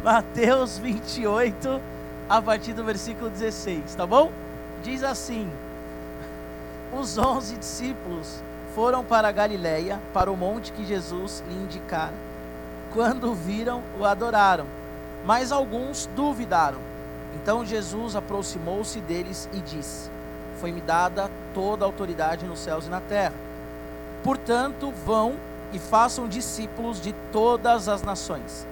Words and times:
Mateus 0.00 0.78
28, 0.78 1.80
a 2.28 2.40
partir 2.40 2.72
do 2.72 2.84
versículo 2.84 3.28
16, 3.28 3.96
tá 3.96 4.06
bom? 4.06 4.30
Diz 4.80 5.02
assim: 5.02 5.50
Os 6.96 7.18
onze 7.18 7.56
discípulos 7.56 8.40
foram 8.76 9.04
para 9.04 9.26
a 9.26 9.32
Galiléia, 9.32 10.00
para 10.14 10.30
o 10.30 10.36
monte 10.36 10.70
que 10.70 10.86
Jesus 10.86 11.42
lhe 11.48 11.54
indicara. 11.56 12.14
Quando 12.94 13.32
o 13.32 13.34
viram, 13.34 13.82
o 13.98 14.04
adoraram, 14.04 14.66
mas 15.26 15.50
alguns 15.50 16.08
duvidaram. 16.14 16.78
Então 17.34 17.66
Jesus 17.66 18.14
aproximou-se 18.14 19.00
deles 19.00 19.48
e 19.52 19.58
disse: 19.58 20.08
Foi-me 20.60 20.80
dada 20.80 21.28
toda 21.52 21.84
a 21.84 21.88
autoridade 21.88 22.46
nos 22.46 22.60
céus 22.60 22.86
e 22.86 22.88
na 22.88 23.00
terra. 23.00 23.34
Portanto, 24.22 24.92
vão 25.04 25.34
e 25.72 25.78
façam 25.80 26.28
discípulos 26.28 27.00
de 27.00 27.12
todas 27.32 27.88
as 27.88 28.00
nações 28.00 28.64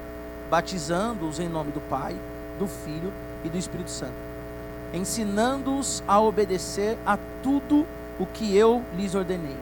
batizando-os 0.50 1.38
em 1.38 1.48
nome 1.48 1.72
do 1.72 1.80
Pai, 1.80 2.16
do 2.58 2.66
Filho 2.66 3.12
e 3.44 3.48
do 3.48 3.58
Espírito 3.58 3.90
Santo, 3.90 4.14
ensinando-os 4.92 6.02
a 6.06 6.20
obedecer 6.20 6.96
a 7.04 7.18
tudo 7.42 7.86
o 8.18 8.26
que 8.26 8.56
eu 8.56 8.82
lhes 8.96 9.14
ordenei, 9.14 9.56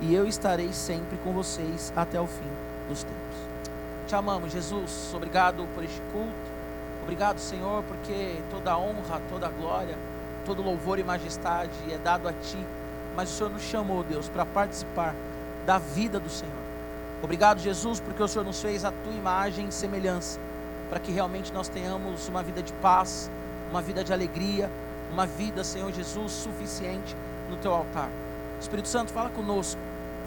e 0.00 0.14
eu 0.14 0.26
estarei 0.26 0.72
sempre 0.72 1.16
com 1.18 1.32
vocês 1.32 1.92
até 1.94 2.20
o 2.20 2.26
fim 2.26 2.50
dos 2.88 3.02
tempos. 3.04 3.22
Te 4.06 4.14
amamos, 4.14 4.52
Jesus. 4.52 5.12
Obrigado 5.14 5.66
por 5.74 5.84
este 5.84 6.00
culto. 6.12 6.52
Obrigado, 7.02 7.38
Senhor, 7.38 7.82
porque 7.84 8.36
toda 8.50 8.76
honra, 8.76 9.20
toda 9.28 9.48
glória, 9.48 9.96
todo 10.44 10.62
louvor 10.62 10.98
e 10.98 11.04
majestade 11.04 11.72
é 11.90 11.98
dado 11.98 12.28
a 12.28 12.32
Ti. 12.32 12.58
Mas 13.16 13.30
o 13.30 13.32
Senhor 13.32 13.50
nos 13.50 13.62
chamou, 13.62 14.02
Deus, 14.02 14.28
para 14.28 14.44
participar 14.46 15.14
da 15.66 15.78
vida 15.78 16.18
do 16.18 16.28
Senhor. 16.28 16.61
Obrigado, 17.22 17.60
Jesus, 17.60 18.00
porque 18.00 18.20
o 18.20 18.26
Senhor 18.26 18.44
nos 18.44 18.60
fez 18.60 18.84
a 18.84 18.90
tua 18.90 19.12
imagem 19.12 19.68
e 19.68 19.72
semelhança, 19.72 20.40
para 20.90 20.98
que 20.98 21.12
realmente 21.12 21.52
nós 21.52 21.68
tenhamos 21.68 22.28
uma 22.28 22.42
vida 22.42 22.60
de 22.60 22.72
paz, 22.74 23.30
uma 23.70 23.80
vida 23.80 24.02
de 24.02 24.12
alegria, 24.12 24.68
uma 25.12 25.24
vida, 25.24 25.62
Senhor 25.62 25.92
Jesus, 25.92 26.32
suficiente 26.32 27.14
no 27.48 27.56
teu 27.56 27.72
altar. 27.72 28.10
Espírito 28.60 28.88
Santo, 28.88 29.12
fala 29.12 29.30
conosco, 29.30 29.80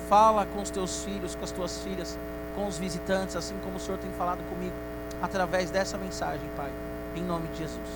fala 0.08 0.45
com 0.45 0.61
os 0.61 0.69
teus 0.69 1.03
filhos, 1.03 1.36
com 1.36 1.44
as 1.44 1.52
tuas 1.52 1.80
filhas, 1.80 2.17
com 2.56 2.66
os 2.66 2.78
visitantes, 2.78 3.36
assim 3.36 3.56
como 3.62 3.75
o 3.75 3.80
Senhor 3.80 3.97
tem 3.97 4.12
falado 4.12 4.47
comigo, 4.50 4.75
através 5.22 5.69
dessa 5.69 5.97
mensagem, 5.97 6.50
Pai, 6.56 6.72
em 7.16 7.23
nome 7.23 7.50
de 7.50 7.58
Jesus. 7.58 7.89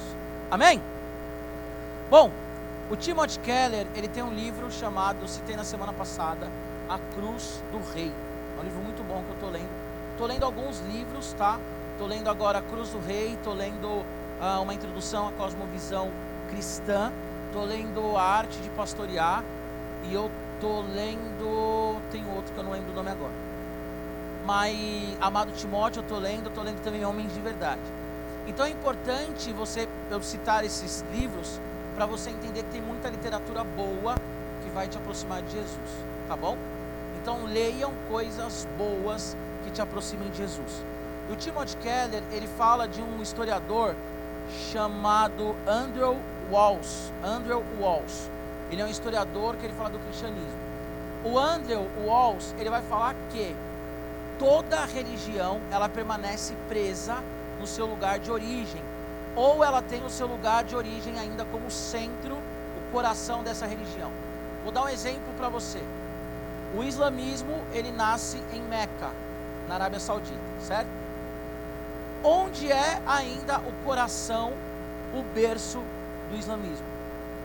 Amém? 0.52 0.82
Bom, 2.10 2.32
o 2.90 2.96
Timothy 2.98 3.40
Keller, 3.40 3.88
ele 3.96 4.08
tem 4.08 4.24
um 4.24 4.34
livro 4.34 4.70
chamado, 4.72 5.26
citei 5.28 5.56
na 5.56 5.64
semana 5.64 5.94
passada, 5.94 6.50
A 6.90 7.00
Cruz 7.16 7.64
do 7.72 7.80
Rei. 7.94 8.12
É 8.60 8.62
um 8.62 8.66
livro 8.66 8.82
muito 8.82 9.02
bom 9.04 9.24
que 9.24 9.30
eu 9.30 9.36
estou 9.36 9.50
lendo. 9.50 9.70
Estou 10.12 10.28
lendo 10.28 10.44
alguns 10.44 10.82
livros, 10.82 11.32
tá? 11.38 11.58
Estou 11.94 12.06
lendo 12.06 12.30
agora 12.30 12.62
Cruz 12.62 12.90
do 12.90 13.00
Rei, 13.00 13.36
estou 13.36 13.54
lendo 13.54 14.06
ah, 14.42 14.60
uma 14.60 14.74
introdução 14.74 15.30
à 15.30 15.32
cosmovisão 15.32 16.12
cristã, 16.50 17.10
estou 17.48 17.64
lendo 17.64 18.18
a 18.18 18.22
arte 18.22 18.60
de 18.60 18.70
pastorear 18.72 19.46
e 20.04 20.14
eu 20.14 20.30
estou 20.56 20.84
lendo. 20.94 22.02
Tem 22.12 22.22
outro 22.36 22.54
que 22.54 22.60
eu 22.60 22.64
não 22.66 22.74
lembro 22.74 22.92
o 22.92 22.96
nome 22.96 23.10
agora. 23.10 23.32
Mas 24.46 24.76
Amado 25.22 25.54
Timóteo 25.54 26.02
eu 26.02 26.04
estou 26.04 26.20
lendo, 26.20 26.50
estou 26.50 26.64
lendo 26.64 26.84
também 26.84 27.06
Homens 27.06 27.34
de 27.34 27.40
Verdade. 27.40 27.80
Então 28.46 28.66
é 28.66 28.72
importante 28.72 29.54
você 29.54 29.88
eu 30.12 30.22
citar 30.22 30.66
esses 30.66 31.06
livros 31.14 31.62
para 31.96 32.06
você 32.06 32.30
entender 32.30 32.64
que 32.64 32.72
tem 32.72 32.82
muita 32.82 33.08
literatura 33.10 33.64
boa 33.64 34.16
que 34.62 34.70
vai 34.72 34.90
te 34.90 34.98
aproximar 34.98 35.42
de 35.44 35.52
Jesus, 35.52 36.06
tá 36.28 36.36
bom? 36.36 36.58
Então 37.22 37.46
leiam 37.46 37.94
coisas 38.08 38.68
boas 38.78 39.36
que 39.64 39.72
te 39.72 39.82
aproximem 39.82 40.30
de 40.30 40.38
Jesus. 40.38 40.86
E 41.30 41.34
o 41.34 41.36
Timothy 41.36 41.78
Keller, 41.78 42.24
ele 42.32 42.48
fala 42.48 42.88
de 42.88 43.02
um 43.02 43.22
historiador 43.22 43.96
chamado 44.72 45.56
Andrew 45.68 46.18
Walls. 46.50 47.12
Andrew 47.24 47.64
Walls. 47.80 48.30
Ele 48.72 48.82
é 48.82 48.86
um 48.86 48.90
historiador 48.90 49.56
que 49.56 49.66
ele 49.66 49.74
fala 49.74 49.90
do 49.90 50.00
cristianismo. 50.00 50.60
O 51.24 51.38
Andrew 51.38 51.86
Walls, 52.06 52.56
ele 52.58 52.70
vai 52.70 52.82
falar 52.84 53.14
que 53.30 53.56
toda 54.38 54.86
religião, 54.86 55.60
ela 55.70 55.90
permanece 55.90 56.56
presa 56.70 57.18
no 57.60 57.68
seu 57.68 57.86
lugar 57.86 58.20
de 58.20 58.32
origem, 58.32 58.82
ou 59.36 59.64
ela 59.64 59.82
tem 59.82 60.04
o 60.06 60.10
seu 60.10 60.26
lugar 60.28 60.64
de 60.64 60.76
origem 60.76 61.20
ainda 61.20 61.44
como 61.46 61.70
centro, 61.70 62.36
o 62.36 62.92
coração 62.92 63.44
dessa 63.44 63.66
religião. 63.68 64.12
Vou 64.64 64.72
dar 64.72 64.84
um 64.84 64.90
exemplo 64.90 65.34
para 65.38 65.50
você. 65.50 65.82
O 66.76 66.84
islamismo, 66.84 67.64
ele 67.74 67.92
nasce 67.92 68.38
em 68.54 68.62
Meca, 68.62 69.12
na 69.68 69.76
Arábia 69.76 70.00
Saudita, 70.00 70.38
certo? 70.62 70.90
Onde 72.24 72.72
é 72.72 73.02
ainda 73.08 73.60
o 73.60 73.72
coração, 73.84 74.54
o 75.14 75.24
berço 75.34 75.80
do 76.30 76.38
islamismo? 76.38 76.86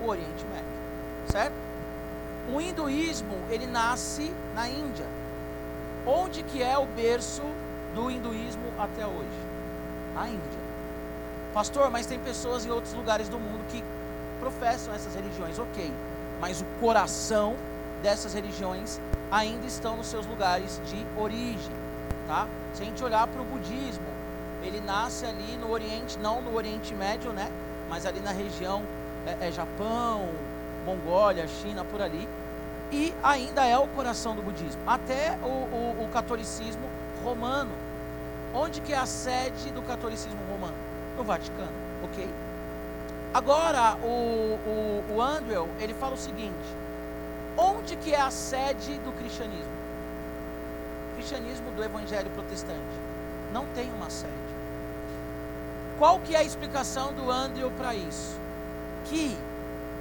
O 0.02 0.08
Oriente 0.08 0.44
Médio, 0.50 1.30
certo? 1.30 1.54
O 2.52 2.60
hinduísmo, 2.60 3.34
ele 3.48 3.66
nasce 3.66 4.34
na 4.54 4.68
Índia. 4.68 5.06
Onde 6.06 6.42
que 6.42 6.62
é 6.62 6.76
o 6.76 6.84
berço 6.84 7.42
do 7.94 8.10
hinduísmo 8.10 8.64
até 8.78 9.06
hoje? 9.06 9.54
A 10.14 10.28
Índia. 10.28 10.64
Pastor, 11.54 11.90
mas 11.90 12.04
tem 12.04 12.18
pessoas 12.18 12.66
em 12.66 12.70
outros 12.70 12.92
lugares 12.92 13.28
do 13.28 13.38
mundo 13.38 13.64
que 13.70 13.82
professam 14.38 14.92
essas 14.92 15.14
religiões, 15.14 15.58
ok. 15.58 15.90
Mas 16.40 16.60
o 16.60 16.64
coração 16.78 17.56
dessas 18.02 18.34
religiões 18.34 19.00
ainda 19.34 19.66
estão 19.66 19.96
nos 19.96 20.06
seus 20.06 20.24
lugares 20.26 20.80
de 20.86 21.04
origem, 21.20 21.74
tá? 22.28 22.46
Se 22.72 22.82
a 22.82 22.84
gente 22.86 23.02
olhar 23.02 23.26
para 23.26 23.42
o 23.42 23.44
budismo, 23.44 24.06
ele 24.62 24.80
nasce 24.80 25.26
ali 25.26 25.56
no 25.56 25.72
Oriente, 25.72 26.16
não 26.20 26.40
no 26.40 26.54
Oriente 26.54 26.94
Médio, 26.94 27.32
né? 27.32 27.50
Mas 27.90 28.06
ali 28.06 28.20
na 28.20 28.30
região 28.30 28.84
é, 29.26 29.48
é 29.48 29.52
Japão, 29.52 30.28
Mongólia, 30.86 31.48
China, 31.48 31.84
por 31.84 32.00
ali, 32.00 32.28
e 32.92 33.12
ainda 33.24 33.66
é 33.66 33.76
o 33.76 33.88
coração 33.88 34.36
do 34.36 34.42
budismo. 34.42 34.80
Até 34.86 35.36
o, 35.42 35.48
o, 35.48 36.04
o 36.04 36.08
catolicismo 36.12 36.88
romano, 37.24 37.72
onde 38.54 38.80
que 38.80 38.92
é 38.92 38.98
a 38.98 39.06
sede 39.06 39.70
do 39.72 39.82
catolicismo 39.82 40.38
romano? 40.48 40.76
No 41.16 41.24
Vaticano, 41.24 41.72
ok? 42.04 42.28
Agora, 43.32 43.96
o, 43.96 44.58
o, 44.64 45.04
o 45.16 45.20
Andrew, 45.20 45.68
ele 45.80 45.92
fala 45.94 46.14
o 46.14 46.18
seguinte, 46.18 46.83
Onde 47.56 47.96
que 47.96 48.12
é 48.12 48.20
a 48.20 48.30
sede 48.30 48.98
do 48.98 49.12
cristianismo? 49.12 49.72
Cristianismo 51.14 51.70
do 51.72 51.84
evangelho 51.84 52.30
protestante 52.30 52.80
não 53.52 53.66
tem 53.66 53.90
uma 53.92 54.10
sede. 54.10 54.32
Qual 55.98 56.18
que 56.18 56.34
é 56.34 56.38
a 56.38 56.42
explicação 56.42 57.12
do 57.12 57.30
Andrew 57.30 57.70
para 57.72 57.94
isso? 57.94 58.36
Que 59.04 59.36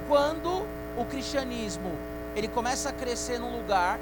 quando 0.08 0.66
o 0.96 1.04
cristianismo 1.04 1.92
ele 2.34 2.48
começa 2.48 2.88
a 2.88 2.92
crescer 2.92 3.38
num 3.38 3.56
lugar 3.56 4.00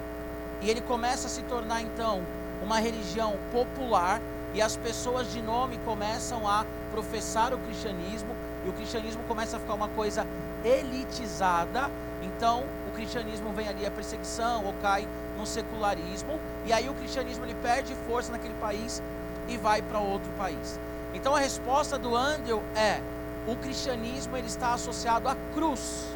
e 0.63 0.71
ele 0.71 0.81
começa 0.81 1.27
a 1.27 1.31
se 1.31 1.43
tornar 1.43 1.83
então 1.83 2.23
uma 2.63 2.79
religião 2.79 3.39
popular 3.51 4.23
e 4.55 4.63
as 4.63 4.77
pessoas 4.77 5.31
de 5.31 5.43
nome 5.43 5.79
começam 5.85 6.49
a 6.49 6.65
professar 6.91 7.53
o 7.53 7.59
cristianismo 7.59 8.35
e 8.65 8.69
o 8.69 8.73
cristianismo 8.73 9.23
começa 9.25 9.57
a 9.57 9.61
ficar 9.61 9.75
uma 9.75 9.89
coisa 9.89 10.27
elitizada, 10.65 11.91
então 12.23 12.65
o 12.87 12.93
cristianismo 12.93 13.53
vem 13.53 13.69
ali 13.69 13.85
a 13.85 13.91
perseguição 13.91 14.65
ou 14.65 14.75
cai 14.81 15.09
no 15.37 15.45
secularismo, 15.45 16.39
e 16.65 16.73
aí 16.73 16.89
o 16.89 16.95
cristianismo 16.95 17.45
ele 17.45 17.55
perde 17.57 17.95
força 18.07 18.31
naquele 18.31 18.55
país 18.55 19.03
e 19.49 19.57
vai 19.57 19.83
para 19.83 19.99
outro 19.99 20.31
país. 20.33 20.79
Então 21.15 21.35
a 21.35 21.39
resposta 21.39 21.99
do 21.99 22.17
Andrew 22.17 22.63
é: 22.77 23.01
o 23.47 23.57
cristianismo 23.57 24.37
ele 24.37 24.47
está 24.47 24.75
associado 24.75 25.29
à 25.29 25.37
cruz. 25.55 26.07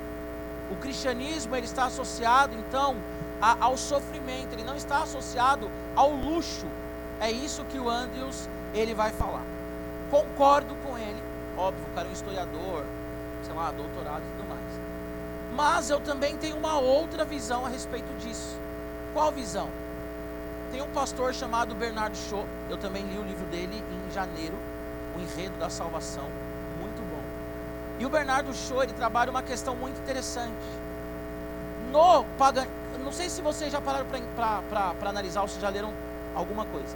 O 0.71 0.77
cristianismo 0.77 1.55
ele 1.55 1.67
está 1.67 1.85
associado 1.85 2.57
então 2.57 2.97
a, 3.41 3.65
ao 3.65 3.77
sofrimento, 3.77 4.53
ele 4.53 4.65
não 4.65 4.77
está 4.77 5.03
associado 5.03 5.71
ao 5.95 6.11
luxo. 6.11 6.67
É 7.21 7.31
isso 7.31 7.65
que 7.65 7.79
o 7.79 7.89
Andrews 7.89 8.49
ele 8.75 8.95
vai 8.95 9.13
falar. 9.13 9.45
Concordo 10.11 10.75
com 10.77 10.97
ele, 10.97 11.16
óbvio, 11.57 11.85
o 11.91 11.95
cara 11.95 12.07
é 12.07 12.11
um 12.11 12.13
historiador, 12.13 12.85
sei 13.43 13.55
lá, 13.55 13.71
doutorado 13.71 14.23
e 14.23 14.37
tudo 14.37 14.49
mais. 14.49 14.81
Mas 15.55 15.91
eu 15.91 16.01
também 16.01 16.37
tenho 16.37 16.57
uma 16.57 16.79
outra 16.79 17.25
visão 17.25 17.65
a 17.65 17.69
respeito 17.69 18.13
disso. 18.19 18.59
Qual 19.15 19.33
visão? 19.33 19.69
Tem 20.71 20.83
um 20.83 20.91
pastor 20.91 21.33
chamado 21.33 21.75
Bernardo 21.75 22.17
Shaw, 22.17 22.47
eu 22.69 22.77
também 22.77 23.05
li 23.05 23.19
o 23.19 23.23
livro 23.23 23.47
dele 23.47 23.83
em 23.91 24.13
janeiro, 24.13 24.59
O 25.17 25.21
Enredo 25.21 25.57
da 25.59 25.71
Salvação, 25.71 26.25
muito 26.79 27.01
bom. 27.09 27.23
E 27.99 28.05
o 28.05 28.11
Bernardo 28.11 28.53
Shaw, 28.53 28.83
ele 28.83 28.93
trabalha 28.93 29.31
uma 29.31 29.43
questão 29.43 29.75
muito 29.75 29.99
interessante. 30.01 30.53
No 31.91 32.25
pagan... 32.37 32.67
não 33.03 33.13
sei 33.13 33.31
se 33.31 33.41
vocês 33.41 33.73
já 33.73 33.81
pararam 33.81 34.07
para 34.35 35.09
analisar 35.09 35.41
ou 35.43 35.49
se 35.49 35.59
já 35.61 35.71
leram 35.71 35.95
alguma 36.35 36.67
coisa. 36.67 36.95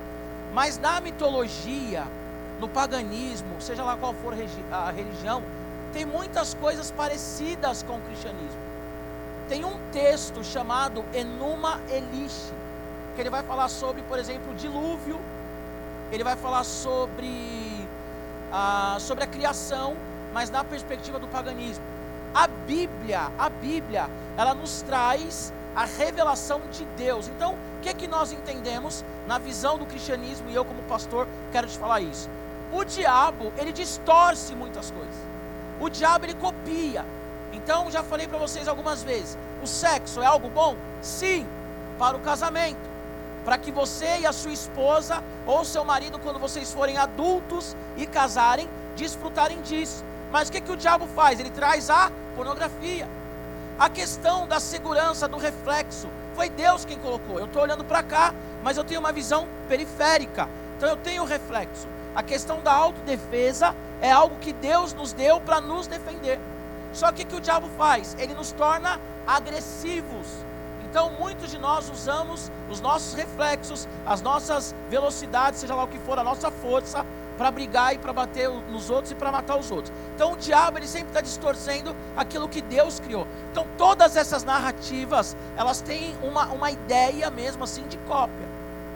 Mas 0.53 0.77
na 0.77 1.01
mitologia, 1.01 2.07
no 2.61 2.69
paganismo, 2.69 3.61
seja 3.61 3.83
lá 3.83 3.97
qual 3.97 4.13
for 4.15 4.35
a 4.71 4.91
religião, 4.91 5.43
tem 5.93 6.05
muitas 6.05 6.55
coisas 6.55 6.91
parecidas 6.91 7.83
com 7.83 7.97
o 7.97 8.01
cristianismo. 8.03 8.61
Tem 9.49 9.65
um 9.65 9.79
texto 9.91 10.45
chamado 10.45 11.05
Enuma 11.13 11.81
Elish, 11.91 12.53
que 13.15 13.23
ele 13.23 13.31
vai 13.31 13.43
falar 13.43 13.69
sobre, 13.69 14.03
por 14.03 14.19
exemplo, 14.19 14.53
o 14.53 14.55
dilúvio, 14.55 15.19
ele 16.13 16.23
vai 16.23 16.37
falar 16.37 16.63
sobre 16.65 17.89
ah, 18.53 18.97
sobre 19.01 19.25
a 19.25 19.27
criação, 19.27 19.97
mas 20.33 20.51
na 20.51 20.63
perspectiva 20.63 21.19
do 21.19 21.27
paganismo. 21.29 21.85
A 22.35 22.47
Bíblia, 22.47 23.31
a 23.39 23.49
Bíblia, 23.49 24.09
ela 24.37 24.55
nos 24.55 24.83
traz 24.83 25.53
a 25.75 25.85
revelação 25.85 26.61
de 26.71 26.85
Deus. 26.97 27.29
Então, 27.29 27.55
o 27.55 27.81
que 27.81 27.89
é 27.89 27.95
que 27.95 28.07
nós 28.07 28.33
entendemos 28.33 29.05
na 29.27 29.39
visão 29.39 29.79
do 29.79 29.87
cristianismo 29.87 30.51
e 30.51 30.55
eu 30.55 30.65
como 30.65 30.83
pastor 30.83 31.27
quero 31.53 31.67
te 31.67 31.79
falar 31.79 32.01
isso. 32.01 32.29
O 32.73 32.85
diabo, 32.85 33.53
ele 33.59 33.73
distorce 33.73 34.55
muitas 34.55 34.91
coisas. 34.91 35.15
O 35.81 35.89
diabo 35.89 36.27
ele 36.27 36.35
copia. 36.35 37.05
Então, 37.53 37.91
já 37.91 38.03
falei 38.03 38.29
para 38.29 38.39
vocês 38.39 38.69
algumas 38.69 39.03
vezes, 39.03 39.37
o 39.63 39.67
sexo 39.67 40.23
é 40.23 40.27
algo 40.27 40.49
bom? 40.49 40.77
Sim, 41.03 41.47
para 41.99 42.17
o 42.17 42.21
casamento. 42.21 42.89
Para 43.45 43.59
que 43.59 43.73
você 43.73 44.19
e 44.21 44.27
a 44.27 44.33
sua 44.33 44.53
esposa 44.53 45.23
ou 45.47 45.65
seu 45.65 45.85
marido, 45.85 46.19
quando 46.19 46.39
vocês 46.39 46.73
forem 46.73 46.97
adultos 46.97 47.77
e 47.97 48.07
casarem, 48.07 48.69
desfrutarem 48.95 49.61
disso. 49.63 50.05
Mas 50.31 50.49
o 50.49 50.53
que, 50.53 50.61
que 50.61 50.73
o 50.73 50.77
diabo 50.77 51.07
faz? 51.09 51.41
Ele 51.41 51.51
traz 51.51 51.91
a 51.91 52.13
pornografia. 52.37 53.09
A 53.79 53.89
questão 53.89 54.47
da 54.47 54.61
segurança, 54.61 55.27
do 55.27 55.39
reflexo, 55.39 56.09
foi 56.35 56.51
Deus 56.51 56.85
quem 56.85 56.99
colocou. 56.99 57.39
Eu 57.39 57.47
estou 57.47 57.63
olhando 57.63 57.85
para 57.85 58.03
cá, 58.03 58.35
mas 58.63 58.77
eu 58.77 58.85
tenho 58.85 59.01
uma 59.01 59.11
visão 59.11 59.49
periférica. 59.69 60.49
Então 60.77 60.89
eu 60.89 60.97
tenho 60.97 61.25
reflexo. 61.25 61.89
A 62.15 62.23
questão 62.23 62.61
da 62.61 62.73
autodefesa 62.73 63.75
é 64.01 64.11
algo 64.11 64.37
que 64.37 64.53
Deus 64.53 64.93
nos 64.93 65.13
deu 65.13 65.41
para 65.41 65.61
nos 65.61 65.87
defender. 65.87 66.41
Só 66.93 67.13
que 67.13 67.23
o 67.23 67.27
que 67.27 67.37
o 67.37 67.41
diabo 67.41 67.69
faz? 67.77 68.17
Ele 68.19 68.35
nos 68.35 68.53
torna 68.53 69.01
agressivos. 69.27 70.27
Então, 70.89 71.11
muitos 71.11 71.51
de 71.51 71.59
nós 71.59 71.89
usamos 71.89 72.51
os 72.69 72.81
nossos 72.81 73.15
reflexos, 73.15 73.89
as 74.05 74.21
nossas 74.21 74.75
velocidades, 74.89 75.61
seja 75.61 75.75
lá 75.75 75.85
o 75.85 75.89
que 75.89 75.99
for, 75.99 76.19
a 76.19 76.25
nossa 76.25 76.51
força, 76.51 77.07
para 77.39 77.51
brigar 77.51 77.95
e 77.95 77.99
para 77.99 78.13
bater 78.13 78.51
nos 78.51 78.91
outros 78.91 79.13
e 79.13 79.15
para 79.15 79.31
matar 79.31 79.57
os 79.57 79.71
outros. 79.71 79.91
Então, 80.15 80.33
o 80.33 80.37
diabo 80.37 80.79
ele 80.79 80.89
sempre 80.89 81.09
está 81.09 81.21
distorcendo 81.21 81.95
aquilo 82.17 82.49
que 82.49 82.61
Deus 82.61 82.99
criou. 82.99 83.27
Então, 83.53 83.67
todas 83.79 84.17
essas 84.17 84.43
narrativas, 84.43 85.37
elas 85.57 85.81
têm 85.81 86.15
uma, 86.23 86.47
uma 86.47 86.71
ideia 86.71 87.31
mesmo 87.31 87.63
assim 87.65 87.87
de 87.87 87.97
cópia. 87.99 88.47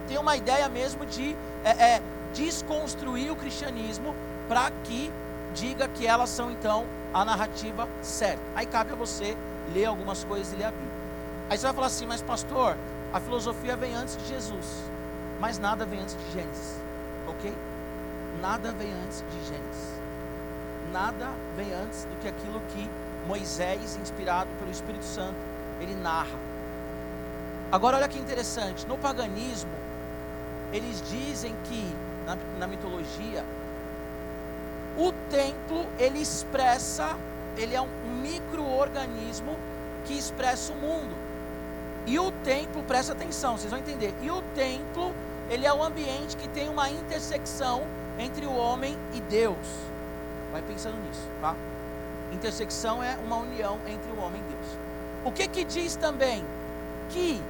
Tem 0.08 0.18
uma 0.18 0.36
ideia 0.36 0.68
mesmo 0.68 1.06
de 1.06 1.34
é, 1.64 1.70
é, 1.70 2.02
desconstruir 2.34 3.30
o 3.30 3.36
cristianismo 3.36 4.14
para 4.48 4.70
que 4.84 5.10
diga 5.54 5.88
que 5.88 6.06
elas 6.06 6.28
são 6.28 6.50
então 6.50 6.84
a 7.12 7.24
narrativa 7.24 7.88
certa. 8.02 8.42
Aí 8.54 8.66
cabe 8.66 8.92
a 8.92 8.96
você 8.96 9.36
ler 9.72 9.86
algumas 9.86 10.24
coisas 10.24 10.52
e 10.52 10.56
ler 10.56 10.64
a 10.64 10.70
Bíblia. 10.70 10.92
Aí 11.48 11.56
você 11.56 11.66
vai 11.66 11.74
falar 11.74 11.86
assim, 11.86 12.06
mas 12.06 12.20
pastor, 12.20 12.76
a 13.12 13.20
filosofia 13.20 13.76
vem 13.76 13.94
antes 13.94 14.16
de 14.16 14.26
Jesus, 14.26 14.82
mas 15.40 15.58
nada 15.58 15.86
vem 15.86 16.00
antes 16.00 16.16
de 16.16 16.32
Gênesis, 16.32 16.80
ok? 17.28 17.54
Nada 18.40 18.72
vem 18.72 18.92
antes 19.04 19.24
de 19.30 19.46
Gênesis. 19.46 19.94
Nada 20.92 21.30
vem 21.56 21.72
antes 21.72 22.04
do 22.04 22.16
que 22.20 22.28
aquilo 22.28 22.60
que 22.70 22.90
Moisés, 23.26 23.96
inspirado 24.02 24.50
pelo 24.58 24.70
Espírito 24.70 25.04
Santo, 25.04 25.36
ele 25.80 25.94
narra. 25.94 26.38
Agora 27.70 27.96
olha 27.96 28.08
que 28.08 28.18
interessante, 28.18 28.86
no 28.86 28.98
paganismo, 28.98 29.72
eles 30.72 31.02
dizem 31.08 31.54
que 31.64 31.96
na, 32.26 32.36
na 32.58 32.66
mitologia 32.66 33.44
o 34.96 35.12
templo, 35.28 35.86
ele 35.98 36.20
expressa, 36.20 37.16
ele 37.56 37.74
é 37.74 37.80
um 37.80 37.88
microorganismo 38.22 39.56
que 40.04 40.16
expressa 40.16 40.72
o 40.72 40.76
mundo. 40.76 41.16
E 42.06 42.18
o 42.18 42.30
templo, 42.30 42.82
presta 42.84 43.12
atenção, 43.12 43.56
vocês 43.56 43.70
vão 43.70 43.80
entender. 43.80 44.14
E 44.22 44.30
o 44.30 44.40
templo, 44.54 45.12
ele 45.50 45.66
é 45.66 45.72
o 45.72 45.82
ambiente 45.82 46.36
que 46.36 46.46
tem 46.48 46.68
uma 46.68 46.88
intersecção 46.90 47.82
entre 48.18 48.46
o 48.46 48.54
homem 48.54 48.96
e 49.14 49.20
Deus. 49.22 49.56
Vai 50.52 50.62
pensando 50.62 50.96
nisso, 50.98 51.28
tá? 51.40 51.56
Intersecção 52.32 53.02
é 53.02 53.16
uma 53.24 53.36
união 53.36 53.78
entre 53.88 54.12
o 54.12 54.20
homem 54.20 54.40
e 54.40 54.52
Deus. 54.52 54.78
O 55.24 55.32
que 55.32 55.48
que 55.48 55.64
diz 55.64 55.96
também? 55.96 56.44
Que 57.10 57.42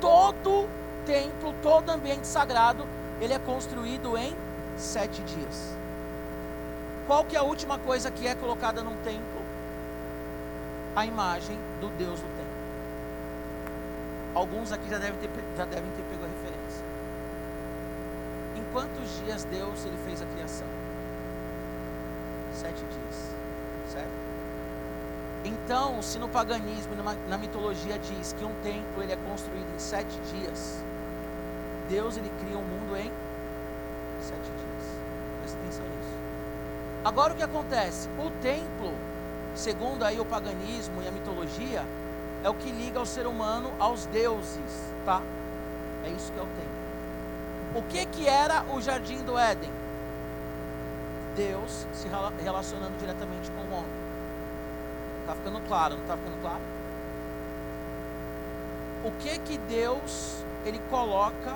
todo 0.00 0.68
templo, 1.06 1.54
todo 1.62 1.88
ambiente 1.88 2.26
sagrado, 2.26 2.86
ele 3.20 3.32
é 3.32 3.38
construído 3.38 4.16
em 4.16 4.34
sete 4.76 5.22
dias. 5.22 5.76
Qual 7.06 7.24
que 7.24 7.36
é 7.36 7.38
a 7.38 7.42
última 7.42 7.78
coisa 7.78 8.10
que 8.10 8.26
é 8.26 8.34
colocada 8.34 8.82
num 8.82 8.96
templo? 8.98 9.42
A 10.94 11.06
imagem 11.06 11.58
do 11.80 11.88
Deus 11.90 12.20
do 12.20 12.26
templo. 12.36 12.58
Alguns 14.34 14.72
aqui 14.72 14.88
já 14.90 14.98
devem 14.98 15.18
ter, 15.18 15.30
já 15.56 15.64
devem 15.64 15.90
ter 15.92 16.02
pego 16.02 16.24
a 16.24 16.28
referência. 16.28 16.84
Em 18.56 18.64
quantos 18.72 19.18
dias 19.24 19.44
Deus 19.44 19.84
ele 19.84 19.96
fez 20.04 20.20
a 20.20 20.26
criação? 20.26 20.66
Sete 22.52 22.80
dias, 22.80 23.34
certo? 23.92 24.28
Então, 25.44 26.02
se 26.02 26.18
no 26.18 26.28
paganismo, 26.28 26.94
na 27.28 27.38
mitologia 27.38 27.98
diz 27.98 28.32
que 28.32 28.44
um 28.44 28.52
templo 28.62 29.02
ele 29.02 29.12
é 29.12 29.16
construído 29.16 29.72
em 29.74 29.78
sete 29.78 30.18
dias, 30.32 30.82
Deus 31.88 32.16
ele 32.16 32.30
cria 32.40 32.56
o 32.56 32.60
um 32.60 32.64
mundo 32.64 32.96
em 32.96 33.10
sete 34.20 34.42
dias. 34.42 34.98
Presta 35.40 35.58
atenção 35.58 35.84
nisso. 35.84 36.16
Agora 37.04 37.32
o 37.32 37.36
que 37.36 37.42
acontece? 37.42 38.08
O 38.18 38.30
templo, 38.42 38.92
segundo 39.54 40.04
aí 40.04 40.20
o 40.20 40.24
paganismo 40.24 41.02
e 41.02 41.08
a 41.08 41.10
mitologia, 41.10 41.84
é 42.44 42.48
o 42.48 42.54
que 42.54 42.70
liga 42.70 43.00
o 43.00 43.06
ser 43.06 43.26
humano 43.26 43.72
aos 43.78 44.06
deuses, 44.06 44.92
tá? 45.04 45.22
É 46.04 46.08
isso 46.10 46.32
que 46.32 46.38
é 46.38 46.42
o 46.42 46.46
templo. 46.46 46.78
O 47.74 47.82
que 47.82 48.06
que 48.06 48.28
era 48.28 48.64
o 48.72 48.80
jardim 48.80 49.22
do 49.24 49.38
Éden? 49.38 49.70
Deus 51.36 51.86
se 51.92 52.08
relacionando 52.42 52.96
diretamente 52.98 53.50
com 53.52 53.60
o 53.62 53.78
homem. 53.78 54.08
Tá 55.26 55.34
ficando 55.34 55.60
claro, 55.68 55.96
não 55.96 56.04
tá 56.06 56.16
ficando 56.16 56.40
claro? 56.40 56.60
O 59.04 59.12
que 59.12 59.38
que 59.38 59.58
Deus 59.58 60.44
ele 60.64 60.80
coloca 60.90 61.54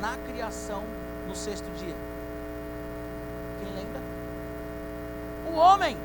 na 0.00 0.16
criação 0.26 0.82
no 1.26 1.34
sexto 1.34 1.70
dia? 1.78 1.94
Quem 3.60 3.74
lembra? 3.74 4.12
o 5.52 5.56
homem. 5.56 5.96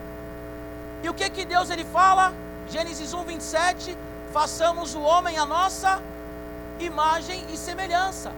E 1.04 1.10
o 1.10 1.14
que 1.14 1.30
que 1.30 1.46
Deus 1.46 1.70
ele 1.70 1.86
fala? 1.86 2.34
Gênesis 2.70 3.14
1, 3.14 3.24
27, 3.24 3.98
façamos 4.34 4.94
o 4.94 5.02
homem 5.02 5.38
a 5.38 5.46
nossa 5.46 6.02
imagem 6.80 7.46
e 7.52 7.58
semelhança. 7.58 8.32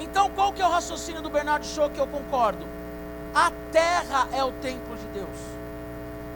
Então, 0.00 0.28
qual 0.30 0.52
que 0.52 0.60
é 0.60 0.66
o 0.66 0.70
raciocínio 0.70 1.22
do 1.22 1.30
Bernardo 1.30 1.64
Shaw 1.64 1.88
que 1.88 2.00
eu 2.00 2.06
concordo? 2.06 2.66
A 3.34 3.52
terra 3.70 4.28
é 4.32 4.42
o 4.42 4.52
templo 4.52 4.96
de 4.96 5.06
Deus. 5.08 5.38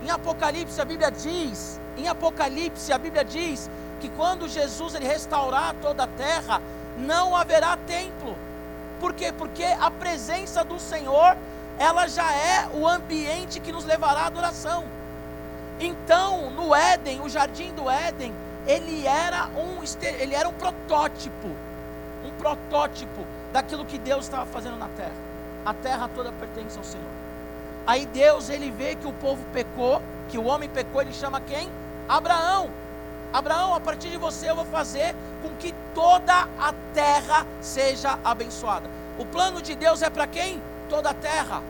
Em 0.02 0.11
Apocalipse 0.11 0.80
a 0.80 0.85
Bíblia 0.85 1.11
diz, 1.11 1.80
em 1.97 2.07
Apocalipse 2.07 2.92
a 2.92 2.99
Bíblia 2.99 3.25
diz 3.25 3.68
que 4.00 4.09
quando 4.11 4.49
Jesus 4.49 4.95
ele 4.95 5.07
restaurar 5.07 5.75
toda 5.83 6.04
a 6.04 6.07
terra, 6.07 6.62
não 6.99 7.37
haverá 7.37 7.76
templo. 7.76 8.37
Por 9.00 9.14
quê? 9.14 9.33
Porque 9.33 9.64
a 9.64 9.90
presença 9.90 10.64
do 10.64 10.78
Senhor 10.78 11.37
ela 11.78 12.09
já 12.09 12.33
é 12.33 12.69
o 12.75 12.87
ambiente 12.87 13.61
que 13.61 13.71
nos 13.71 13.85
levará 13.85 14.23
à 14.23 14.26
adoração. 14.26 14.85
Então, 15.78 16.50
no 16.50 16.75
Éden, 16.75 17.21
o 17.21 17.28
jardim 17.28 17.73
do 17.73 17.88
Éden, 17.88 18.35
ele 18.67 19.07
era 19.07 19.47
um, 19.47 19.78
ele 20.02 20.35
era 20.35 20.49
um 20.49 20.52
protótipo, 20.52 21.49
um 22.25 22.31
protótipo 22.37 23.25
daquilo 23.52 23.85
que 23.85 23.97
Deus 23.97 24.25
estava 24.25 24.45
fazendo 24.47 24.76
na 24.76 24.88
terra. 24.88 25.14
A 25.64 25.73
terra 25.73 26.11
toda 26.12 26.33
pertence 26.33 26.76
ao 26.76 26.85
Senhor. 26.85 27.07
Aí 27.87 28.07
Deus, 28.07 28.50
ele 28.50 28.71
vê 28.71 28.97
que 28.97 29.07
o 29.07 29.12
povo 29.12 29.43
pecou, 29.52 30.02
que 30.28 30.37
o 30.37 30.45
homem 30.45 30.69
pecou, 30.69 31.00
ele 31.00 31.12
chama 31.12 31.40
quem? 31.40 31.71
Abraão. 32.09 32.69
Abraão, 33.32 33.75
a 33.75 33.80
partir 33.80 34.11
de 34.11 34.16
você 34.16 34.50
eu 34.50 34.56
vou 34.56 34.64
fazer 34.64 35.14
com 35.42 35.50
que 35.56 35.75
toda 35.94 36.49
a 36.58 36.73
terra 36.94 37.47
seja 37.61 38.18
abençoada. 38.25 38.88
O 39.18 39.26
plano 39.26 39.61
de 39.61 39.75
Deus 39.75 40.02
é 40.02 40.11
para 40.11 40.26
quem? 40.26 40.61
toda 40.88 41.11
a 41.11 41.14
terra. 41.14 41.62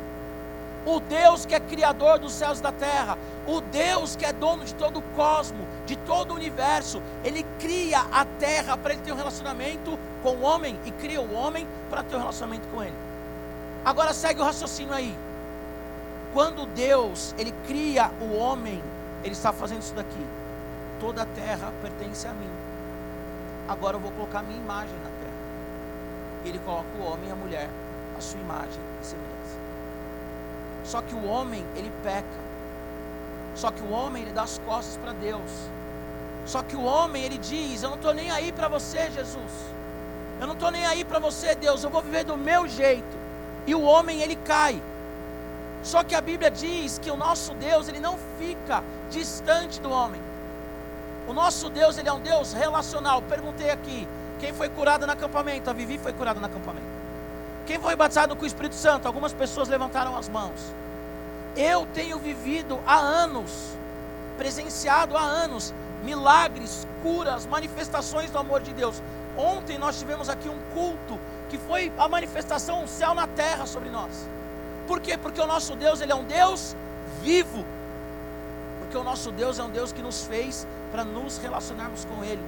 O 0.86 1.00
Deus 1.00 1.44
que 1.44 1.54
é 1.54 1.60
criador 1.60 2.18
dos 2.18 2.32
céus 2.32 2.60
e 2.60 2.62
da 2.62 2.72
terra, 2.72 3.18
o 3.46 3.60
Deus 3.60 4.16
que 4.16 4.24
é 4.24 4.32
dono 4.32 4.64
de 4.64 4.74
todo 4.74 5.00
o 5.00 5.02
cosmo, 5.14 5.66
de 5.84 5.96
todo 5.96 6.30
o 6.30 6.34
universo, 6.34 7.02
ele 7.24 7.44
cria 7.58 8.00
a 8.10 8.24
terra 8.24 8.76
para 8.76 8.94
ele 8.94 9.02
ter 9.02 9.12
um 9.12 9.16
relacionamento 9.16 9.98
com 10.22 10.30
o 10.30 10.40
homem 10.40 10.78
e 10.86 10.90
cria 10.92 11.20
o 11.20 11.34
homem 11.34 11.66
para 11.90 12.02
ter 12.02 12.16
um 12.16 12.20
relacionamento 12.20 12.66
com 12.68 12.82
ele. 12.82 12.94
Agora 13.84 14.14
segue 14.14 14.40
o 14.40 14.44
raciocínio 14.44 14.94
aí. 14.94 15.14
Quando 16.32 16.66
Deus, 16.66 17.34
ele 17.38 17.52
cria 17.66 18.10
o 18.20 18.36
homem, 18.36 18.82
ele 19.22 19.32
está 19.32 19.52
fazendo 19.52 19.82
isso 19.82 19.94
daqui. 19.94 20.26
Toda 21.00 21.22
a 21.22 21.26
terra 21.26 21.72
pertence 21.80 22.26
a 22.26 22.32
mim. 22.32 22.50
Agora 23.68 23.96
eu 23.96 24.00
vou 24.00 24.10
colocar 24.12 24.40
a 24.40 24.42
minha 24.42 24.58
imagem 24.58 24.96
na 24.96 25.10
terra. 25.20 25.38
Ele 26.44 26.58
coloca 26.60 26.88
o 26.98 27.02
homem 27.04 27.28
e 27.28 27.32
a 27.32 27.36
mulher 27.36 27.68
a 28.16 28.20
sua 28.20 28.40
imagem 28.40 28.80
e 29.00 29.06
semelhança. 29.06 29.58
Só 30.84 31.00
que 31.00 31.14
o 31.14 31.24
homem, 31.24 31.64
ele 31.76 31.92
peca. 32.02 32.48
Só 33.54 33.70
que 33.70 33.82
o 33.82 33.90
homem, 33.90 34.22
ele 34.22 34.32
dá 34.32 34.42
as 34.42 34.58
costas 34.58 34.96
para 34.96 35.12
Deus. 35.12 35.50
Só 36.46 36.62
que 36.62 36.76
o 36.76 36.82
homem, 36.82 37.22
ele 37.22 37.38
diz: 37.38 37.82
Eu 37.82 37.90
não 37.90 37.96
estou 37.96 38.14
nem 38.14 38.30
aí 38.30 38.52
para 38.52 38.68
você, 38.68 39.10
Jesus. 39.10 39.52
Eu 40.40 40.46
não 40.46 40.54
estou 40.54 40.70
nem 40.70 40.86
aí 40.86 41.04
para 41.04 41.18
você, 41.18 41.54
Deus. 41.54 41.84
Eu 41.84 41.90
vou 41.90 42.02
viver 42.02 42.24
do 42.24 42.36
meu 42.36 42.66
jeito. 42.66 43.18
E 43.66 43.74
o 43.74 43.82
homem, 43.82 44.20
ele 44.20 44.36
cai. 44.36 44.80
Só 45.82 46.02
que 46.02 46.14
a 46.14 46.20
Bíblia 46.20 46.50
diz 46.50 46.98
que 46.98 47.10
o 47.10 47.16
nosso 47.16 47.54
Deus, 47.54 47.88
ele 47.88 48.00
não 48.00 48.18
fica 48.38 48.82
distante 49.10 49.80
do 49.80 49.90
homem. 49.90 50.20
O 51.28 51.34
nosso 51.34 51.68
Deus, 51.68 51.98
ele 51.98 52.08
é 52.08 52.12
um 52.12 52.20
Deus 52.20 52.54
relacional. 52.54 53.20
Perguntei 53.20 53.70
aqui, 53.70 54.08
quem 54.40 54.54
foi 54.54 54.70
curado 54.70 55.06
no 55.06 55.12
acampamento? 55.12 55.68
A 55.68 55.74
Vivi 55.74 55.98
foi 55.98 56.12
curada 56.14 56.40
no 56.40 56.46
acampamento. 56.46 56.86
Quem 57.66 57.78
foi 57.78 57.94
batizado 57.94 58.34
com 58.34 58.44
o 58.44 58.46
Espírito 58.46 58.74
Santo? 58.74 59.06
Algumas 59.06 59.34
pessoas 59.34 59.68
levantaram 59.68 60.16
as 60.16 60.26
mãos. 60.26 60.58
Eu 61.54 61.86
tenho 61.92 62.18
vivido 62.18 62.80
há 62.86 62.96
anos, 62.96 63.76
presenciado 64.38 65.18
há 65.18 65.20
anos, 65.20 65.74
milagres, 66.02 66.88
curas, 67.02 67.44
manifestações 67.44 68.30
do 68.30 68.38
amor 68.38 68.62
de 68.62 68.72
Deus. 68.72 69.02
Ontem 69.36 69.76
nós 69.76 69.98
tivemos 69.98 70.30
aqui 70.30 70.48
um 70.48 70.58
culto 70.72 71.20
que 71.50 71.58
foi 71.58 71.92
a 71.98 72.08
manifestação, 72.08 72.84
o 72.84 72.88
céu 72.88 73.12
na 73.12 73.26
terra 73.26 73.66
sobre 73.66 73.90
nós. 73.90 74.26
Por 74.86 74.98
quê? 74.98 75.18
Porque 75.18 75.42
o 75.42 75.46
nosso 75.46 75.76
Deus, 75.76 76.00
ele 76.00 76.12
é 76.12 76.14
um 76.14 76.24
Deus 76.24 76.74
vivo. 77.22 77.66
Porque 78.88 78.96
o 78.96 79.04
nosso 79.04 79.30
Deus 79.30 79.58
é 79.58 79.62
um 79.62 79.68
Deus 79.68 79.92
que 79.92 80.00
nos 80.00 80.24
fez 80.24 80.66
para 80.90 81.04
nos 81.04 81.36
relacionarmos 81.36 82.06
com 82.06 82.24
ele. 82.24 82.42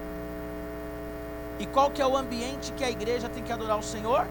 E 1.59 1.67
qual 1.67 1.91
que 1.91 2.01
é 2.01 2.07
o 2.07 2.17
ambiente 2.17 2.73
que 2.73 2.83
a 2.83 2.91
igreja 2.91 3.29
tem 3.29 3.43
que 3.43 3.53
adorar 3.53 3.79
o 3.79 3.83
Senhor? 3.83 4.27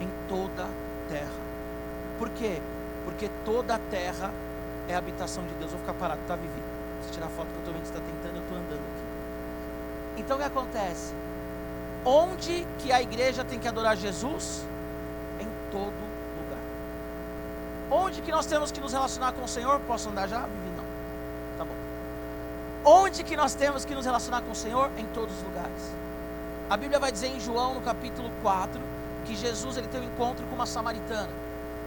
Em 0.00 0.08
toda 0.28 0.64
a 0.64 1.08
terra. 1.08 1.30
Por 2.18 2.28
quê? 2.30 2.60
Porque 3.04 3.30
toda 3.44 3.76
a 3.76 3.78
terra 3.78 4.32
é 4.88 4.96
a 4.96 4.98
habitação 4.98 5.46
de 5.46 5.54
Deus. 5.54 5.70
Vou 5.70 5.78
ficar 5.78 5.94
parado, 5.94 6.20
tá, 6.26 6.34
Vivi? 6.34 6.62
Se 7.02 7.12
tirar 7.12 7.28
foto 7.28 7.46
que 7.46 7.54
eu 7.54 7.58
estou 7.60 7.74
vendo 7.74 7.82
que 7.82 7.88
está 7.88 8.00
tentando, 8.00 8.36
eu 8.36 8.42
estou 8.42 8.58
andando 8.58 8.80
aqui. 8.80 10.20
Então 10.20 10.36
o 10.36 10.40
que 10.40 10.46
acontece? 10.46 11.14
Onde 12.04 12.66
que 12.80 12.90
a 12.90 13.00
igreja 13.00 13.44
tem 13.44 13.60
que 13.60 13.68
adorar 13.68 13.96
Jesus? 13.96 14.66
Em 15.38 15.46
todo 15.70 16.08
Onde 17.90 18.20
que 18.20 18.30
nós 18.30 18.44
temos 18.44 18.70
que 18.70 18.80
nos 18.80 18.92
relacionar 18.92 19.32
com 19.32 19.44
o 19.44 19.48
Senhor? 19.48 19.80
Posso 19.80 20.10
andar 20.10 20.28
já? 20.28 20.40
Vivi. 20.40 20.67
Onde 22.90 23.22
que 23.22 23.36
nós 23.36 23.52
temos 23.52 23.84
que 23.84 23.94
nos 23.94 24.06
relacionar 24.06 24.40
com 24.40 24.52
o 24.52 24.54
Senhor? 24.54 24.90
Em 24.96 25.04
todos 25.08 25.36
os 25.36 25.42
lugares. 25.42 25.94
A 26.70 26.74
Bíblia 26.74 26.98
vai 26.98 27.12
dizer 27.12 27.26
em 27.26 27.38
João, 27.38 27.74
no 27.74 27.82
capítulo 27.82 28.30
4, 28.40 28.80
que 29.26 29.36
Jesus 29.36 29.76
ele 29.76 29.88
tem 29.88 30.00
um 30.00 30.04
encontro 30.04 30.46
com 30.46 30.54
uma 30.54 30.64
samaritana. 30.64 31.28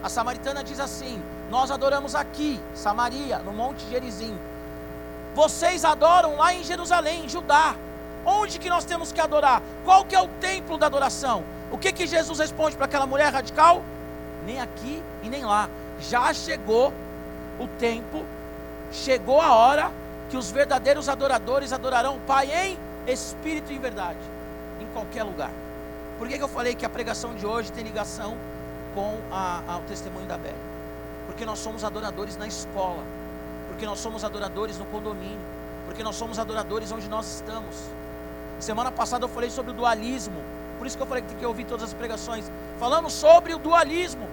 A 0.03 0.09
samaritana 0.09 0.63
diz 0.63 0.79
assim: 0.79 1.19
Nós 1.49 1.71
adoramos 1.71 2.13
aqui, 2.13 2.61
Samaria, 2.75 3.39
no 3.39 3.51
Monte 3.51 3.83
Gerizim. 3.89 4.37
Vocês 5.33 5.83
adoram 5.83 6.35
lá 6.35 6.53
em 6.53 6.63
Jerusalém, 6.63 7.25
em 7.25 7.29
Judá. 7.29 7.75
Onde 8.23 8.59
que 8.59 8.69
nós 8.69 8.85
temos 8.85 9.11
que 9.11 9.19
adorar? 9.19 9.59
Qual 9.83 10.05
que 10.05 10.15
é 10.15 10.21
o 10.21 10.27
templo 10.27 10.77
da 10.77 10.85
adoração? 10.85 11.43
O 11.71 11.79
que 11.79 11.91
que 11.91 12.05
Jesus 12.05 12.37
responde 12.37 12.75
para 12.75 12.85
aquela 12.85 13.07
mulher 13.07 13.33
radical? 13.33 13.81
Nem 14.45 14.61
aqui 14.61 15.01
e 15.23 15.29
nem 15.29 15.43
lá 15.43 15.67
já 15.99 16.31
chegou 16.31 16.93
o 17.59 17.67
tempo, 17.79 18.23
chegou 18.91 19.41
a 19.41 19.55
hora 19.55 20.00
que 20.31 20.37
os 20.37 20.49
verdadeiros 20.49 21.09
adoradores 21.09 21.73
adorarão 21.73 22.15
o 22.15 22.19
Pai 22.21 22.49
em 22.51 22.79
espírito 23.05 23.71
e 23.71 23.75
em 23.75 23.79
verdade, 23.79 24.17
em 24.79 24.85
qualquer 24.93 25.23
lugar. 25.23 25.51
Por 26.17 26.27
que, 26.27 26.37
que 26.37 26.43
eu 26.43 26.47
falei 26.47 26.73
que 26.73 26.85
a 26.85 26.89
pregação 26.89 27.35
de 27.35 27.45
hoje 27.45 27.71
tem 27.71 27.83
ligação 27.83 28.37
com 28.95 29.19
a, 29.29 29.61
a, 29.67 29.77
o 29.77 29.81
testemunho 29.81 30.25
da 30.25 30.37
Bela? 30.37 30.55
Porque 31.25 31.45
nós 31.45 31.59
somos 31.59 31.83
adoradores 31.83 32.37
na 32.37 32.47
escola, 32.47 33.03
porque 33.67 33.85
nós 33.85 33.99
somos 33.99 34.23
adoradores 34.23 34.77
no 34.77 34.85
condomínio, 34.85 35.39
porque 35.85 36.01
nós 36.01 36.15
somos 36.15 36.39
adoradores 36.39 36.91
onde 36.91 37.09
nós 37.09 37.27
estamos. 37.35 37.75
Semana 38.57 38.91
passada 38.91 39.25
eu 39.25 39.29
falei 39.29 39.49
sobre 39.49 39.71
o 39.71 39.73
dualismo, 39.73 40.41
por 40.77 40.87
isso 40.87 40.95
que 40.95 41.03
eu 41.03 41.07
falei 41.07 41.23
que 41.23 41.29
tem 41.29 41.37
que 41.37 41.45
ouvir 41.45 41.65
todas 41.65 41.83
as 41.83 41.93
pregações. 41.93 42.49
Falamos 42.79 43.11
sobre 43.13 43.53
o 43.53 43.59
dualismo 43.59 44.27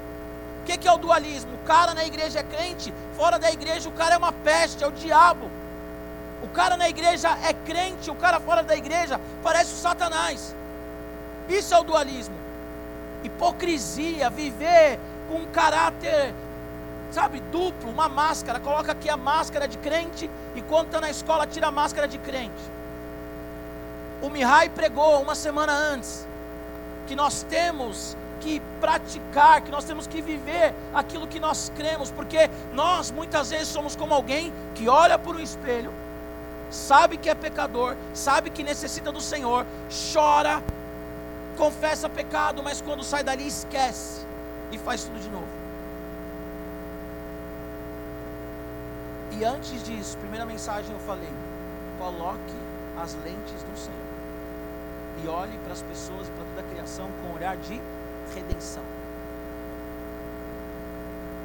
que, 0.68 0.76
que 0.76 0.88
é 0.88 0.92
o 0.92 0.98
dualismo? 0.98 1.54
O 1.54 1.66
cara 1.66 1.94
na 1.94 2.04
igreja 2.04 2.40
é 2.40 2.42
crente, 2.42 2.92
fora 3.16 3.38
da 3.38 3.50
igreja 3.50 3.88
o 3.88 3.92
cara 3.92 4.16
é 4.16 4.18
uma 4.18 4.32
peste, 4.32 4.84
é 4.84 4.86
o 4.86 4.92
diabo. 4.92 5.50
O 6.42 6.48
cara 6.48 6.76
na 6.76 6.88
igreja 6.88 7.36
é 7.42 7.52
crente, 7.52 8.10
o 8.10 8.14
cara 8.14 8.38
fora 8.38 8.62
da 8.62 8.76
igreja 8.76 9.20
parece 9.42 9.72
o 9.72 9.76
Satanás. 9.76 10.54
Isso 11.48 11.74
é 11.74 11.78
o 11.78 11.84
dualismo. 11.84 12.36
Hipocrisia, 13.24 14.30
viver 14.30 14.98
com 15.28 15.36
um 15.36 15.46
caráter, 15.46 16.32
sabe, 17.10 17.40
duplo, 17.52 17.90
uma 17.90 18.08
máscara. 18.08 18.60
Coloca 18.60 18.92
aqui 18.92 19.10
a 19.10 19.16
máscara 19.16 19.66
de 19.66 19.78
crente 19.78 20.30
e 20.54 20.62
quando 20.62 20.86
está 20.86 21.00
na 21.00 21.10
escola 21.10 21.46
tira 21.46 21.68
a 21.68 21.72
máscara 21.72 22.06
de 22.06 22.18
crente. 22.18 22.78
O 24.22 24.28
Mihai 24.28 24.68
pregou 24.68 25.20
uma 25.20 25.34
semana 25.34 25.72
antes 25.72 26.26
que 27.06 27.16
nós 27.16 27.42
temos 27.44 28.16
que 28.40 28.60
praticar, 28.80 29.62
que 29.62 29.70
nós 29.70 29.84
temos 29.84 30.06
que 30.06 30.20
viver 30.20 30.74
aquilo 30.94 31.26
que 31.26 31.40
nós 31.40 31.72
cremos, 31.76 32.10
porque 32.10 32.48
nós 32.72 33.10
muitas 33.10 33.50
vezes 33.50 33.68
somos 33.68 33.96
como 33.96 34.14
alguém 34.14 34.52
que 34.74 34.88
olha 34.88 35.18
por 35.18 35.34
um 35.36 35.40
espelho, 35.40 35.92
sabe 36.70 37.16
que 37.16 37.28
é 37.28 37.34
pecador, 37.34 37.96
sabe 38.14 38.50
que 38.50 38.62
necessita 38.62 39.10
do 39.10 39.20
Senhor, 39.20 39.66
chora, 40.12 40.62
confessa 41.56 42.08
pecado, 42.08 42.62
mas 42.62 42.80
quando 42.80 43.02
sai 43.02 43.22
dali 43.24 43.46
esquece 43.46 44.26
e 44.70 44.78
faz 44.78 45.04
tudo 45.04 45.20
de 45.20 45.28
novo. 45.28 45.48
E 49.38 49.44
antes 49.44 49.82
disso, 49.84 50.16
primeira 50.18 50.44
mensagem 50.44 50.92
eu 50.92 51.00
falei: 51.00 51.32
coloque 51.98 52.54
as 53.00 53.14
lentes 53.24 53.62
do 53.62 53.78
Senhor 53.78 54.08
e 55.22 55.28
olhe 55.28 55.58
para 55.58 55.72
as 55.72 55.82
pessoas 55.82 56.28
e 56.28 56.30
para 56.32 56.44
toda 56.44 56.60
a 56.60 56.70
criação 56.72 57.08
com 57.20 57.28
um 57.28 57.34
olhar 57.34 57.56
de 57.56 57.80
redenção. 58.34 58.82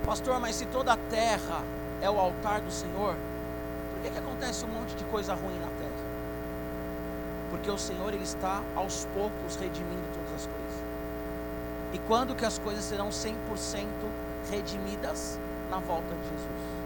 Pastor, 0.05 0.39
mas 0.39 0.55
se 0.55 0.65
toda 0.65 0.93
a 0.93 0.97
terra 1.09 1.61
é 2.01 2.09
o 2.09 2.19
altar 2.19 2.61
do 2.61 2.71
Senhor, 2.71 3.15
que, 4.03 4.11
que 4.11 4.19
acontece 4.19 4.65
um 4.65 4.67
monte 4.67 4.93
de 4.95 5.05
coisa 5.05 5.33
ruim 5.33 5.57
na 5.59 5.67
terra? 5.67 6.13
Porque 7.49 7.71
o 7.71 7.77
Senhor 7.77 8.13
ele 8.13 8.23
está 8.23 8.61
aos 8.75 9.05
poucos 9.13 9.55
redimindo 9.55 10.03
todas 10.13 10.33
as 10.33 10.45
coisas. 10.45 10.83
E 11.93 11.99
quando 11.99 12.35
que 12.35 12.45
as 12.45 12.57
coisas 12.59 12.83
serão 12.83 13.09
100% 13.09 13.33
redimidas? 14.51 15.39
Na 15.69 15.79
volta 15.79 16.13
de 16.13 16.23
Jesus. 16.23 16.83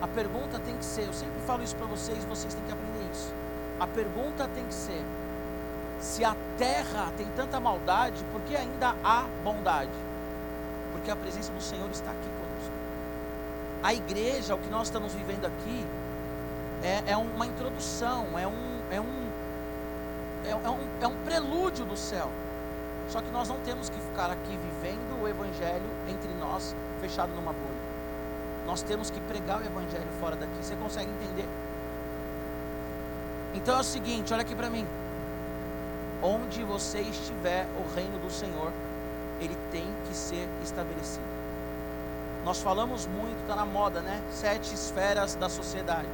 A 0.00 0.08
pergunta 0.08 0.58
tem 0.58 0.76
que 0.76 0.84
ser, 0.84 1.02
eu 1.02 1.12
sempre 1.12 1.38
falo 1.46 1.62
isso 1.62 1.76
para 1.76 1.86
vocês, 1.86 2.24
vocês 2.24 2.54
têm 2.54 2.64
que 2.64 2.72
aprender 2.72 3.08
isso. 3.12 3.32
A 3.78 3.86
pergunta 3.86 4.48
tem 4.48 4.64
que 4.64 4.74
ser: 4.74 5.04
se 6.00 6.24
a 6.24 6.34
terra 6.56 7.12
tem 7.16 7.26
tanta 7.36 7.60
maldade, 7.60 8.24
por 8.32 8.40
que 8.42 8.56
ainda 8.56 8.96
há 9.04 9.26
bondade? 9.44 9.92
Porque 10.90 11.10
a 11.10 11.16
presença 11.16 11.52
do 11.52 11.60
Senhor 11.60 11.88
está 11.90 12.10
aqui. 12.10 12.37
A 13.82 13.94
igreja, 13.94 14.54
o 14.54 14.58
que 14.58 14.68
nós 14.68 14.88
estamos 14.88 15.14
vivendo 15.14 15.46
aqui, 15.46 15.86
é, 16.82 17.12
é 17.12 17.16
uma 17.16 17.46
introdução, 17.46 18.26
é 18.38 18.46
um, 18.46 18.80
é, 18.90 19.00
um, 19.00 19.30
é, 20.44 20.50
é, 20.50 20.70
um, 20.70 20.78
é 21.00 21.06
um 21.06 21.16
prelúdio 21.24 21.84
do 21.84 21.96
céu. 21.96 22.30
Só 23.08 23.22
que 23.22 23.30
nós 23.30 23.48
não 23.48 23.58
temos 23.60 23.88
que 23.88 23.98
ficar 24.00 24.30
aqui 24.30 24.58
vivendo 24.58 25.22
o 25.22 25.28
Evangelho 25.28 25.90
entre 26.08 26.32
nós, 26.34 26.74
fechado 27.00 27.32
numa 27.34 27.52
bolha. 27.52 27.88
Nós 28.66 28.82
temos 28.82 29.10
que 29.10 29.20
pregar 29.20 29.62
o 29.62 29.64
Evangelho 29.64 30.08
fora 30.20 30.36
daqui. 30.36 30.52
Você 30.60 30.76
consegue 30.76 31.10
entender? 31.10 31.48
Então 33.54 33.76
é 33.76 33.80
o 33.80 33.84
seguinte, 33.84 34.32
olha 34.32 34.42
aqui 34.42 34.54
para 34.54 34.68
mim 34.68 34.86
onde 36.22 36.62
você 36.64 37.00
estiver, 37.00 37.66
o 37.78 37.94
reino 37.94 38.18
do 38.18 38.30
Senhor, 38.30 38.72
ele 39.40 39.56
tem 39.70 39.86
que 40.06 40.14
ser 40.14 40.48
estabelecido. 40.62 41.37
Nós 42.48 42.62
falamos 42.62 43.06
muito, 43.06 43.38
está 43.42 43.54
na 43.54 43.66
moda, 43.66 44.00
né? 44.00 44.22
Sete 44.30 44.74
esferas 44.74 45.34
da 45.34 45.50
sociedade. 45.50 46.08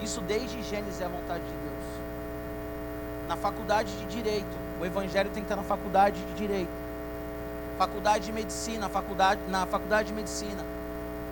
Isso 0.00 0.20
desde 0.20 0.60
Gênesis 0.60 1.00
é 1.00 1.04
a 1.04 1.08
vontade 1.08 1.44
de 1.44 1.52
Deus. 1.52 1.84
Na 3.28 3.36
faculdade 3.36 3.96
de 3.96 4.06
Direito, 4.06 4.58
o 4.80 4.84
Evangelho 4.84 5.30
tem 5.30 5.40
que 5.40 5.46
estar 5.46 5.54
na 5.54 5.62
faculdade 5.62 6.20
de 6.20 6.34
Direito. 6.34 6.72
Faculdade 7.78 8.24
de 8.24 8.32
Medicina, 8.32 8.88
faculdade, 8.88 9.40
na 9.46 9.64
faculdade 9.64 10.08
de 10.08 10.14
Medicina. 10.14 10.64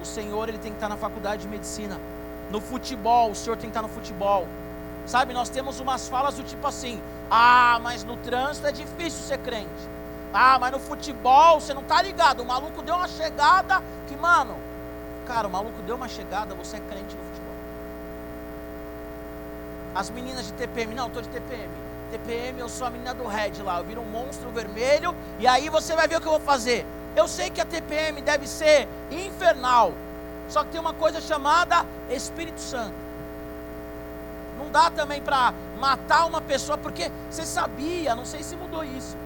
O 0.00 0.04
Senhor 0.04 0.48
ele 0.48 0.58
tem 0.58 0.70
que 0.70 0.76
estar 0.76 0.88
na 0.88 0.96
faculdade 0.96 1.42
de 1.42 1.48
Medicina. 1.48 1.98
No 2.52 2.60
futebol, 2.60 3.32
o 3.32 3.34
Senhor 3.34 3.56
tem 3.56 3.68
que 3.68 3.76
estar 3.76 3.82
no 3.82 3.88
futebol. 3.88 4.46
Sabe, 5.06 5.34
nós 5.34 5.48
temos 5.48 5.80
umas 5.80 6.08
falas 6.08 6.36
do 6.36 6.44
tipo 6.44 6.64
assim: 6.68 7.02
ah, 7.28 7.80
mas 7.82 8.04
no 8.04 8.16
trânsito 8.18 8.68
é 8.68 8.70
difícil 8.70 9.24
ser 9.24 9.38
crente. 9.38 9.90
Ah, 10.32 10.58
mas 10.58 10.72
no 10.72 10.78
futebol 10.78 11.60
você 11.60 11.74
não 11.74 11.82
tá 11.82 12.00
ligado. 12.00 12.40
O 12.42 12.46
maluco 12.46 12.82
deu 12.82 12.94
uma 12.94 13.08
chegada 13.08 13.82
que, 14.06 14.16
mano, 14.16 14.56
cara, 15.26 15.46
o 15.46 15.50
maluco 15.50 15.82
deu 15.82 15.96
uma 15.96 16.08
chegada, 16.08 16.54
você 16.54 16.76
é 16.76 16.80
crente 16.80 17.16
no 17.16 17.24
futebol. 17.24 17.54
As 19.94 20.08
meninas 20.10 20.46
de 20.46 20.52
TPM, 20.52 20.94
não, 20.94 21.04
eu 21.04 21.10
tô 21.10 21.20
de 21.20 21.28
TPM. 21.28 21.68
TPM, 22.10 22.58
eu 22.58 22.68
sou 22.68 22.86
a 22.86 22.90
menina 22.90 23.14
do 23.14 23.26
Red 23.26 23.62
lá, 23.62 23.78
eu 23.78 23.84
viro 23.84 24.00
um 24.00 24.04
monstro 24.04 24.50
vermelho 24.50 25.14
e 25.38 25.46
aí 25.46 25.68
você 25.68 25.94
vai 25.94 26.08
ver 26.08 26.16
o 26.16 26.20
que 26.20 26.26
eu 26.26 26.32
vou 26.32 26.40
fazer. 26.40 26.84
Eu 27.14 27.26
sei 27.26 27.50
que 27.50 27.60
a 27.60 27.64
TPM 27.64 28.20
deve 28.20 28.46
ser 28.46 28.88
infernal, 29.10 29.92
só 30.48 30.64
que 30.64 30.70
tem 30.70 30.80
uma 30.80 30.94
coisa 30.94 31.20
chamada 31.20 31.84
Espírito 32.08 32.60
Santo. 32.60 32.94
Não 34.58 34.70
dá 34.70 34.90
também 34.90 35.20
para 35.20 35.54
matar 35.78 36.26
uma 36.26 36.40
pessoa, 36.40 36.76
porque 36.76 37.10
você 37.30 37.46
sabia, 37.46 38.14
não 38.14 38.24
sei 38.24 38.42
se 38.42 38.54
mudou 38.56 38.84
isso, 38.84 39.16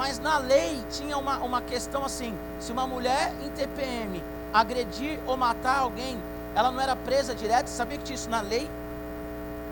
Mas 0.00 0.18
na 0.18 0.38
lei 0.38 0.82
tinha 0.88 1.18
uma, 1.18 1.36
uma 1.40 1.60
questão 1.60 2.06
assim: 2.06 2.34
se 2.58 2.72
uma 2.72 2.86
mulher 2.86 3.34
em 3.44 3.50
TPM 3.50 4.24
agredir 4.50 5.20
ou 5.26 5.36
matar 5.36 5.80
alguém, 5.80 6.18
ela 6.54 6.72
não 6.72 6.80
era 6.80 6.96
presa 6.96 7.34
direto. 7.34 7.66
Sabia 7.66 7.98
que 7.98 8.04
tinha 8.04 8.14
isso 8.14 8.30
na 8.30 8.40
lei? 8.40 8.66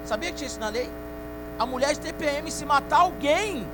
Sabia 0.05 0.31
que 0.31 0.37
tinha 0.37 0.47
isso 0.47 0.61
na 0.61 0.69
lei? 0.69 0.87
A 1.59 1.65
mulher 1.65 1.95
de 1.95 2.01
TPM, 2.01 2.51
se 2.53 2.67
matar 2.67 2.99
alguém, 2.99 3.67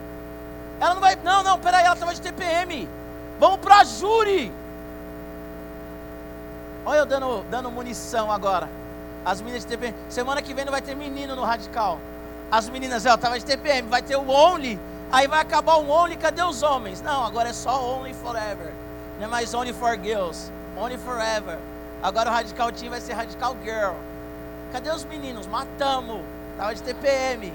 ela 0.78 0.94
não 0.94 1.00
vai. 1.00 1.16
Não, 1.16 1.42
não, 1.42 1.58
peraí, 1.58 1.84
ela 1.84 1.94
estava 1.94 2.14
de 2.14 2.20
TPM. 2.20 2.88
Vamos 3.40 3.58
para 3.58 3.82
júri. 3.82 4.52
Olha 6.86 6.98
eu 6.98 7.06
dando, 7.06 7.42
dando 7.50 7.68
munição 7.68 8.30
agora. 8.30 8.70
As 9.24 9.40
meninas 9.40 9.64
de 9.64 9.70
TPM. 9.70 9.92
Semana 10.08 10.40
que 10.40 10.54
vem 10.54 10.64
não 10.64 10.70
vai 10.70 10.82
ter 10.82 10.94
menino 10.94 11.34
no 11.34 11.42
radical. 11.42 11.98
As 12.48 12.68
meninas, 12.68 13.04
eu 13.04 13.12
estava 13.12 13.36
de 13.40 13.44
TPM, 13.44 13.88
vai 13.88 14.02
ter 14.02 14.14
o 14.14 14.30
Only. 14.30 14.78
Aí 15.12 15.28
vai 15.28 15.40
acabar 15.40 15.76
o 15.76 15.88
Only, 15.88 16.16
cadê 16.16 16.42
os 16.42 16.62
homens? 16.62 17.00
Não, 17.00 17.24
agora 17.24 17.50
é 17.50 17.52
só 17.52 17.82
Only 17.82 18.14
Forever. 18.14 18.72
Não 19.18 19.26
é 19.26 19.28
mais 19.28 19.54
Only 19.54 19.72
for 19.72 19.98
Girls. 20.02 20.50
Only 20.76 20.98
Forever. 20.98 21.58
Agora 22.02 22.30
o 22.30 22.32
Radical 22.32 22.72
Team 22.72 22.90
vai 22.90 23.00
ser 23.00 23.14
Radical 23.14 23.56
Girl. 23.62 23.94
Cadê 24.72 24.90
os 24.90 25.04
meninos? 25.04 25.46
Matamos. 25.46 26.20
Tava 26.56 26.74
de 26.74 26.82
TPM. 26.82 27.52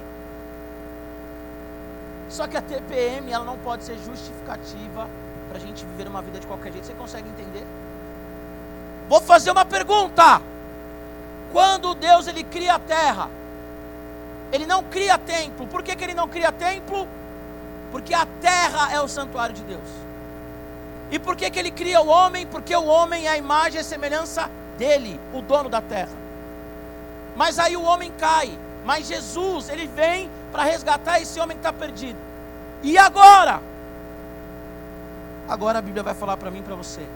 Só 2.28 2.46
que 2.46 2.56
a 2.56 2.62
TPM 2.62 3.30
ela 3.30 3.44
não 3.44 3.58
pode 3.58 3.84
ser 3.84 3.96
justificativa 3.98 5.08
para 5.48 5.58
a 5.58 5.60
gente 5.60 5.84
viver 5.84 6.08
uma 6.08 6.22
vida 6.22 6.38
de 6.38 6.46
qualquer 6.46 6.72
jeito. 6.72 6.86
Você 6.86 6.94
consegue 6.94 7.28
entender? 7.28 7.66
Vou 9.08 9.20
fazer 9.20 9.50
uma 9.50 9.64
pergunta. 9.64 10.40
Quando 11.52 11.94
Deus 11.94 12.28
ele 12.28 12.44
cria 12.44 12.74
a 12.74 12.78
terra, 12.78 13.28
ele 14.52 14.64
não 14.64 14.84
cria 14.84 15.18
templo. 15.18 15.66
Por 15.66 15.82
que, 15.82 15.96
que 15.96 16.04
ele 16.04 16.14
não 16.14 16.28
cria 16.28 16.52
templo? 16.52 17.08
Porque 17.90 18.14
a 18.14 18.26
terra 18.40 18.92
é 18.92 19.00
o 19.00 19.08
santuário 19.08 19.54
de 19.54 19.62
Deus. 19.62 19.88
E 21.10 21.18
por 21.18 21.36
que, 21.36 21.50
que 21.50 21.58
ele 21.58 21.70
cria 21.70 22.00
o 22.00 22.06
homem? 22.06 22.46
Porque 22.46 22.74
o 22.74 22.84
homem 22.84 23.26
é 23.26 23.30
a 23.30 23.36
imagem 23.36 23.78
e 23.78 23.80
a 23.80 23.84
semelhança 23.84 24.48
dele, 24.78 25.20
o 25.32 25.42
dono 25.42 25.68
da 25.68 25.80
terra. 25.80 26.12
Mas 27.36 27.58
aí 27.58 27.76
o 27.76 27.82
homem 27.82 28.12
cai. 28.18 28.56
Mas 28.84 29.08
Jesus, 29.08 29.68
ele 29.68 29.86
vem 29.86 30.30
para 30.52 30.62
resgatar 30.62 31.20
esse 31.20 31.38
homem 31.40 31.56
que 31.56 31.66
está 31.66 31.72
perdido. 31.72 32.18
E 32.82 32.96
agora? 32.96 33.60
Agora 35.48 35.80
a 35.80 35.82
Bíblia 35.82 36.02
vai 36.02 36.14
falar 36.14 36.36
para 36.36 36.50
mim 36.50 36.60
e 36.60 36.62
para 36.62 36.76
você. 36.76 37.06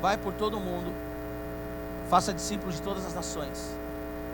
Vai 0.00 0.16
por 0.16 0.32
todo 0.34 0.58
mundo, 0.58 0.92
faça 2.08 2.32
discípulos 2.32 2.76
de 2.76 2.82
todas 2.82 3.06
as 3.06 3.14
nações, 3.14 3.76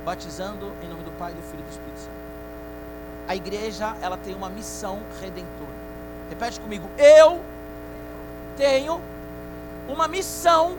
batizando 0.05 0.73
em 0.83 0.89
nome 0.89 1.03
do 1.03 1.11
Pai, 1.13 1.33
do 1.33 1.43
Filho 1.43 1.61
e 1.61 1.63
do 1.63 1.71
Espírito 1.71 1.99
Santo. 1.99 2.18
A 3.29 3.37
igreja, 3.37 3.95
ela 4.01 4.17
tem 4.17 4.35
uma 4.35 4.49
missão 4.49 5.03
redentora. 5.21 5.77
Repete 6.31 6.59
comigo: 6.59 6.89
Eu 6.97 7.45
tenho 8.57 9.01
uma 9.87 10.09
missão 10.09 10.79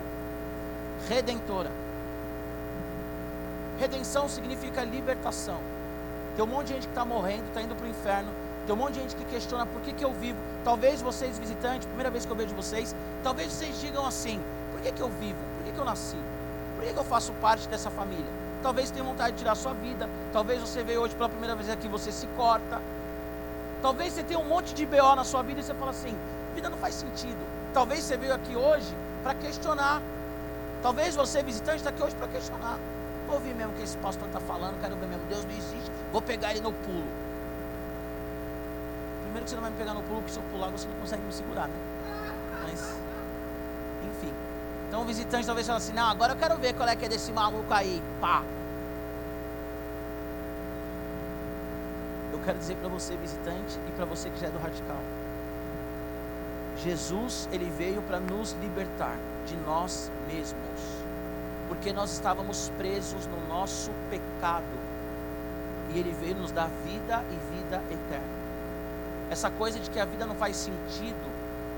redentora. 1.08 1.70
Redenção 3.78 4.28
significa 4.28 4.82
libertação. 4.82 5.58
Tem 6.34 6.44
um 6.44 6.48
monte 6.48 6.66
de 6.66 6.74
gente 6.74 6.82
que 6.86 6.92
está 6.92 7.04
morrendo, 7.04 7.46
está 7.46 7.62
indo 7.62 7.74
para 7.74 7.86
o 7.86 7.88
inferno. 7.88 8.30
Tem 8.66 8.74
um 8.74 8.78
monte 8.78 8.94
de 8.94 9.00
gente 9.00 9.16
que 9.16 9.24
questiona 9.24 9.64
por 9.64 9.80
que, 9.82 9.92
que 9.92 10.04
eu 10.04 10.12
vivo. 10.12 10.38
Talvez 10.64 11.00
vocês, 11.00 11.38
visitantes, 11.38 11.86
primeira 11.86 12.10
vez 12.10 12.26
que 12.26 12.32
eu 12.32 12.36
vejo 12.36 12.54
vocês, 12.54 12.94
talvez 13.22 13.52
vocês 13.52 13.80
digam 13.80 14.04
assim: 14.04 14.40
por 14.72 14.80
que, 14.80 14.90
que 14.90 15.00
eu 15.00 15.08
vivo? 15.08 15.38
Por 15.56 15.64
que, 15.64 15.72
que 15.72 15.78
eu 15.78 15.84
nasci? 15.84 16.18
Por 16.74 16.84
que, 16.84 16.92
que 16.92 16.98
eu 16.98 17.04
faço 17.04 17.32
parte 17.34 17.68
dessa 17.68 17.90
família? 17.90 18.39
Talvez 18.62 18.90
tenha 18.90 19.04
vontade 19.04 19.32
de 19.32 19.38
tirar 19.38 19.54
sua 19.54 19.72
vida. 19.72 20.08
Talvez 20.32 20.60
você 20.60 20.82
veio 20.82 21.00
hoje 21.00 21.14
pela 21.14 21.28
primeira 21.28 21.54
vez 21.54 21.70
aqui 21.70 21.88
você 21.88 22.12
se 22.12 22.26
corta. 22.28 22.80
Talvez 23.80 24.12
você 24.12 24.22
tenha 24.22 24.38
um 24.38 24.44
monte 24.44 24.74
de 24.74 24.84
BO 24.84 25.16
na 25.16 25.24
sua 25.24 25.42
vida 25.42 25.60
e 25.60 25.62
você 25.62 25.74
fala 25.74 25.90
assim: 25.90 26.16
vida 26.54 26.68
não 26.68 26.78
faz 26.78 26.94
sentido. 26.94 27.38
Talvez 27.72 28.04
você 28.04 28.16
veio 28.16 28.34
aqui 28.34 28.54
hoje 28.54 28.94
para 29.22 29.34
questionar. 29.34 30.02
Talvez 30.82 31.14
você, 31.14 31.42
visitante, 31.42 31.78
está 31.78 31.90
aqui 31.90 32.02
hoje 32.02 32.16
para 32.16 32.28
questionar. 32.28 32.78
Vou 33.26 33.36
ouvir 33.36 33.54
mesmo 33.54 33.72
o 33.72 33.76
que 33.76 33.82
esse 33.82 33.96
pastor 33.98 34.26
está 34.26 34.40
falando, 34.40 34.80
quero 34.80 34.96
ver 34.96 35.06
mesmo. 35.06 35.24
Deus 35.28 35.44
não 35.44 35.52
existe, 35.52 35.90
vou 36.10 36.22
pegar 36.22 36.50
ele 36.50 36.60
no 36.60 36.72
pulo. 36.72 37.06
Primeiro 39.22 39.44
que 39.44 39.50
você 39.50 39.56
não 39.56 39.62
vai 39.62 39.70
me 39.70 39.76
pegar 39.76 39.94
no 39.94 40.02
pulo, 40.02 40.20
porque 40.20 40.32
se 40.32 40.38
eu 40.38 40.44
pular 40.50 40.68
você 40.70 40.88
não 40.88 40.96
consegue 40.96 41.22
me 41.22 41.32
segurar, 41.32 41.68
né? 41.68 41.74
Mas, 42.64 42.94
enfim. 44.08 44.32
Então 44.88 45.02
o 45.02 45.04
visitante 45.04 45.46
talvez 45.46 45.66
fale 45.66 45.76
assim, 45.76 45.92
não, 45.92 46.08
agora 46.08 46.32
eu 46.32 46.36
quero 46.36 46.56
ver 46.56 46.74
qual 46.74 46.88
é 46.88 46.96
que 46.96 47.04
é 47.04 47.08
desse 47.08 47.30
maluco 47.30 47.72
aí. 47.72 48.02
Pá. 48.20 48.42
Eu 52.32 52.38
quero 52.40 52.58
dizer 52.58 52.76
para 52.76 52.88
você, 52.88 53.16
visitante, 53.16 53.78
e 53.88 53.92
para 53.92 54.04
você 54.04 54.30
que 54.30 54.40
já 54.40 54.48
é 54.48 54.50
do 54.50 54.58
radical. 54.58 55.00
Jesus, 56.76 57.48
ele 57.52 57.70
veio 57.76 58.00
para 58.02 58.20
nos 58.20 58.52
libertar 58.62 59.16
de 59.46 59.56
nós 59.66 60.10
mesmos, 60.26 60.80
porque 61.68 61.92
nós 61.92 62.12
estávamos 62.12 62.70
presos 62.78 63.26
no 63.26 63.48
nosso 63.48 63.90
pecado, 64.08 64.64
e 65.92 65.98
ele 65.98 66.14
veio 66.20 66.36
nos 66.36 66.52
dar 66.52 66.70
vida 66.86 67.22
e 67.30 67.56
vida 67.56 67.82
eterna. 67.90 68.40
Essa 69.30 69.50
coisa 69.50 69.78
de 69.78 69.90
que 69.90 70.00
a 70.00 70.04
vida 70.04 70.24
não 70.24 70.34
faz 70.34 70.56
sentido, 70.56 71.30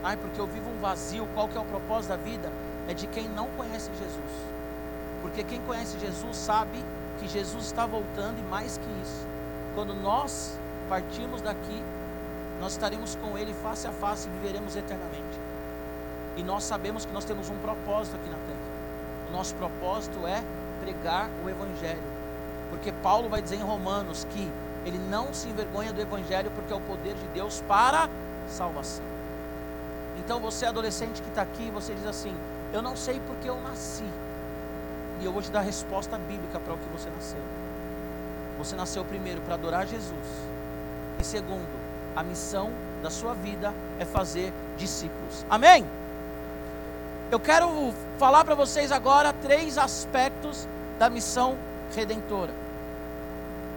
ai, 0.02 0.16
porque 0.16 0.40
eu 0.40 0.46
vivo 0.46 0.70
um 0.70 0.80
vazio, 0.80 1.26
qual 1.34 1.48
que 1.48 1.56
é 1.56 1.60
o 1.60 1.64
propósito 1.64 2.10
da 2.10 2.16
vida? 2.16 2.52
É 2.86 2.94
de 2.94 3.06
quem 3.06 3.28
não 3.28 3.48
conhece 3.50 3.90
Jesus, 3.98 4.32
porque 5.20 5.42
quem 5.42 5.60
conhece 5.62 5.98
Jesus 5.98 6.36
sabe 6.36 6.78
que 7.18 7.28
Jesus 7.28 7.66
está 7.66 7.86
voltando 7.86 8.38
e 8.38 8.42
mais 8.42 8.78
que 8.78 8.90
isso, 9.02 9.26
quando 9.74 9.94
nós 9.94 10.58
partirmos 10.88 11.40
daqui, 11.40 11.82
nós 12.60 12.72
estaremos 12.72 13.16
com 13.16 13.36
Ele 13.36 13.54
face 13.54 13.86
a 13.86 13.92
face 13.92 14.28
e 14.28 14.30
viveremos 14.30 14.76
eternamente. 14.76 15.40
E 16.36 16.42
nós 16.42 16.64
sabemos 16.64 17.04
que 17.04 17.12
nós 17.12 17.24
temos 17.24 17.50
um 17.50 17.58
propósito 17.58 18.16
aqui 18.16 18.28
na 18.28 18.36
terra. 18.36 18.72
O 19.28 19.32
nosso 19.32 19.54
propósito 19.54 20.26
é 20.26 20.42
pregar 20.80 21.28
o 21.44 21.48
Evangelho. 21.48 22.02
Porque 22.70 22.92
Paulo 22.92 23.28
vai 23.28 23.42
dizer 23.42 23.56
em 23.56 23.62
Romanos 23.62 24.26
que 24.30 24.50
ele 24.84 24.98
não 24.98 25.32
se 25.32 25.48
envergonha 25.48 25.92
do 25.92 26.00
Evangelho 26.00 26.50
porque 26.54 26.72
é 26.72 26.76
o 26.76 26.80
poder 26.80 27.14
de 27.14 27.26
Deus 27.28 27.62
para 27.68 28.08
salvação. 28.48 29.04
Então 30.18 30.40
você 30.40 30.66
adolescente 30.66 31.20
que 31.20 31.28
está 31.28 31.42
aqui, 31.42 31.70
você 31.70 31.94
diz 31.94 32.06
assim: 32.06 32.34
Eu 32.72 32.82
não 32.82 32.96
sei 32.96 33.20
porque 33.26 33.48
eu 33.48 33.60
nasci. 33.60 34.04
E 35.20 35.24
eu 35.24 35.32
vou 35.32 35.42
te 35.42 35.50
dar 35.50 35.60
a 35.60 35.62
resposta 35.62 36.18
bíblica 36.18 36.58
para 36.58 36.74
o 36.74 36.78
que 36.78 36.88
você 36.88 37.08
nasceu. 37.10 37.40
Você 38.58 38.76
nasceu 38.76 39.04
primeiro 39.04 39.40
para 39.42 39.54
adorar 39.54 39.86
Jesus. 39.86 40.26
E 41.18 41.24
segundo, 41.24 41.68
a 42.14 42.22
missão 42.22 42.70
da 43.02 43.10
sua 43.10 43.34
vida 43.34 43.72
é 43.98 44.04
fazer 44.04 44.52
discípulos. 44.76 45.44
Amém? 45.48 45.86
Eu 47.30 47.40
quero 47.40 47.94
falar 48.18 48.44
para 48.44 48.54
vocês 48.54 48.92
agora 48.92 49.32
três 49.32 49.78
aspectos 49.78 50.68
da 50.98 51.08
missão 51.08 51.56
redentora. 51.94 52.52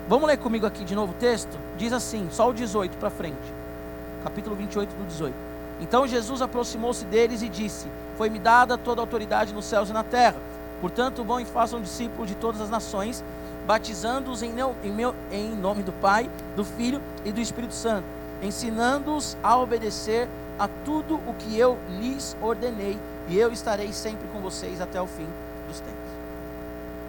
Vamos 0.08 0.28
ler 0.28 0.38
comigo 0.38 0.66
aqui 0.66 0.84
de 0.84 0.94
novo 0.94 1.14
o 1.14 1.16
texto? 1.16 1.58
Diz 1.78 1.92
assim, 1.92 2.28
só 2.32 2.50
o 2.50 2.54
18 2.54 2.98
para 2.98 3.10
frente. 3.10 3.54
Capítulo 4.24 4.56
28 4.56 4.94
do 4.96 5.06
18. 5.06 5.36
Então 5.80 6.08
Jesus 6.08 6.42
aproximou-se 6.42 7.06
deles 7.06 7.42
e 7.42 7.50
disse: 7.50 7.88
Foi-me 8.18 8.40
dada 8.40 8.78
toda 8.78 9.02
a 9.02 9.04
autoridade 9.04 9.54
nos 9.54 9.66
céus 9.66 9.90
e 9.90 9.94
na 9.94 10.04
terra. 10.04 10.38
Portanto, 10.82 11.24
vão 11.24 11.40
e 11.40 11.46
façam 11.46 11.82
discípulos 11.82 12.28
de 12.28 12.36
todas 12.36 12.62
as 12.62 12.70
nações, 12.70 13.24
batizando-os 13.66 14.44
em, 14.44 14.54
em, 14.84 15.36
em 15.36 15.56
nome 15.56 15.84
do 15.84 15.92
Pai, 15.94 16.30
do 16.56 16.64
Filho 16.64 17.02
e 17.24 17.32
do 17.32 17.42
Espírito 17.42 17.74
Santo 17.74 18.16
ensinando-os 18.42 19.38
a 19.44 19.58
obedecer 19.58 20.28
a 20.58 20.68
tudo 20.86 21.16
o 21.28 21.34
que 21.34 21.58
eu 21.58 21.78
lhes 22.00 22.36
ordenei, 22.42 22.98
e 23.28 23.38
eu 23.38 23.52
estarei 23.52 23.92
sempre 23.92 24.28
com 24.30 24.40
vocês 24.40 24.80
até 24.80 25.02
o 25.02 25.08
fim 25.08 25.28
dos 25.68 25.80
tempos. 25.80 25.96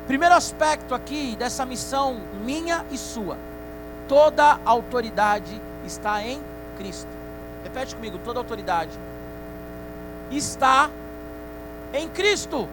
Primeiro 0.07 0.35
aspecto 0.35 0.95
aqui 0.95 1.37
dessa 1.37 1.67
missão 1.67 2.21
minha 2.45 2.85
e 2.91 2.99
sua: 2.99 3.37
toda 4.09 4.59
autoridade 4.65 5.61
está 5.85 6.23
em 6.25 6.41
Cristo. 6.77 7.09
Repete 7.63 7.95
comigo: 7.95 8.19
toda 8.25 8.41
autoridade 8.41 8.99
está 10.31 10.91
em 11.93 12.09
Cristo, 12.09 12.69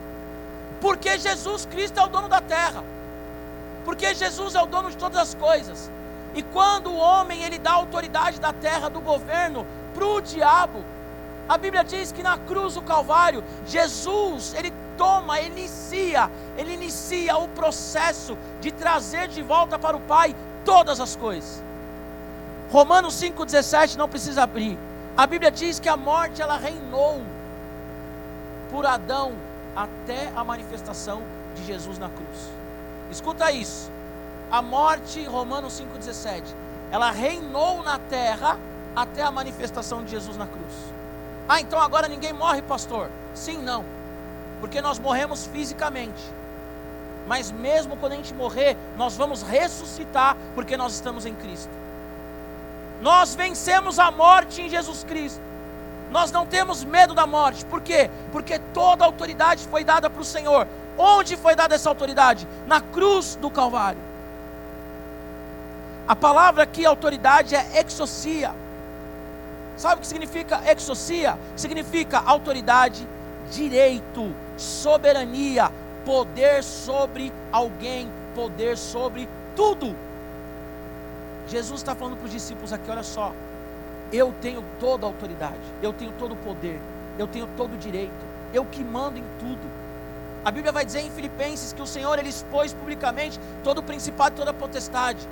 porque 0.79 1.17
Jesus 1.19 1.65
Cristo 1.65 1.99
é 1.99 2.03
o 2.03 2.07
dono 2.07 2.29
da 2.29 2.41
terra, 2.41 2.83
porque 3.85 4.13
Jesus 4.13 4.55
é 4.55 4.61
o 4.61 4.65
dono 4.65 4.89
de 4.89 4.97
todas 4.97 5.17
as 5.17 5.33
coisas. 5.35 5.91
E 6.35 6.41
quando 6.41 6.89
o 6.91 6.97
homem 6.97 7.43
ele 7.43 7.59
dá 7.59 7.73
autoridade 7.73 8.39
da 8.39 8.51
terra, 8.51 8.89
do 8.89 8.99
governo, 8.99 9.65
para 9.93 10.05
o 10.05 10.21
diabo, 10.21 10.83
a 11.47 11.57
Bíblia 11.57 11.83
diz 11.83 12.11
que 12.11 12.23
na 12.23 12.37
cruz 12.37 12.75
do 12.75 12.81
Calvário, 12.81 13.43
Jesus, 13.65 14.53
ele 14.55 14.73
toma, 14.97 15.39
ele 15.39 15.59
inicia, 15.59 16.31
ele 16.57 16.73
inicia 16.73 17.37
o 17.37 17.47
processo 17.49 18.37
de 18.61 18.71
trazer 18.71 19.27
de 19.27 19.41
volta 19.41 19.77
para 19.77 19.95
o 19.97 20.01
Pai 20.01 20.35
todas 20.65 20.99
as 20.99 21.15
coisas. 21.15 21.63
Romanos 22.71 23.21
5,17 23.21 23.95
não 23.97 24.09
precisa 24.09 24.43
abrir. 24.43 24.77
A 25.15 25.27
Bíblia 25.27 25.51
diz 25.51 25.79
que 25.79 25.89
a 25.89 25.97
morte 25.97 26.41
ela 26.41 26.57
reinou 26.57 27.21
por 28.71 28.85
Adão 28.85 29.33
até 29.75 30.31
a 30.35 30.43
manifestação 30.43 31.21
de 31.55 31.63
Jesus 31.65 31.99
na 31.99 32.09
cruz. 32.09 32.62
Escuta 33.13 33.51
isso 33.51 33.93
a 34.53 34.61
morte, 34.61 35.25
Romanos 35.25 35.81
5,17, 35.81 36.43
ela 36.91 37.09
reinou 37.09 37.81
na 37.81 37.97
terra 37.97 38.59
até 38.95 39.23
a 39.23 39.31
manifestação 39.31 40.03
de 40.03 40.11
Jesus 40.11 40.37
na 40.37 40.45
cruz. 40.45 40.71
Ah, 41.49 41.59
então 41.59 41.79
agora 41.79 42.07
ninguém 42.07 42.33
morre, 42.33 42.61
pastor? 42.61 43.09
Sim, 43.33 43.57
não. 43.57 43.83
Porque 44.59 44.79
nós 44.79 44.99
morremos 44.99 45.47
fisicamente. 45.47 46.21
Mas 47.25 47.51
mesmo 47.51 47.97
quando 47.97 48.13
a 48.13 48.15
gente 48.15 48.31
morrer, 48.35 48.77
nós 48.95 49.17
vamos 49.17 49.41
ressuscitar 49.41 50.37
porque 50.53 50.77
nós 50.77 50.93
estamos 50.93 51.25
em 51.25 51.33
Cristo. 51.33 51.71
Nós 53.01 53.33
vencemos 53.33 53.97
a 53.97 54.11
morte 54.11 54.61
em 54.61 54.69
Jesus 54.69 55.03
Cristo. 55.03 55.41
Nós 56.13 56.31
não 56.31 56.45
temos 56.45 56.83
medo 56.83 57.15
da 57.15 57.25
morte. 57.25 57.65
Por 57.65 57.81
quê? 57.81 58.07
Porque 58.31 58.59
toda 58.71 59.03
autoridade 59.03 59.67
foi 59.67 59.83
dada 59.83 60.11
para 60.11 60.21
o 60.21 60.23
Senhor. 60.23 60.67
Onde 60.95 61.35
foi 61.35 61.55
dada 61.55 61.73
essa 61.73 61.89
autoridade? 61.89 62.47
Na 62.67 62.79
cruz 62.79 63.35
do 63.35 63.49
Calvário. 63.49 63.99
A 66.07 66.15
palavra 66.15 66.63
aqui, 66.63 66.85
autoridade, 66.85 67.55
é 67.55 67.83
exocia. 67.83 68.53
Sabe 69.75 69.95
o 69.95 70.01
que 70.01 70.07
significa 70.07 70.61
exocia? 70.71 71.35
Significa 71.55 72.21
autoridade, 72.23 73.07
direito, 73.49 74.35
soberania, 74.55 75.71
poder 76.05 76.63
sobre 76.63 77.33
alguém, 77.51 78.07
poder 78.35 78.77
sobre 78.77 79.27
tudo. 79.55 79.95
Jesus 81.47 81.79
está 81.79 81.95
falando 81.95 82.17
para 82.17 82.25
os 82.25 82.31
discípulos 82.31 82.71
aqui: 82.71 82.91
olha 82.91 83.01
só, 83.01 83.33
eu 84.13 84.33
tenho 84.39 84.63
toda 84.79 85.07
a 85.07 85.09
autoridade, 85.09 85.59
eu 85.81 85.91
tenho 85.91 86.13
todo 86.19 86.33
o 86.33 86.37
poder, 86.37 86.79
eu 87.17 87.27
tenho 87.27 87.47
todo 87.57 87.73
o 87.73 87.77
direito, 87.77 88.25
eu 88.53 88.63
que 88.63 88.83
mando 88.83 89.17
em 89.17 89.25
tudo. 89.39 89.67
A 90.45 90.51
Bíblia 90.51 90.71
vai 90.71 90.85
dizer 90.85 90.99
em 90.99 91.09
Filipenses 91.09 91.73
que 91.73 91.81
o 91.81 91.87
Senhor 91.87 92.19
ele 92.19 92.29
expôs 92.29 92.73
publicamente 92.73 93.39
todo 93.63 93.79
o 93.79 93.83
principado 93.83 94.35
e 94.35 94.37
toda 94.37 94.51
a 94.51 94.53
potestade. 94.53 95.27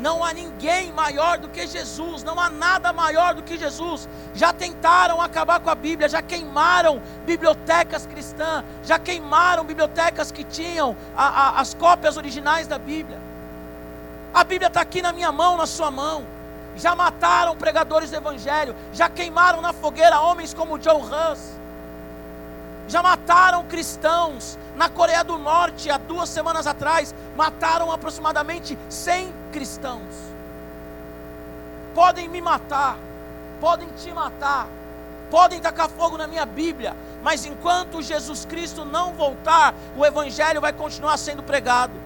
Não 0.00 0.22
há 0.22 0.32
ninguém 0.32 0.92
maior 0.92 1.38
do 1.38 1.48
que 1.48 1.66
Jesus, 1.66 2.22
não 2.22 2.38
há 2.38 2.50
nada 2.50 2.92
maior 2.92 3.34
do 3.34 3.42
que 3.42 3.56
Jesus. 3.56 4.08
Já 4.34 4.52
tentaram 4.52 5.22
acabar 5.22 5.60
com 5.60 5.70
a 5.70 5.74
Bíblia, 5.74 6.08
já 6.08 6.20
queimaram 6.20 7.00
bibliotecas 7.24 8.04
cristãs, 8.04 8.64
já 8.84 8.98
queimaram 8.98 9.64
bibliotecas 9.64 10.32
que 10.32 10.44
tinham 10.44 10.96
a, 11.16 11.26
a, 11.26 11.60
as 11.60 11.72
cópias 11.72 12.16
originais 12.16 12.66
da 12.66 12.78
Bíblia. 12.78 13.18
A 14.34 14.44
Bíblia 14.44 14.68
está 14.68 14.80
aqui 14.80 15.00
na 15.00 15.12
minha 15.12 15.32
mão, 15.32 15.56
na 15.56 15.66
sua 15.66 15.90
mão. 15.90 16.35
Já 16.76 16.94
mataram 16.94 17.56
pregadores 17.56 18.10
do 18.10 18.16
Evangelho, 18.16 18.76
já 18.92 19.08
queimaram 19.08 19.62
na 19.62 19.72
fogueira 19.72 20.20
homens 20.20 20.52
como 20.52 20.80
Joe 20.80 21.00
Huss. 21.00 21.56
Já 22.86 23.02
mataram 23.02 23.64
cristãos 23.64 24.58
na 24.76 24.88
Coreia 24.88 25.24
do 25.24 25.38
Norte, 25.38 25.90
há 25.90 25.96
duas 25.96 26.28
semanas 26.28 26.66
atrás, 26.66 27.14
mataram 27.34 27.90
aproximadamente 27.90 28.78
100 28.88 29.34
cristãos. 29.52 30.14
Podem 31.94 32.28
me 32.28 32.42
matar, 32.42 32.98
podem 33.58 33.88
te 33.96 34.12
matar, 34.12 34.68
podem 35.30 35.60
tacar 35.60 35.88
fogo 35.88 36.18
na 36.18 36.26
minha 36.26 36.44
Bíblia, 36.44 36.94
mas 37.22 37.46
enquanto 37.46 38.02
Jesus 38.02 38.44
Cristo 38.44 38.84
não 38.84 39.14
voltar, 39.14 39.74
o 39.96 40.04
Evangelho 40.04 40.60
vai 40.60 40.74
continuar 40.74 41.16
sendo 41.16 41.42
pregado 41.42 42.05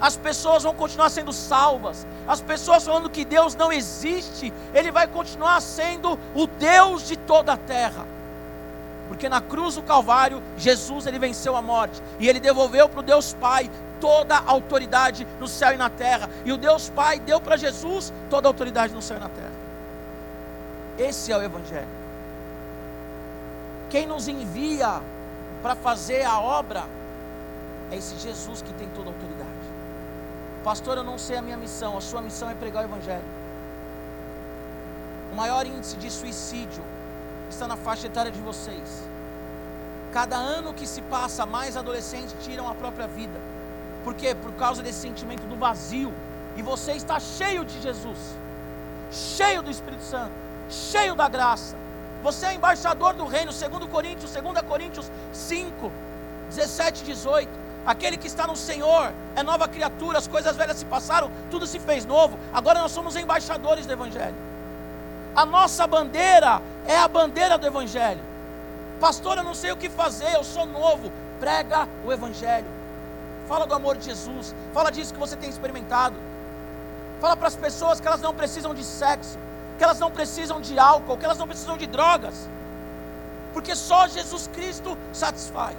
as 0.00 0.16
pessoas 0.16 0.62
vão 0.62 0.74
continuar 0.74 1.08
sendo 1.08 1.32
salvas, 1.32 2.06
as 2.26 2.40
pessoas 2.40 2.84
falando 2.84 3.10
que 3.10 3.24
Deus 3.24 3.54
não 3.54 3.72
existe, 3.72 4.52
Ele 4.74 4.90
vai 4.90 5.06
continuar 5.06 5.60
sendo 5.60 6.18
o 6.34 6.46
Deus 6.46 7.06
de 7.06 7.16
toda 7.16 7.54
a 7.54 7.56
terra. 7.56 8.06
Porque 9.08 9.28
na 9.28 9.40
cruz 9.40 9.76
do 9.76 9.82
Calvário, 9.82 10.42
Jesus 10.58 11.06
ele 11.06 11.18
venceu 11.18 11.56
a 11.56 11.62
morte 11.62 12.02
e 12.18 12.28
ele 12.28 12.40
devolveu 12.40 12.88
para 12.88 13.00
o 13.00 13.04
Deus 13.04 13.34
Pai 13.34 13.70
toda 14.00 14.36
a 14.36 14.50
autoridade 14.50 15.26
no 15.38 15.46
céu 15.46 15.72
e 15.72 15.76
na 15.76 15.88
terra. 15.88 16.28
E 16.44 16.52
o 16.52 16.56
Deus 16.56 16.90
Pai 16.90 17.20
deu 17.20 17.40
para 17.40 17.56
Jesus 17.56 18.12
toda 18.28 18.48
a 18.48 18.50
autoridade 18.50 18.92
no 18.92 19.00
céu 19.00 19.16
e 19.16 19.20
na 19.20 19.28
terra. 19.28 19.52
Esse 20.98 21.30
é 21.30 21.36
o 21.36 21.42
Evangelho. 21.42 21.86
Quem 23.90 24.06
nos 24.06 24.26
envia 24.26 25.00
para 25.62 25.76
fazer 25.76 26.24
a 26.24 26.40
obra 26.40 26.84
é 27.90 27.96
esse 27.96 28.18
Jesus 28.18 28.62
que 28.62 28.72
tem 28.74 28.88
toda 28.88 29.10
a 29.10 29.12
autoridade. 29.12 29.35
Pastor, 30.66 30.96
eu 30.96 31.04
não 31.04 31.16
sei 31.16 31.36
a 31.36 31.42
minha 31.42 31.56
missão. 31.56 31.96
A 31.96 32.00
sua 32.00 32.20
missão 32.20 32.50
é 32.50 32.54
pregar 32.56 32.82
o 32.82 32.88
Evangelho. 32.88 33.22
O 35.30 35.36
maior 35.36 35.64
índice 35.64 35.96
de 35.96 36.10
suicídio 36.10 36.82
está 37.48 37.68
na 37.68 37.76
faixa 37.76 38.08
etária 38.08 38.32
de 38.32 38.40
vocês. 38.40 39.04
Cada 40.12 40.34
ano 40.34 40.74
que 40.74 40.84
se 40.84 41.00
passa, 41.02 41.46
mais 41.46 41.76
adolescentes 41.76 42.34
tiram 42.42 42.68
a 42.68 42.74
própria 42.74 43.06
vida. 43.06 43.40
Por 44.02 44.12
quê? 44.12 44.34
Por 44.34 44.52
causa 44.54 44.82
desse 44.82 44.98
sentimento 44.98 45.46
do 45.46 45.54
vazio. 45.54 46.12
E 46.56 46.62
você 46.62 46.94
está 46.94 47.20
cheio 47.20 47.64
de 47.64 47.80
Jesus, 47.80 48.18
cheio 49.12 49.62
do 49.62 49.70
Espírito 49.70 50.02
Santo, 50.02 50.32
cheio 50.68 51.14
da 51.14 51.28
graça. 51.28 51.76
Você 52.24 52.44
é 52.44 52.54
embaixador 52.54 53.14
do 53.14 53.24
reino, 53.24 53.52
segundo 53.52 53.86
Coríntios, 53.86 54.32
2 54.32 54.62
Coríntios 54.62 55.12
5, 55.32 55.92
17 56.48 57.02
e 57.02 57.06
18. 57.06 57.65
Aquele 57.86 58.16
que 58.16 58.26
está 58.26 58.46
no 58.46 58.56
Senhor 58.56 59.12
é 59.36 59.42
nova 59.42 59.68
criatura, 59.68 60.18
as 60.18 60.26
coisas 60.26 60.56
velhas 60.56 60.78
se 60.78 60.84
passaram, 60.84 61.30
tudo 61.50 61.66
se 61.66 61.78
fez 61.78 62.04
novo. 62.04 62.36
Agora 62.52 62.80
nós 62.80 62.90
somos 62.90 63.14
embaixadores 63.14 63.86
do 63.86 63.92
Evangelho. 63.92 64.34
A 65.36 65.46
nossa 65.46 65.86
bandeira 65.86 66.60
é 66.86 66.96
a 66.96 67.06
bandeira 67.06 67.56
do 67.56 67.66
Evangelho. 67.66 68.20
Pastor, 68.98 69.36
eu 69.36 69.44
não 69.44 69.54
sei 69.54 69.70
o 69.70 69.76
que 69.76 69.88
fazer, 69.88 70.34
eu 70.34 70.42
sou 70.42 70.66
novo. 70.66 71.12
Prega 71.38 71.86
o 72.04 72.12
Evangelho. 72.12 72.66
Fala 73.46 73.66
do 73.66 73.74
amor 73.74 73.96
de 73.96 74.06
Jesus. 74.06 74.54
Fala 74.72 74.90
disso 74.90 75.14
que 75.14 75.20
você 75.20 75.36
tem 75.36 75.48
experimentado. 75.48 76.16
Fala 77.20 77.36
para 77.36 77.48
as 77.48 77.54
pessoas 77.54 78.00
que 78.00 78.08
elas 78.08 78.20
não 78.20 78.34
precisam 78.34 78.74
de 78.74 78.82
sexo, 78.82 79.38
que 79.78 79.84
elas 79.84 80.00
não 80.00 80.10
precisam 80.10 80.60
de 80.60 80.78
álcool, 80.78 81.16
que 81.16 81.24
elas 81.24 81.38
não 81.38 81.46
precisam 81.46 81.76
de 81.76 81.86
drogas. 81.86 82.48
Porque 83.52 83.76
só 83.76 84.08
Jesus 84.08 84.50
Cristo 84.52 84.98
satisfaz. 85.12 85.76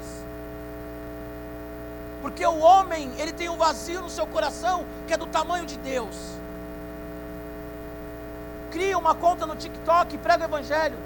Porque 2.28 2.46
o 2.46 2.60
homem, 2.60 3.10
ele 3.18 3.32
tem 3.32 3.48
um 3.48 3.56
vazio 3.56 4.02
no 4.02 4.10
seu 4.10 4.28
coração 4.28 4.86
que 5.08 5.14
é 5.14 5.18
do 5.18 5.26
tamanho 5.26 5.66
de 5.66 5.78
Deus. 5.78 6.14
Cria 8.70 8.98
uma 8.98 9.16
conta 9.16 9.46
no 9.46 9.56
TikTok 9.56 10.14
e 10.14 10.18
prega 10.18 10.44
o 10.44 10.48
evangelho. 10.48 10.98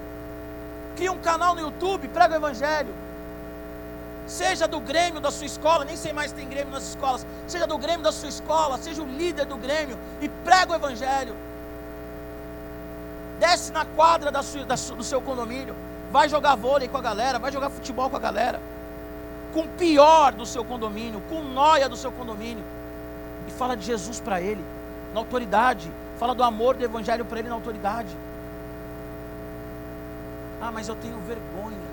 Cria 0.96 1.12
um 1.12 1.20
canal 1.20 1.54
no 1.54 1.62
YouTube, 1.62 2.08
prega 2.08 2.34
o 2.34 2.38
evangelho. 2.38 2.96
Seja 4.26 4.68
do 4.68 4.80
Grêmio 4.80 5.22
da 5.22 5.30
sua 5.30 5.46
escola, 5.46 5.86
nem 5.86 5.96
sei 5.96 6.12
mais 6.12 6.32
se 6.32 6.38
tem 6.38 6.50
Grêmio 6.50 6.74
nas 6.74 6.90
escolas. 6.90 7.24
Seja 7.48 7.68
do 7.68 7.78
Grêmio 7.78 8.02
da 8.02 8.12
sua 8.12 8.30
escola, 8.30 8.80
seja 8.80 9.04
o 9.04 9.06
líder 9.06 9.46
do 9.46 9.58
Grêmio 9.58 10.00
e 10.22 10.28
prega 10.28 10.72
o 10.72 10.76
evangelho. 10.76 11.36
Desce 13.40 13.72
na 13.72 13.86
quadra 13.86 14.32
da 14.32 14.42
sua, 14.42 14.66
da, 14.66 14.74
do 14.74 15.04
seu 15.04 15.22
condomínio, 15.22 15.76
vai 16.12 16.28
jogar 16.28 16.56
vôlei 16.56 16.88
com 16.88 16.98
a 16.98 17.02
galera, 17.02 17.38
vai 17.38 17.52
jogar 17.52 17.70
futebol 17.70 18.10
com 18.10 18.18
a 18.18 18.20
galera 18.20 18.60
com 19.54 19.62
o 19.62 19.68
pior 19.68 20.32
do 20.32 20.46
seu 20.46 20.64
condomínio, 20.64 21.22
com 21.30 21.42
noia 21.42 21.90
do 21.90 21.96
seu 21.96 22.12
condomínio, 22.12 22.64
e 23.48 23.52
fala 23.52 23.76
de 23.76 23.86
Jesus 23.86 24.20
para 24.20 24.42
ele, 24.42 24.64
na 25.14 25.20
autoridade, 25.20 25.92
fala 26.18 26.34
do 26.34 26.44
amor 26.44 26.76
do 26.76 26.84
Evangelho 26.84 27.26
para 27.26 27.40
ele 27.40 27.50
na 27.50 27.56
autoridade. 27.56 28.16
Ah, 30.62 30.72
mas 30.72 30.88
eu 30.88 30.96
tenho 30.96 31.20
vergonha. 31.20 31.92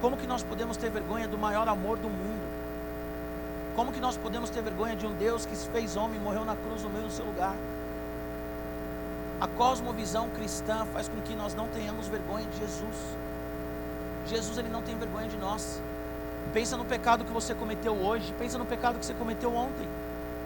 Como 0.00 0.16
que 0.16 0.26
nós 0.26 0.42
podemos 0.42 0.76
ter 0.76 0.90
vergonha 0.90 1.28
do 1.28 1.36
maior 1.36 1.68
amor 1.68 1.98
do 1.98 2.08
mundo? 2.08 2.48
Como 3.76 3.92
que 3.92 4.00
nós 4.00 4.16
podemos 4.16 4.50
ter 4.50 4.62
vergonha 4.62 4.96
de 4.96 5.06
um 5.06 5.12
Deus 5.12 5.44
que 5.44 5.54
se 5.54 5.68
fez 5.68 5.96
homem 5.96 6.18
e 6.18 6.22
morreu 6.22 6.44
na 6.44 6.56
cruz 6.56 6.82
no 6.82 6.90
meio 6.90 7.04
do 7.04 7.12
seu 7.12 7.24
lugar? 7.24 7.54
A 9.40 9.46
cosmovisão 9.46 10.28
cristã 10.30 10.84
faz 10.92 11.08
com 11.08 11.20
que 11.20 11.34
nós 11.34 11.54
não 11.54 11.68
tenhamos 11.68 12.08
vergonha 12.08 12.46
de 12.46 12.58
Jesus. 12.58 12.96
Jesus 14.26 14.58
ele 14.58 14.68
não 14.68 14.82
tem 14.82 14.96
vergonha 14.96 15.28
de 15.28 15.36
nós. 15.36 15.80
Pensa 16.52 16.76
no 16.76 16.84
pecado 16.84 17.24
que 17.24 17.32
você 17.32 17.54
cometeu 17.54 17.92
hoje, 17.92 18.34
pensa 18.38 18.58
no 18.58 18.66
pecado 18.66 18.98
que 18.98 19.06
você 19.06 19.14
cometeu 19.14 19.54
ontem. 19.54 19.88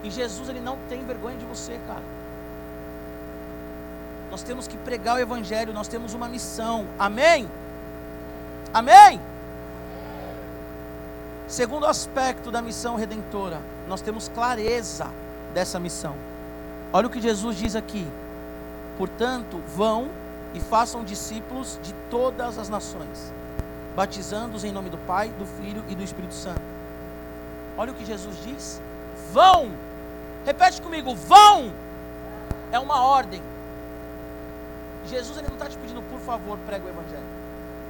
E 0.02 0.10
Jesus 0.10 0.48
ele 0.48 0.60
não 0.60 0.78
tem 0.88 1.04
vergonha 1.04 1.36
de 1.36 1.46
você, 1.46 1.80
cara. 1.86 2.02
Nós 4.30 4.42
temos 4.42 4.68
que 4.68 4.76
pregar 4.76 5.16
o 5.16 5.18
evangelho, 5.18 5.72
nós 5.72 5.88
temos 5.88 6.12
uma 6.12 6.28
missão. 6.28 6.86
Amém? 6.98 7.48
Amém? 8.72 9.20
Segundo 11.46 11.86
aspecto 11.86 12.50
da 12.50 12.60
missão 12.60 12.96
redentora, 12.96 13.60
nós 13.88 14.00
temos 14.02 14.28
clareza 14.28 15.06
dessa 15.54 15.78
missão. 15.78 16.14
Olha 16.92 17.06
o 17.06 17.10
que 17.10 17.20
Jesus 17.20 17.56
diz 17.56 17.76
aqui. 17.76 18.06
Portanto, 18.98 19.62
vão 19.74 20.10
e 20.52 20.60
façam 20.60 21.02
discípulos 21.02 21.78
de 21.82 21.94
todas 22.10 22.58
as 22.58 22.68
nações 22.68 23.32
batizando-os 23.94 24.64
em 24.64 24.72
nome 24.72 24.90
do 24.90 24.98
Pai, 24.98 25.28
do 25.30 25.46
Filho 25.46 25.84
e 25.88 25.94
do 25.94 26.02
Espírito 26.02 26.34
Santo. 26.34 26.60
Olha 27.76 27.92
o 27.92 27.94
que 27.94 28.04
Jesus 28.04 28.36
diz: 28.44 28.80
vão, 29.32 29.70
repete 30.44 30.80
comigo, 30.80 31.14
vão, 31.14 31.72
é 32.72 32.78
uma 32.78 33.02
ordem. 33.02 33.42
Jesus 35.06 35.36
ele 35.36 35.48
não 35.48 35.54
está 35.54 35.68
te 35.68 35.76
pedindo, 35.76 36.02
por 36.02 36.18
favor, 36.20 36.58
prega 36.66 36.86
o 36.86 36.88
Evangelho, 36.88 37.26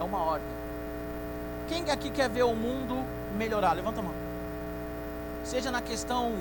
é 0.00 0.04
uma 0.04 0.18
ordem. 0.18 0.48
Quem 1.68 1.90
aqui 1.90 2.10
quer 2.10 2.28
ver 2.28 2.42
o 2.42 2.54
mundo 2.54 3.04
melhorar? 3.36 3.72
Levanta 3.72 4.00
a 4.00 4.02
mão. 4.02 4.14
Seja 5.44 5.70
na 5.70 5.80
questão 5.80 6.32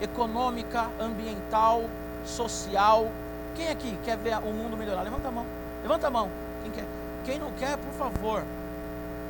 econômica, 0.00 0.88
ambiental, 1.00 1.84
social, 2.24 3.10
Quem 3.54 3.70
aqui 3.70 3.98
quer 4.04 4.16
ver 4.16 4.38
o 4.38 4.52
mundo 4.52 4.76
melhorar? 4.76 5.02
Levanta 5.02 5.28
a 5.28 5.32
mão. 5.32 5.44
Levanta 5.82 6.06
a 6.06 6.10
mão. 6.10 6.30
Quem 6.62 6.70
quer? 6.70 6.84
Quem 7.24 7.38
não 7.40 7.50
quer, 7.52 7.76
por 7.76 7.92
favor. 7.94 8.44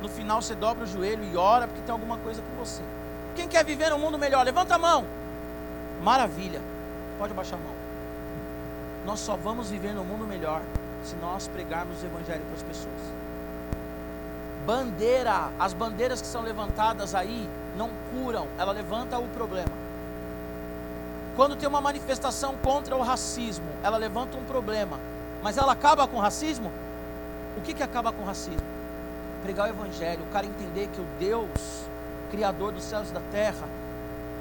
No 0.01 0.07
final 0.07 0.41
você 0.41 0.55
dobra 0.55 0.83
o 0.83 0.87
joelho 0.87 1.23
e 1.23 1.35
ora 1.35 1.67
porque 1.67 1.81
tem 1.81 1.91
alguma 1.91 2.17
coisa 2.17 2.41
com 2.41 2.63
você. 2.63 2.81
Quem 3.35 3.47
quer 3.47 3.63
viver 3.65 3.91
um 3.93 3.99
mundo 3.99 4.17
melhor? 4.17 4.45
Levanta 4.45 4.75
a 4.75 4.77
mão. 4.77 5.05
Maravilha. 6.01 6.61
Pode 7.17 7.33
baixar 7.33 7.57
a 7.57 7.59
mão. 7.59 7.73
Nós 9.05 9.19
só 9.19 9.35
vamos 9.35 9.69
viver 9.69 9.93
no 9.93 10.03
mundo 10.03 10.25
melhor 10.25 10.61
se 11.03 11.15
nós 11.15 11.47
pregarmos 11.47 12.01
o 12.01 12.05
evangelho 12.05 12.43
para 12.45 12.55
as 12.55 12.63
pessoas. 12.63 13.19
Bandeira, 14.65 15.51
as 15.59 15.73
bandeiras 15.73 16.21
que 16.21 16.27
são 16.27 16.41
levantadas 16.41 17.15
aí 17.15 17.49
não 17.75 17.89
curam, 18.11 18.47
ela 18.57 18.71
levanta 18.71 19.17
o 19.17 19.27
problema. 19.29 19.71
Quando 21.35 21.55
tem 21.55 21.67
uma 21.67 21.81
manifestação 21.81 22.55
contra 22.57 22.95
o 22.95 23.01
racismo, 23.01 23.65
ela 23.81 23.97
levanta 23.97 24.37
um 24.37 24.43
problema, 24.43 24.99
mas 25.41 25.57
ela 25.57 25.71
acaba 25.71 26.07
com 26.07 26.17
o 26.17 26.19
racismo? 26.19 26.71
O 27.57 27.61
que, 27.61 27.73
que 27.73 27.81
acaba 27.81 28.11
com 28.11 28.23
o 28.23 28.25
racismo? 28.25 28.78
Pregar 29.43 29.67
o 29.67 29.69
evangelho, 29.69 30.23
o 30.23 30.33
cara 30.33 30.45
entender 30.45 30.89
que 30.93 30.99
o 30.99 31.05
Deus, 31.19 31.49
Criador 32.29 32.71
dos 32.71 32.83
céus 32.83 33.09
e 33.09 33.13
da 33.13 33.21
terra, 33.31 33.67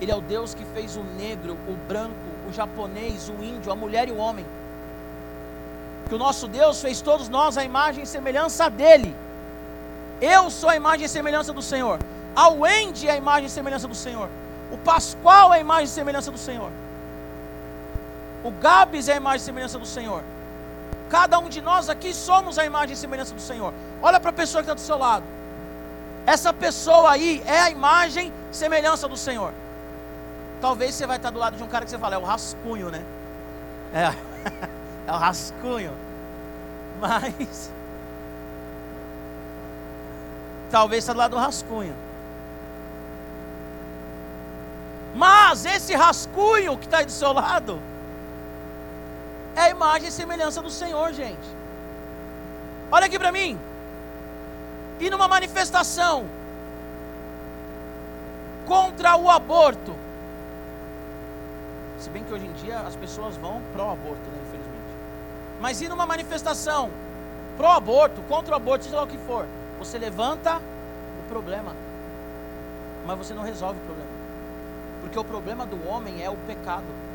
Ele 0.00 0.11
é 0.11 0.16
o 0.16 0.20
Deus 0.20 0.54
que 0.54 0.64
fez 0.64 0.96
o 0.96 1.02
negro, 1.02 1.56
o 1.68 1.76
branco, 1.88 2.14
o 2.48 2.52
japonês, 2.52 3.28
o 3.28 3.42
índio, 3.42 3.70
a 3.72 3.76
mulher 3.76 4.08
e 4.08 4.12
o 4.12 4.16
homem. 4.16 4.44
Que 6.08 6.14
o 6.14 6.18
nosso 6.18 6.48
Deus 6.48 6.80
fez 6.80 7.00
todos 7.00 7.28
nós 7.28 7.58
a 7.58 7.64
imagem 7.64 8.02
e 8.04 8.06
semelhança 8.06 8.68
dele. 8.68 9.14
Eu 10.20 10.50
sou 10.50 10.68
a 10.70 10.76
imagem 10.76 11.06
e 11.06 11.08
semelhança 11.08 11.52
do 11.52 11.62
Senhor. 11.62 11.98
A 12.34 12.48
Wendy 12.48 13.08
é 13.08 13.12
a 13.12 13.16
imagem 13.16 13.46
e 13.46 13.50
semelhança 13.50 13.87
do 13.87 13.94
Senhor. 13.94 14.28
O 14.70 14.78
Pascoal 14.78 15.52
é 15.52 15.58
a 15.58 15.61
imagem 15.61 15.84
e 15.84 15.88
semelhança 15.88 16.30
do 16.30 16.38
Senhor. 16.38 16.70
O 18.42 18.50
Gabs 18.50 19.08
é 19.08 19.14
a 19.14 19.16
imagem 19.16 19.38
e 19.38 19.44
semelhança 19.44 19.78
do 19.78 19.87
Senhor. 19.87 20.22
Cada 21.09 21.38
um 21.38 21.49
de 21.49 21.61
nós 21.61 21.88
aqui 21.88 22.12
somos 22.12 22.59
a 22.59 22.64
imagem 22.64 22.94
e 22.94 22.97
semelhança 22.97 23.35
do 23.35 23.40
Senhor. 23.40 23.73
Olha 24.03 24.21
para 24.21 24.31
a 24.31 24.33
pessoa 24.33 24.62
que 24.62 24.66
está 24.66 24.75
do 24.75 24.81
seu 24.81 24.99
lado. 24.99 25.25
Essa 26.27 26.53
pessoa 26.53 27.12
aí 27.12 27.42
é 27.47 27.61
a 27.61 27.71
imagem 27.71 28.33
e 28.53 28.57
semelhança 28.57 29.09
do 29.09 29.16
Senhor. 29.16 29.53
Talvez 30.61 30.94
você 30.94 31.07
vai 31.07 31.16
estar 31.16 31.31
do 31.31 31.38
lado 31.38 31.57
de 31.57 31.62
um 31.62 31.68
cara 31.68 31.85
que 31.85 31.90
você 31.90 31.99
fala, 31.99 32.16
é 32.16 32.18
o 32.18 32.25
rascunho, 32.25 32.90
né? 32.90 33.03
É, 33.94 34.12
é 35.09 35.12
o 35.12 35.16
rascunho. 35.16 35.92
Mas. 37.01 37.71
Talvez 40.71 41.05
está 41.05 41.14
do 41.14 41.18
lado 41.18 41.31
do 41.31 41.38
rascunho. 41.38 41.94
Mas 45.14 45.64
esse 45.64 45.94
rascunho 45.94 46.77
que 46.77 46.85
está 46.85 46.99
aí 46.99 47.07
do 47.07 47.11
seu 47.11 47.33
lado 47.33 47.81
imagem 49.78 50.08
e 50.08 50.12
semelhança 50.12 50.60
do 50.60 50.70
Senhor, 50.70 51.12
gente. 51.12 51.48
Olha 52.90 53.06
aqui 53.06 53.16
para 53.16 53.30
mim. 53.30 53.58
E 54.98 55.08
numa 55.08 55.28
manifestação 55.28 56.26
contra 58.66 59.16
o 59.16 59.30
aborto. 59.30 59.94
Se 61.98 62.10
bem 62.10 62.24
que 62.24 62.34
hoje 62.34 62.46
em 62.46 62.52
dia 62.54 62.80
as 62.80 62.96
pessoas 62.96 63.36
vão 63.36 63.62
pró-aborto, 63.72 64.28
né, 64.32 64.38
infelizmente. 64.46 64.92
Mas 65.60 65.80
e 65.80 65.88
numa 65.88 66.06
manifestação 66.06 66.90
pró-aborto, 67.56 68.20
contra 68.22 68.54
o 68.54 68.56
aborto, 68.56 68.84
seja 68.84 68.96
lá 68.96 69.04
o 69.04 69.06
que 69.06 69.18
for, 69.18 69.46
você 69.78 69.96
levanta 69.96 70.56
o 70.56 71.28
problema, 71.28 71.72
mas 73.06 73.18
você 73.18 73.32
não 73.34 73.42
resolve 73.42 73.78
o 73.80 73.84
problema. 73.84 74.10
Porque 75.00 75.18
o 75.18 75.24
problema 75.24 75.64
do 75.64 75.88
homem 75.88 76.22
é 76.22 76.30
o 76.30 76.36
pecado. 76.36 77.08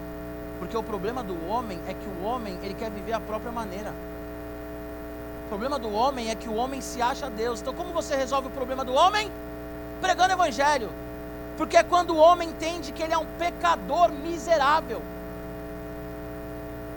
Porque 0.59 0.77
o 0.77 0.83
problema 0.83 1.23
do 1.23 1.47
homem 1.47 1.79
é 1.87 1.93
que 1.93 2.07
o 2.07 2.23
homem, 2.23 2.57
ele 2.63 2.73
quer 2.73 2.89
viver 2.91 3.13
a 3.13 3.19
própria 3.19 3.51
maneira. 3.51 3.93
O 5.45 5.49
problema 5.49 5.77
do 5.77 5.91
homem 5.91 6.29
é 6.29 6.35
que 6.35 6.49
o 6.49 6.55
homem 6.55 6.81
se 6.81 7.01
acha 7.01 7.29
Deus. 7.29 7.61
Então, 7.61 7.73
como 7.73 7.91
você 7.91 8.15
resolve 8.15 8.47
o 8.47 8.51
problema 8.51 8.83
do 8.83 8.93
homem? 8.93 9.31
Pregando 10.01 10.33
evangelho. 10.33 10.89
Porque 11.57 11.77
é 11.77 11.83
quando 11.83 12.11
o 12.11 12.17
homem 12.17 12.49
entende 12.49 12.91
que 12.91 13.03
ele 13.03 13.13
é 13.13 13.17
um 13.17 13.25
pecador 13.37 14.11
miserável. 14.11 15.01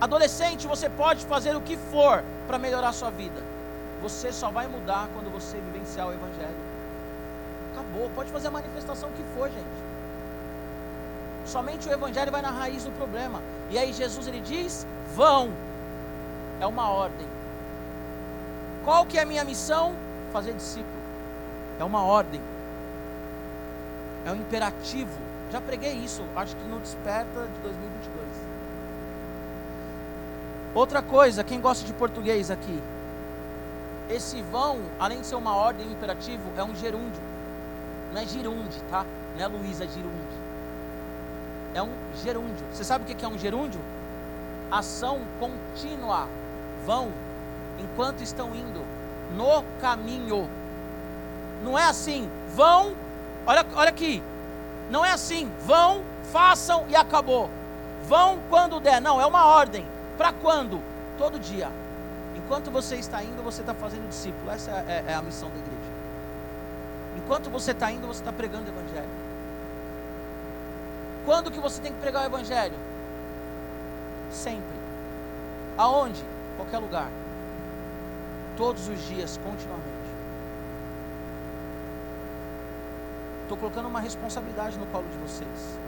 Adolescente, 0.01 0.67
você 0.67 0.89
pode 0.89 1.25
fazer 1.25 1.57
o 1.57 1.61
que 1.61 1.77
for 1.77 2.23
para 2.47 2.59
melhorar 2.59 2.93
sua 2.93 3.11
vida. 3.11 3.43
Você 4.03 4.33
só 4.33 4.51
vai 4.51 4.67
mudar 4.67 5.09
quando 5.15 5.31
você 5.31 5.59
vivenciar 5.59 6.07
o 6.07 6.13
evangelho. 6.13 6.57
Acabou, 7.73 8.11
pode 8.15 8.31
fazer 8.31 8.49
a 8.49 8.51
manifestação 8.51 9.11
que 9.13 9.23
for, 9.35 9.49
gente. 9.49 9.86
Somente 11.47 11.89
o 11.89 11.93
evangelho 11.93 12.33
vai 12.33 12.43
na 12.43 12.51
raiz 12.51 12.83
do 12.83 12.91
problema. 12.93 13.41
E 13.71 13.79
aí 13.79 13.93
Jesus 13.93 14.27
ele 14.27 14.41
diz: 14.41 14.87
"Vão". 15.15 15.53
É 16.61 16.67
uma 16.67 16.89
ordem. 16.89 17.27
Qual 18.85 19.07
que 19.07 19.19
é 19.19 19.23
a 19.23 19.27
minha 19.27 19.45
missão? 19.45 19.95
Fazer 20.33 20.55
discípulo. 20.55 21.03
É 21.79 21.85
uma 21.85 22.03
ordem. 22.03 22.41
É 24.25 24.33
um 24.33 24.37
imperativo. 24.37 25.19
Já 25.53 25.61
preguei 25.61 25.93
isso, 25.93 26.25
acho 26.35 26.57
que 26.57 26.65
no 26.65 26.81
Desperta 26.81 27.47
de 27.55 27.61
2022. 27.61 28.27
Outra 30.75 31.01
coisa, 31.01 31.45
quem 31.45 31.61
gosta 31.61 31.87
de 31.87 31.93
português 31.93 32.51
aqui? 32.51 32.83
Esse 34.11 34.43
vão, 34.43 34.81
além 34.99 35.21
de 35.21 35.27
ser 35.27 35.37
uma 35.37 35.55
ordem 35.55 35.87
imperativo, 35.91 36.43
é 36.57 36.65
um 36.65 36.75
gerúndio. 36.75 37.23
Não 38.13 38.21
é 38.21 38.27
girunde, 38.27 38.81
tá? 38.91 39.07
Não 39.37 39.45
é 39.45 39.47
Luísa 39.47 39.87
girunde 39.87 40.46
é 41.77 41.83
um 41.83 41.91
gerúndio. 42.25 42.67
Você 42.73 42.83
sabe 42.83 43.05
o 43.05 43.15
que 43.15 43.25
é 43.25 43.29
um 43.29 43.39
gerúndio? 43.39 43.81
Ação 44.71 45.21
contínua. 45.39 46.27
Vão 46.87 47.13
enquanto 47.79 48.23
estão 48.23 48.55
indo 48.55 48.83
no 49.37 49.63
caminho. 49.81 50.49
Não 51.63 51.79
é 51.79 51.85
assim, 51.85 52.31
vão, 52.55 52.95
olha, 53.47 53.65
olha 53.75 53.91
aqui. 53.91 54.23
Não 54.91 55.05
é 55.05 55.13
assim, 55.13 55.51
vão, 55.67 56.03
façam 56.33 56.87
e 56.89 56.97
acabou. 56.97 57.51
Vão 58.09 58.39
quando 58.49 58.81
der. 58.81 59.01
Não, 59.01 59.21
é 59.21 59.27
uma 59.27 59.45
ordem. 59.45 59.87
Para 60.17 60.33
quando? 60.33 60.81
Todo 61.19 61.39
dia. 61.39 61.71
Enquanto 62.37 62.71
você 62.71 62.97
está 62.97 63.23
indo, 63.23 63.43
você 63.43 63.61
está 63.61 63.75
fazendo 63.75 64.09
discípulo. 64.09 64.51
Essa 64.51 64.71
é, 64.71 65.05
é, 65.09 65.13
é 65.13 65.15
a 65.15 65.23
missão 65.23 65.51
da 65.51 65.57
igreja. 65.57 65.77
Enquanto 67.17 67.51
você 67.51 67.73
está 67.73 67.91
indo, 67.91 68.07
você 68.07 68.21
está 68.21 68.33
pregando 68.33 68.67
o 68.67 68.69
evangelho. 68.69 69.26
Quando 71.27 71.51
que 71.51 71.59
você 71.59 71.83
tem 71.83 71.93
que 71.93 71.99
pregar 72.01 72.23
o 72.23 72.27
evangelho? 72.27 72.79
Sempre. 74.31 74.77
Aonde? 75.77 76.25
Qualquer 76.57 76.79
lugar. 76.79 77.11
Todos 78.57 78.89
os 78.89 78.99
dias, 79.09 79.39
continuamente. 79.43 80.07
Estou 83.43 83.59
colocando 83.59 83.89
uma 83.89 84.01
responsabilidade 84.01 84.79
no 84.79 84.87
colo 84.87 85.07
de 85.09 85.19
vocês. 85.19 85.79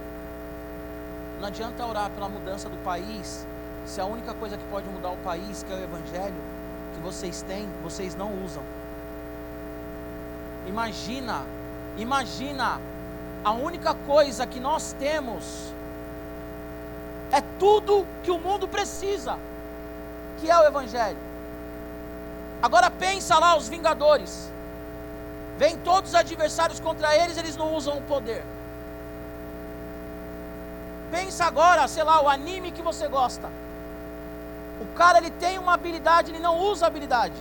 Não 1.41 1.47
adianta 1.47 1.87
orar 1.87 2.11
pela 2.11 2.29
mudança 2.29 2.69
do 2.69 2.77
país, 2.79 3.47
se 3.87 4.01
a 4.01 4.05
única 4.05 4.35
coisa 4.35 4.57
que 4.57 4.65
pode 4.65 4.89
mudar 4.89 5.11
o 5.11 5.17
país, 5.19 5.63
que 5.63 5.73
é 5.73 5.77
o 5.77 5.83
Evangelho, 5.83 6.43
que 6.95 7.01
vocês 7.01 7.43
têm, 7.43 7.69
vocês 7.83 8.17
não 8.17 8.45
usam. 8.45 8.63
Imagina, 10.67 11.45
imagina 11.97 12.81
a 13.49 13.53
única 13.53 13.95
coisa 13.95 14.47
que 14.47 14.61
nós 14.61 14.95
temos 14.99 15.73
é 17.33 17.41
tudo 17.59 18.07
que 18.23 18.31
o 18.31 18.39
mundo 18.39 18.69
precisa, 18.69 19.39
que 20.39 20.51
é 20.51 20.59
o 20.59 20.67
Evangelho. 20.67 21.17
Agora 22.63 22.91
pensa 22.91 23.39
lá 23.39 23.57
os 23.57 23.67
Vingadores. 23.67 24.53
Vem 25.57 25.79
todos 25.79 26.11
os 26.11 26.15
adversários 26.15 26.79
contra 26.79 27.17
eles, 27.17 27.39
eles 27.39 27.57
não 27.57 27.75
usam 27.75 27.97
o 27.97 28.03
poder. 28.03 28.45
Pensa 31.11 31.47
agora, 31.47 31.89
sei 31.89 32.05
lá, 32.05 32.23
o 32.23 32.29
anime 32.29 32.71
que 32.71 32.83
você 32.83 33.09
gosta. 33.09 33.49
O 34.79 34.87
cara 34.95 35.19
ele 35.19 35.31
tem 35.31 35.59
uma 35.59 35.73
habilidade, 35.73 36.31
ele 36.31 36.39
não 36.39 36.59
usa 36.59 36.85
a 36.85 36.89
habilidade. 36.89 37.41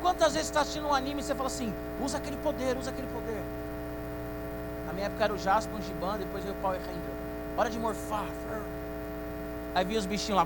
Quantas 0.00 0.34
vezes 0.34 0.48
está 0.48 0.60
assistindo 0.60 0.86
um 0.86 0.94
anime 0.94 1.20
e 1.20 1.24
você 1.24 1.34
fala 1.34 1.48
assim, 1.48 1.74
usa 2.00 2.16
aquele 2.18 2.36
poder, 2.38 2.76
usa 2.78 2.90
aquele 2.90 3.08
poder. 3.08 3.39
Na 4.90 4.94
minha 4.94 5.06
época 5.06 5.22
era 5.22 5.32
o 5.32 5.38
Jasper, 5.38 5.78
um 5.78 5.82
Giban, 5.82 6.18
depois 6.18 6.42
veio 6.42 6.56
o 6.56 6.58
Power 6.58 6.80
Ranger. 6.80 7.14
Hora 7.56 7.70
de 7.70 7.78
morfar. 7.78 8.26
Aí 9.72 9.84
vinha 9.84 10.00
os 10.00 10.04
bichinhos 10.04 10.36
lá. 10.36 10.44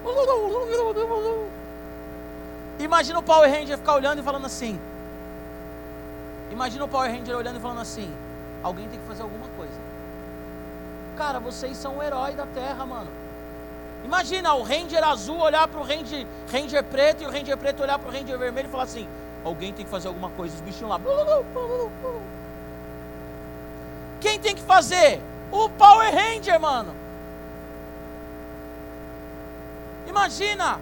Imagina 2.78 3.18
o 3.20 3.22
Power 3.22 3.50
Ranger 3.50 3.78
ficar 3.78 3.94
olhando 3.94 4.18
e 4.18 4.22
falando 4.22 4.44
assim. 4.44 4.78
Imagina 6.50 6.84
o 6.84 6.88
Power 6.88 7.10
Ranger 7.10 7.34
olhando 7.34 7.56
e 7.56 7.60
falando 7.60 7.80
assim. 7.80 8.14
Alguém 8.62 8.86
tem 8.86 9.00
que 9.00 9.06
fazer 9.06 9.22
alguma 9.22 9.48
coisa. 9.56 9.80
Cara, 11.16 11.40
vocês 11.40 11.78
são 11.78 11.96
o 11.96 12.02
herói 12.02 12.34
da 12.34 12.44
Terra, 12.44 12.84
mano. 12.84 13.10
Imagina 14.04 14.52
o 14.52 14.62
Ranger 14.62 15.02
azul 15.04 15.38
olhar 15.38 15.66
para 15.68 15.80
o 15.80 15.82
Ranger, 15.82 16.26
Ranger 16.52 16.84
preto 16.84 17.22
e 17.22 17.26
o 17.26 17.30
Ranger 17.30 17.56
preto 17.56 17.82
olhar 17.82 17.98
para 17.98 18.10
o 18.10 18.12
Ranger 18.12 18.38
vermelho 18.38 18.68
e 18.68 18.70
falar 18.70 18.84
assim: 18.84 19.08
Alguém 19.42 19.72
tem 19.72 19.86
que 19.86 19.90
fazer 19.90 20.08
alguma 20.08 20.28
coisa. 20.28 20.54
Os 20.54 20.60
bichinhos 20.60 20.90
lá. 20.90 21.00
Quem 24.24 24.40
tem 24.40 24.54
que 24.54 24.62
fazer? 24.62 25.20
O 25.52 25.68
Power 25.68 26.10
Ranger, 26.10 26.58
mano. 26.58 26.94
Imagina, 30.06 30.80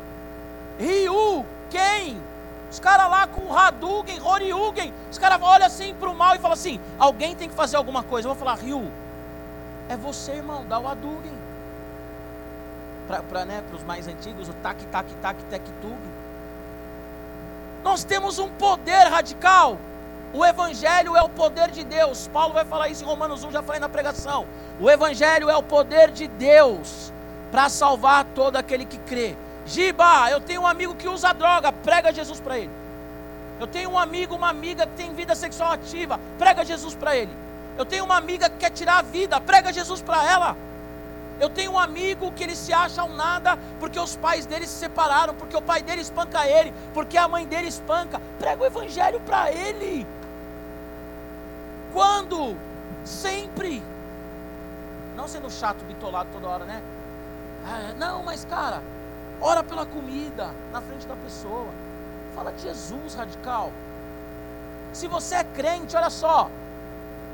Ryu, 0.79 1.45
quem? 1.69 2.23
Os 2.71 2.79
caras 2.79 3.11
lá 3.11 3.27
com 3.27 3.41
o 3.41 3.59
Hadouken, 3.59 4.23
Horyugen, 4.23 4.95
os 5.11 5.19
caras 5.19 5.43
olham 5.43 5.67
assim 5.67 5.93
para 5.93 6.09
o 6.09 6.15
mal 6.15 6.37
e 6.37 6.39
falam 6.39 6.53
assim: 6.53 6.79
alguém 6.97 7.35
tem 7.35 7.49
que 7.49 7.55
fazer 7.57 7.77
alguma 7.77 8.05
coisa. 8.05 8.29
Eu 8.29 8.33
vou 8.33 8.39
falar, 8.39 8.55
Ryu, 8.55 8.89
é 9.89 9.97
você, 9.97 10.35
irmão, 10.35 10.65
dá 10.65 10.79
o 10.79 10.87
Hadouken. 10.87 11.37
Para 13.29 13.45
né, 13.45 13.65
os 13.73 13.83
mais 13.83 14.07
antigos, 14.07 14.49
o 14.49 14.55
tac, 14.55 14.81
tac, 14.87 15.13
tac, 15.17 15.43
tec, 15.51 15.65
tug. 15.81 15.99
Nós 17.83 18.05
temos 18.05 18.39
um 18.39 18.49
poder 18.51 19.09
radical. 19.09 19.81
O 20.35 20.45
Evangelho 20.45 21.15
é 21.15 21.23
o 21.23 21.29
poder 21.29 21.71
de 21.71 21.85
Deus. 21.85 22.29
Paulo 22.29 22.55
vai 22.55 22.65
falar 22.65 22.89
isso 22.89 23.05
em 23.05 23.07
Romanos 23.07 23.45
1, 23.45 23.51
já 23.51 23.63
falei 23.63 23.81
na 23.81 23.89
pregação. 23.89 24.47
O 24.81 24.91
Evangelho 24.91 25.51
é 25.51 25.57
o 25.57 25.63
poder 25.63 26.11
de 26.11 26.27
Deus 26.27 27.13
para 27.51 27.69
salvar 27.69 28.25
todo 28.35 28.57
aquele 28.57 28.87
que 28.87 28.97
crê. 28.99 29.37
Giba, 29.67 30.31
eu 30.31 30.41
tenho 30.41 30.63
um 30.63 30.67
amigo 30.67 30.95
que 30.95 31.07
usa 31.07 31.33
droga, 31.35 31.71
prega 31.71 32.13
Jesus 32.13 32.41
para 32.41 32.59
ele. 32.59 32.71
Eu 33.61 33.67
tenho 33.67 33.91
um 33.91 33.99
amigo, 33.99 34.35
uma 34.35 34.49
amiga 34.49 34.87
que 34.87 34.95
tem 34.95 35.15
vida 35.15 35.35
sexual 35.35 35.73
ativa, 35.73 36.19
prega 36.39 36.65
Jesus 36.65 36.95
para 36.95 37.15
ele. 37.15 37.31
Eu 37.77 37.85
tenho 37.85 38.05
uma 38.05 38.17
amiga 38.17 38.49
que 38.49 38.57
quer 38.57 38.71
tirar 38.71 38.99
a 38.99 39.03
vida, 39.03 39.41
prega 39.41 39.73
Jesus 39.73 40.01
para 40.01 40.25
ela. 40.25 40.57
Eu 41.39 41.51
tenho 41.51 41.73
um 41.73 41.79
amigo 41.79 42.33
que 42.33 42.43
ele 42.43 42.57
se 42.57 42.73
acha 42.73 43.05
um 43.05 43.15
nada 43.15 43.59
porque 43.79 43.99
os 43.99 44.17
pais 44.17 44.47
dele 44.47 44.67
se 44.67 44.79
separaram, 44.79 45.35
porque 45.35 45.57
o 45.57 45.63
pai 45.63 45.83
dele 45.83 46.01
espanca 46.01 46.47
ele, 46.47 46.73
porque 46.95 47.19
a 47.19 47.29
mãe 47.29 47.47
dele 47.47 47.69
espanca. 47.69 48.21
Prega 48.39 48.63
o 48.63 48.67
evangelho 48.67 49.21
para 49.21 49.51
ele. 49.51 50.07
Quando? 51.93 52.57
Sempre. 53.05 53.83
Não 55.17 55.29
sendo 55.29 55.51
chato, 55.51 55.85
bitolado 55.85 56.31
toda 56.33 56.49
hora, 56.49 56.65
né? 56.65 56.83
Ah, 57.65 57.95
não, 57.97 58.23
mas 58.23 58.45
cara, 58.45 58.83
Ora 59.43 59.65
pela 59.65 59.85
comida 59.85 60.55
na 60.71 60.81
frente 60.81 61.05
da 61.05 61.17
pessoa. 61.17 61.67
Fala 62.33 62.53
de 62.53 62.63
Jesus 62.63 63.15
radical. 63.15 63.73
Se 64.93 65.09
você 65.09 65.35
é 65.35 65.45
crente, 65.45 65.97
olha 65.97 66.11
só. 66.11 66.49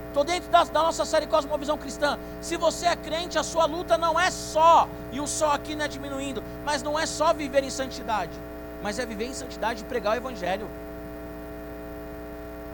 Estou 0.06 0.24
dentro 0.24 0.50
da, 0.50 0.64
da, 0.64 0.82
nossa 0.84 1.04
série 1.04 1.26
Cosmovisão 1.26 1.76
Cristã. 1.76 2.18
Se 2.40 2.56
você 2.56 2.86
é 2.86 2.96
crente, 2.96 3.38
a 3.38 3.42
sua 3.42 3.66
luta 3.66 3.98
não 3.98 4.18
é 4.18 4.30
só, 4.30 4.88
e 5.12 5.20
o 5.20 5.26
só 5.26 5.52
aqui 5.52 5.76
não 5.76 5.84
é 5.84 5.88
diminuindo, 5.88 6.42
mas 6.64 6.82
não 6.82 6.98
é 6.98 7.04
só 7.04 7.34
viver 7.34 7.62
em 7.62 7.68
santidade, 7.68 8.32
mas 8.82 8.98
é 8.98 9.04
viver 9.04 9.26
em 9.26 9.34
santidade 9.34 9.82
e 9.82 9.84
pregar 9.84 10.14
o 10.14 10.16
Evangelho. 10.16 10.66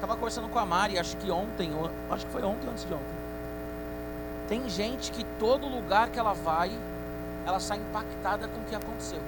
Estava 0.05 0.21
conversando 0.21 0.51
com 0.51 0.59
a 0.59 0.67
Mari, 0.67 0.99
acho 0.99 1.17
que 1.17 1.31
ontem, 1.31 1.71
acho 2.11 2.27
que 2.27 2.33
foi 2.33 2.43
ontem 2.43 2.69
antes 2.69 2.85
de 2.85 2.93
ontem. 2.93 3.17
Tem 4.47 4.69
gente 4.69 5.11
que 5.11 5.25
todo 5.38 5.67
lugar 5.67 6.11
que 6.11 6.19
ela 6.19 6.35
vai, 6.35 6.71
ela 7.47 7.59
sai 7.59 7.79
impactada 7.79 8.47
com 8.47 8.61
o 8.61 8.64
que 8.64 8.75
aconteceu. 8.75 9.23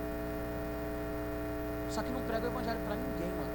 Só 1.88 2.02
que 2.02 2.10
não 2.10 2.20
prega 2.24 2.44
o 2.44 2.50
evangelho 2.50 2.78
para 2.84 2.94
ninguém, 2.94 3.30
mano. 3.38 3.50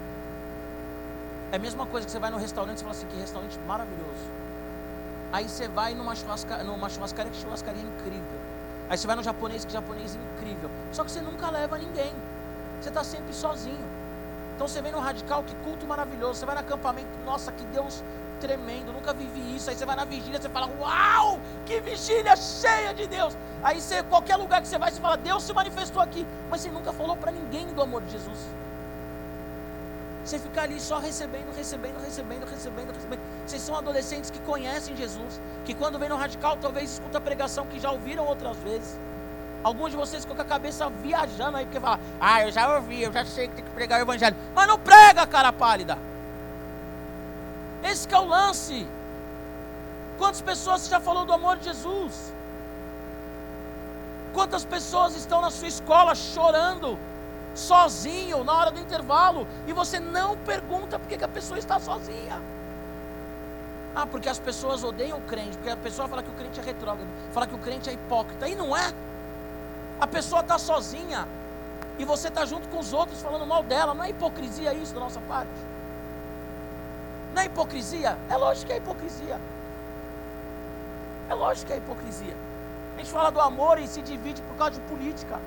É 1.52 1.58
a 1.58 1.60
mesma 1.60 1.86
coisa 1.86 2.08
que 2.08 2.12
você 2.12 2.18
vai 2.18 2.32
no 2.32 2.38
restaurante 2.38 2.80
e 2.80 2.82
fala 2.82 2.96
assim, 2.96 3.06
que 3.06 3.18
restaurante 3.18 3.60
maravilhoso. 3.68 4.32
Aí 5.32 5.48
você 5.48 5.68
vai 5.68 5.94
numa, 5.94 6.16
churrasca, 6.16 6.64
numa 6.64 6.90
churrascaria, 6.90 7.32
que 7.32 7.38
churrascaria 7.38 7.84
incrível. 7.84 8.40
Aí 8.90 8.98
você 8.98 9.06
vai 9.06 9.16
no 9.16 9.22
japonês, 9.22 9.64
que 9.64 9.72
japonês 9.72 10.16
incrível. 10.16 10.72
Só 10.92 11.04
que 11.04 11.12
você 11.12 11.22
nunca 11.22 11.52
leva 11.52 11.78
ninguém. 11.78 12.16
Você 12.82 12.90
está 12.90 13.04
sempre 13.04 13.32
sozinho. 13.32 14.01
Então 14.62 14.67
você 14.67 14.80
vem 14.80 14.91
no 14.91 15.00
radical, 15.00 15.43
que 15.43 15.56
culto 15.63 15.88
maravilhoso. 15.88 16.36
Você 16.36 16.45
vai 16.45 16.54
no 16.54 16.62
acampamento, 16.62 17.10
nossa, 17.26 17.52
que 17.52 17.65
Deus 17.65 18.04
tremendo, 18.39 18.93
nunca 18.93 19.12
vivi 19.12 19.56
isso. 19.56 19.67
Aí 19.71 19.76
você 19.76 19.88
vai 19.88 19.95
na 19.95 20.06
vigília, 20.06 20.39
você 20.39 20.50
fala, 20.50 20.69
uau, 20.80 21.39
que 21.65 21.80
vigília 21.82 22.36
cheia 22.36 22.93
de 22.93 23.08
Deus. 23.08 23.36
Aí 23.63 23.82
você, 23.82 24.04
qualquer 24.04 24.36
lugar 24.36 24.62
que 24.62 24.67
você 24.67 24.78
vai, 24.78 24.91
você 24.91 25.02
fala, 25.02 25.17
Deus 25.17 25.41
se 25.41 25.52
manifestou 25.52 26.00
aqui. 26.00 26.28
Mas 26.47 26.62
você 26.62 26.69
nunca 26.69 26.93
falou 26.93 27.17
para 27.17 27.32
ninguém 27.32 27.65
do 27.74 27.82
amor 27.82 28.04
de 28.04 28.12
Jesus. 28.12 28.38
Você 30.24 30.38
fica 30.38 30.62
ali 30.62 30.80
só 30.80 31.00
recebendo, 31.00 31.52
recebendo, 31.56 32.00
recebendo, 32.00 32.45
recebendo, 32.45 32.93
recebendo. 32.93 33.21
Vocês 33.43 33.63
são 33.63 33.76
adolescentes 33.76 34.30
que 34.30 34.38
conhecem 34.41 34.95
Jesus, 34.95 35.41
que 35.65 35.74
quando 35.74 35.97
vem 35.97 36.08
no 36.08 36.17
radical 36.17 36.56
talvez 36.58 36.91
escuta 36.91 37.17
a 37.17 37.21
pregação 37.21 37.65
que 37.65 37.80
já 37.80 37.89
ouviram 37.89 38.28
outras 38.28 38.56
vezes. 38.58 39.00
Alguns 39.63 39.91
de 39.91 39.97
vocês 39.97 40.24
ficam 40.24 40.36
com 40.36 40.41
a 40.41 40.45
cabeça 40.45 40.89
viajando 40.89 41.58
aí, 41.58 41.65
porque 41.65 41.80
fala, 41.80 42.00
ah, 42.19 42.41
eu 42.41 42.52
já 42.52 42.76
ouvi, 42.76 43.04
eu 43.04 43.13
já 43.13 43.24
sei 43.26 43.47
que 43.47 43.56
tem 43.56 43.65
que 43.65 43.71
pregar 43.71 44.00
o 44.00 44.04
evangelho. 44.04 44.36
Mas 44.56 44.67
não 44.67 44.80
prega, 44.80 45.28
cara 45.28 45.54
pálida. 45.54 45.97
Esse 47.84 48.12
é 48.13 48.17
o 48.17 48.26
lance. 48.26 48.88
Quantas 50.17 50.41
pessoas 50.41 50.88
já 50.88 51.00
falou 51.00 51.26
do 51.26 51.34
amor 51.34 51.58
de 51.58 51.65
Jesus? 51.65 52.34
Quantas 54.34 54.63
pessoas 54.63 55.15
estão 55.15 55.41
na 55.41 55.52
sua 55.52 55.67
escola 55.67 56.15
chorando, 56.15 56.97
sozinho, 57.54 58.43
na 58.43 58.54
hora 58.54 58.71
do 58.71 58.80
intervalo, 58.80 59.47
e 59.67 59.74
você 59.74 60.00
não 60.00 60.38
pergunta 60.38 60.97
por 60.97 61.08
que 61.08 61.24
a 61.24 61.28
pessoa 61.28 61.60
está 61.60 61.80
sozinha? 61.80 62.41
Ah, 63.93 64.06
porque 64.06 64.30
as 64.30 64.39
pessoas 64.39 64.84
odeiam 64.84 65.17
o 65.17 65.21
crente, 65.21 65.58
porque 65.58 65.69
a 65.69 65.76
pessoa 65.78 66.08
fala 66.08 66.24
que 66.24 66.30
o 66.30 66.34
crente 66.34 66.60
é 66.60 66.63
retrógrado, 66.63 67.10
fala 67.34 67.45
que 67.45 67.56
o 67.56 67.58
crente 67.58 67.89
é 67.89 67.93
hipócrita, 67.93 68.47
e 68.47 68.56
não 68.56 68.76
é. 68.76 68.93
A 70.02 70.08
pessoa 70.08 70.42
está 70.42 70.58
sozinha, 70.58 71.28
e 72.00 72.06
você 72.06 72.30
está 72.30 72.44
junto 72.46 72.68
com 72.70 72.80
os 72.80 72.94
outros 72.94 73.22
falando 73.22 73.46
mal 73.46 73.62
dela, 73.62 73.94
não 73.94 74.04
é 74.04 74.10
hipocrisia 74.10 74.74
isso 74.74 74.94
da 74.94 75.00
nossa 75.00 75.22
parte? 75.22 75.52
Não 77.34 77.44
é 77.44 77.46
hipocrisia? 77.46 78.18
É 78.28 78.36
lógico 78.36 78.68
que 78.68 78.74
é 78.74 78.78
hipocrisia. 78.78 79.40
É 81.30 81.34
lógico 81.36 81.68
que 81.68 81.74
é 81.74 81.78
hipocrisia. 81.78 82.36
A 82.96 82.98
gente 82.98 83.12
fala 83.12 83.30
do 83.30 83.40
amor 83.40 83.80
e 83.80 83.88
se 83.88 84.02
divide 84.02 84.42
por 84.42 84.56
causa 84.56 84.80
de 84.80 84.82
política. 84.88 85.40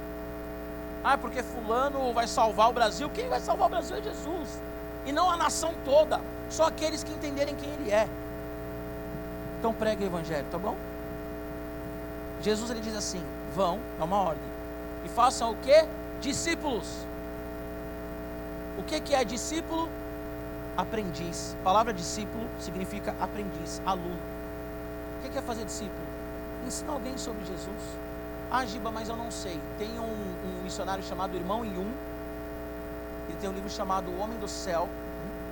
Ah, 1.03 1.19
porque 1.19 1.43
fulano 1.43 2.13
vai 2.13 2.27
salvar 2.27 2.71
o 2.71 2.73
Brasil. 2.73 3.11
Quem 3.11 3.29
vai 3.29 3.41
salvar 3.41 3.67
o 3.67 3.71
Brasil 3.71 3.97
é 3.97 4.03
Jesus. 4.03 4.63
E 5.05 5.13
não 5.13 5.31
a 5.31 5.37
nação 5.37 5.75
toda. 5.85 6.21
Só 6.49 6.67
aqueles 6.69 7.03
que 7.03 7.13
entenderem 7.13 7.55
quem 7.55 7.69
ele 7.69 7.91
é. 7.91 8.09
Então 9.59 9.75
pregue 9.75 10.05
o 10.05 10.07
evangelho, 10.07 10.47
tá 10.51 10.59
bom? 10.59 10.77
Jesus 12.41 12.71
ele 12.71 12.81
diz 12.81 12.97
assim: 12.97 13.23
vão, 13.55 13.81
é 14.01 14.05
uma 14.05 14.17
ordem. 14.17 14.49
E 15.05 15.09
façam 15.09 15.53
o 15.53 15.57
que? 15.57 15.87
Discípulos. 16.21 17.07
O 18.79 18.83
que, 18.83 19.01
que 19.01 19.15
é 19.15 19.25
discípulo? 19.25 19.89
aprendiz. 20.77 21.57
A 21.61 21.65
palavra 21.65 21.93
discípulo 21.93 22.49
significa 22.59 23.15
aprendiz, 23.21 23.81
aluno. 23.87 24.19
O 25.19 25.31
que 25.31 25.39
é 25.39 25.43
fazer 25.43 25.65
discípulo? 25.65 26.07
Ensina 26.67 26.93
alguém 26.93 27.17
sobre 27.17 27.45
Jesus. 27.45 27.83
Ah, 28.51 28.65
Giba, 28.67 28.91
mas 28.91 29.09
eu 29.09 29.17
não 29.17 29.31
sei. 29.31 29.61
Tem 29.79 29.89
um, 29.99 30.03
um 30.05 30.63
missionário 30.63 31.03
chamado 31.03 31.37
Irmão 31.37 31.65
Yun. 31.65 31.91
Ele 33.29 33.39
tem 33.41 33.49
um 33.49 33.53
livro 33.53 33.71
chamado 33.71 34.11
O 34.11 34.19
Homem 34.19 34.39
do 34.39 34.49
Céu. 34.49 34.89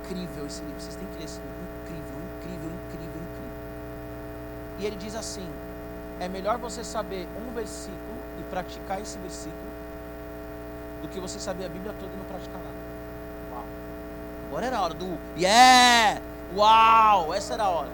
Incrível 0.03 0.45
esse 0.45 0.61
livro, 0.63 0.79
vocês 0.79 0.95
têm 0.95 1.07
que 1.07 1.17
ler 1.17 1.25
esse 1.25 1.39
livro. 1.39 1.55
Incrível, 1.83 2.19
incrível, 2.37 2.69
incrível, 2.69 3.21
incrível. 3.21 3.53
E 4.79 4.85
ele 4.85 4.95
diz 4.95 5.15
assim: 5.15 5.47
é 6.19 6.27
melhor 6.27 6.57
você 6.57 6.83
saber 6.83 7.27
um 7.37 7.53
versículo 7.53 8.17
e 8.39 8.43
praticar 8.43 9.01
esse 9.01 9.17
versículo 9.17 9.71
do 11.01 11.07
que 11.09 11.19
você 11.19 11.39
saber 11.39 11.65
a 11.65 11.69
Bíblia 11.69 11.93
toda 11.99 12.13
e 12.13 12.17
não 12.17 12.25
praticar 12.25 12.61
nada. 12.61 12.83
Agora 14.47 14.67
era 14.67 14.77
a 14.77 14.81
hora 14.81 14.93
do 14.93 15.17
yeah, 15.35 16.21
uau, 16.55 17.33
essa 17.33 17.55
era 17.55 17.63
a 17.63 17.69
hora. 17.69 17.91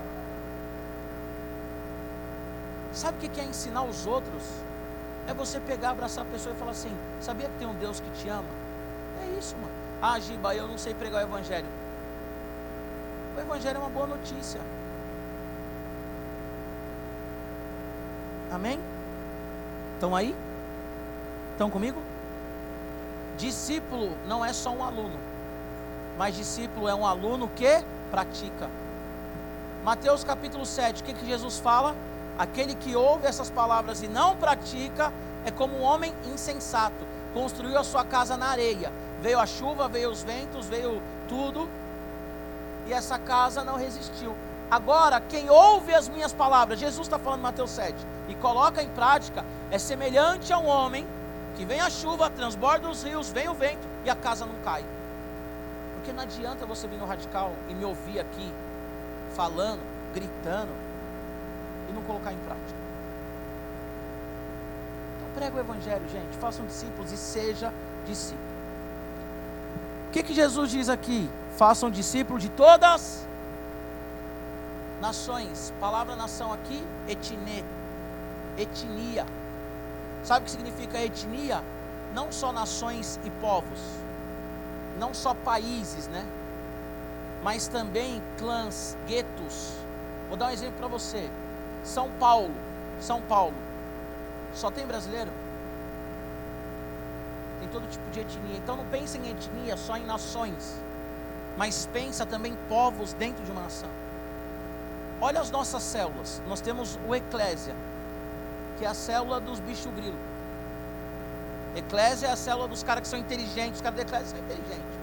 Sabe 2.92 3.26
o 3.26 3.30
que 3.30 3.40
é 3.40 3.46
ensinar 3.46 3.84
os 3.84 4.06
outros? 4.06 4.44
É 5.28 5.34
você 5.34 5.60
pegar, 5.60 5.92
abraçar 5.92 6.26
a 6.26 6.30
pessoa 6.30 6.54
e 6.54 6.58
falar 6.58 6.72
assim: 6.72 6.94
Sabia 7.22 7.48
que 7.48 7.58
tem 7.58 7.68
um 7.68 7.76
Deus 7.76 8.00
que 8.00 8.10
te 8.12 8.28
ama? 8.28 8.50
É 9.24 9.40
isso, 9.40 9.56
mano. 9.56 9.72
Ah, 10.02 10.20
Giba, 10.20 10.54
eu 10.56 10.68
não 10.68 10.78
sei 10.78 10.94
pregar 10.94 11.24
o 11.24 11.28
Evangelho. 11.28 11.68
O 13.38 13.40
Evangelho 13.40 13.78
é 13.78 13.80
uma 13.80 13.90
boa 13.90 14.08
notícia. 14.08 14.60
Amém? 18.52 18.80
Estão 19.96 20.16
aí? 20.16 20.36
Estão 21.52 21.70
comigo? 21.70 22.02
Discípulo 23.38 24.18
não 24.28 24.44
é 24.44 24.52
só 24.54 24.72
um 24.72 24.84
aluno 24.84 25.30
mas 26.20 26.36
discípulo 26.36 26.90
é 26.90 26.94
um 26.94 27.08
aluno 27.08 27.50
que 27.56 27.82
pratica. 28.12 28.70
Mateus 29.86 30.22
capítulo 30.22 30.66
7, 30.66 31.02
o 31.02 31.06
que, 31.06 31.14
que 31.14 31.26
Jesus 31.26 31.60
fala? 31.60 31.96
Aquele 32.38 32.76
que 32.76 32.94
ouve 32.94 33.26
essas 33.26 33.50
palavras 33.50 34.04
e 34.04 34.08
não 34.10 34.36
pratica 34.36 35.14
é 35.46 35.52
como 35.52 35.78
um 35.78 35.82
homem 35.82 36.14
insensato, 36.26 37.08
construiu 37.34 37.80
a 37.80 37.86
sua 37.86 38.04
casa 38.04 38.36
na 38.36 38.48
areia. 38.48 38.92
Veio 39.22 39.40
a 39.40 39.46
chuva, 39.46 39.88
veio 39.88 40.10
os 40.10 40.22
ventos, 40.22 40.68
veio 40.68 41.02
tudo, 41.30 41.70
e 42.86 42.92
essa 42.92 43.18
casa 43.18 43.64
não 43.64 43.78
resistiu. 43.78 44.36
Agora, 44.70 45.20
quem 45.20 45.50
ouve 45.50 45.94
as 45.94 46.08
minhas 46.08 46.32
palavras, 46.32 46.80
Jesus 46.80 47.08
está 47.08 47.18
falando 47.18 47.40
em 47.40 47.44
Mateus 47.44 47.72
7, 47.72 47.96
e 48.28 48.36
coloca 48.36 48.84
em 48.84 48.90
prática, 48.90 49.44
é 49.72 49.80
semelhante 49.80 50.54
a 50.54 50.60
um 50.60 50.68
homem 50.68 51.08
que 51.56 51.66
vem 51.66 51.82
a 51.82 51.90
chuva, 51.90 52.30
transborda 52.30 52.88
os 52.88 53.04
rios, 53.04 53.30
vem 53.30 53.50
o 53.50 53.54
vento 53.54 53.88
e 54.06 54.10
a 54.10 54.16
casa 54.16 54.46
não 54.46 54.56
cai. 54.64 54.86
Porque 55.96 56.14
não 56.14 56.22
adianta 56.22 56.66
você 56.66 56.88
vir 56.88 56.98
no 56.98 57.06
radical 57.06 57.52
e 57.68 57.74
me 57.74 57.84
ouvir 57.84 58.20
aqui, 58.20 58.54
falando, 59.36 59.82
gritando, 60.14 60.72
e 61.90 61.92
não 61.92 62.04
colocar 62.04 62.32
em 62.32 62.38
prática. 62.38 62.80
Então 65.18 65.30
Prega 65.34 65.58
o 65.58 65.60
evangelho, 65.60 66.08
gente. 66.10 66.38
Façam 66.38 66.66
discípulos 66.66 67.12
e 67.12 67.18
seja 67.18 67.74
discípulo. 68.06 68.48
O 70.08 70.12
que, 70.12 70.24
que 70.24 70.34
Jesus 70.34 70.70
diz 70.70 70.90
aqui? 70.90 71.30
Façam 71.58 71.90
discípulos 71.90 72.42
de 72.42 72.50
todas 72.50 73.28
nações. 75.00 75.74
Palavra 75.80 76.16
nação 76.16 76.52
aqui, 76.54 76.86
etne. 77.08 77.64
Etnia. 78.58 79.26
Sabe 80.24 80.42
o 80.42 80.46
que 80.46 80.52
significa 80.52 81.00
etnia? 81.00 81.64
Não 82.14 82.32
só 82.32 82.52
nações 82.52 83.20
e 83.24 83.30
povos. 83.30 83.80
Não 84.98 85.14
só 85.14 85.34
países, 85.34 86.08
né? 86.08 86.26
Mas 87.42 87.68
também 87.68 88.22
clãs, 88.38 88.98
guetos. 89.08 89.74
Vou 90.28 90.38
dar 90.38 90.48
um 90.48 90.52
exemplo 90.52 90.76
para 90.78 90.88
você. 90.88 91.30
São 91.84 92.10
Paulo. 92.20 92.54
São 93.00 93.22
Paulo. 93.22 93.56
Só 94.54 94.70
tem 94.70 94.86
brasileiro? 94.86 95.32
Tem 97.60 97.70
todo 97.70 97.90
tipo 97.90 98.10
de 98.12 98.20
etnia. 98.20 98.58
Então 98.58 98.76
não 98.76 98.86
pense 98.86 99.18
em 99.18 99.30
etnia 99.30 99.78
só 99.78 99.96
em 99.96 100.06
nações. 100.06 100.82
Mas 101.58 101.88
pensa 101.92 102.26
também 102.26 102.54
em 102.54 102.58
povos 102.68 103.14
dentro 103.14 103.44
de 103.44 103.52
uma 103.52 103.62
nação. 103.62 103.90
Olha 105.22 105.42
as 105.42 105.52
nossas 105.52 105.84
células. 105.84 106.42
Nós 106.48 106.62
temos 106.62 106.98
o 107.08 107.14
Eclésia, 107.14 107.76
que 108.78 108.86
é 108.86 108.88
a 108.88 108.94
célula 108.94 109.40
dos 109.40 109.60
bichos 109.60 109.92
grilo. 109.94 110.18
Eclésia 111.76 112.28
é 112.28 112.32
a 112.32 112.36
célula 112.36 112.68
dos 112.68 112.84
caras 112.84 113.02
que 113.02 113.08
são 113.08 113.20
inteligentes. 113.20 113.76
Os 113.76 113.82
caras 113.82 113.98
da 113.98 114.02
Eclésia 114.04 114.28
são 114.28 114.40
inteligentes. 114.40 115.00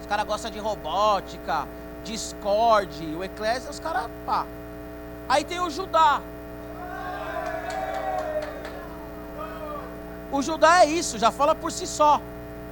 Os 0.00 0.06
caras 0.06 0.26
gostam 0.26 0.50
de 0.50 0.58
robótica, 0.58 1.66
Discord. 2.04 3.16
O 3.16 3.24
Eclésia, 3.24 3.70
os 3.70 3.80
caras, 3.80 4.08
pá. 4.26 4.46
Aí 5.28 5.44
tem 5.44 5.60
o 5.60 5.70
Judá. 5.70 6.20
O 10.32 10.42
Judá 10.42 10.84
é 10.84 10.86
isso, 10.86 11.18
já 11.18 11.30
fala 11.32 11.54
por 11.54 11.72
si 11.72 11.86
só. 11.86 12.20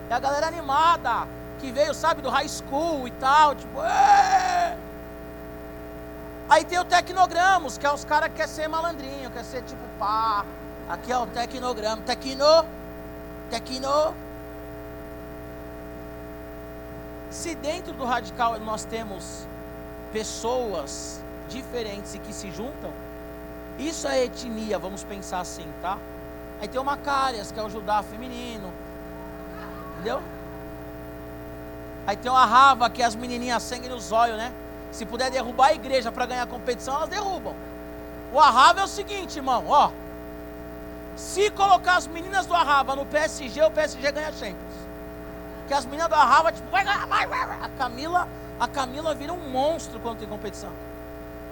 É 0.09 0.15
a 0.15 0.19
galera 0.19 0.47
animada, 0.47 1.27
que 1.59 1.73
veio, 1.73 1.93
sabe, 1.93 2.23
do 2.23 2.31
high 2.31 2.49
school 2.49 3.09
e 3.09 3.11
tal, 3.13 3.55
tipo, 3.55 3.81
Êê! 3.81 4.38
Aí 6.49 6.65
tem 6.65 6.79
o 6.79 6.85
Tecnogramos, 6.85 7.77
que 7.77 7.87
é 7.87 7.93
os 7.93 8.05
caras 8.05 8.31
que 8.31 8.37
quer 8.37 8.49
ser 8.49 8.69
malandrinho, 8.69 9.31
quer 9.31 9.45
ser 9.45 9.63
tipo 9.63 9.83
pá. 9.99 10.47
Aqui 10.89 11.13
é 11.13 11.19
o 11.19 11.27
Tecnograma. 11.27 12.01
Tecno. 12.03 12.65
Tecno. 13.51 14.15
Se 17.31 17.55
dentro 17.55 17.93
do 17.93 18.05
radical 18.05 18.59
nós 18.61 18.85
temos 18.85 19.47
pessoas 20.11 21.23
diferentes 21.49 22.15
e 22.15 22.19
que 22.19 22.33
se 22.33 22.51
juntam, 22.51 22.93
isso 23.79 24.09
é 24.09 24.25
etnia, 24.25 24.79
vamos 24.79 25.05
pensar 25.05 25.41
assim, 25.41 25.67
tá? 25.83 25.99
Aí 26.61 26.67
tem 26.67 26.81
o 26.81 26.85
Macárias, 26.85 27.53
que 27.53 27.61
é 27.61 27.63
o 27.63 27.69
Judá 27.69 28.03
feminino. 28.03 28.73
Entendeu? 29.93 30.23
Aí 32.07 32.17
tem 32.17 32.33
o 32.33 32.35
Arrava, 32.35 32.89
que 32.89 33.03
é 33.03 33.05
as 33.05 33.15
menininhas 33.15 33.63
sangue 33.63 33.89
nos 33.89 34.11
olhos, 34.11 34.39
né? 34.39 34.53
Se 34.91 35.05
puder 35.05 35.31
derrubar 35.31 35.69
a 35.69 35.75
igreja 35.75 36.11
para 36.11 36.27
ganhar 36.27 36.47
competição, 36.47 36.95
elas 36.95 37.09
derrubam. 37.09 37.55
O 38.33 38.39
Arrava 38.39 38.81
é 38.81 38.85
o 38.85 38.89
seguinte, 38.89 39.37
irmão, 39.37 39.65
ó. 39.69 39.91
Se 41.17 41.51
colocar 41.51 41.97
as 41.97 42.07
meninas 42.07 42.47
do 42.47 42.55
Arrava 42.55 42.95
no 42.95 43.05
PSG, 43.07 43.63
o 43.63 43.71
PSG 43.71 44.13
ganha 44.13 44.33
Champions. 44.33 44.75
Que 45.67 45.75
as 45.75 45.85
meninas 45.85 46.09
do 46.09 46.15
Arrava, 46.15 46.53
tipo, 46.53 46.71
vai, 46.71 46.85
vai, 46.85 47.27
vai. 47.27 47.59
A 47.63 47.69
Camila, 47.77 48.29
a 48.59 48.69
Camila 48.69 49.15
vira 49.15 49.33
um 49.33 49.51
monstro 49.51 49.99
quando 50.01 50.19
tem 50.19 50.29
competição. 50.29 50.71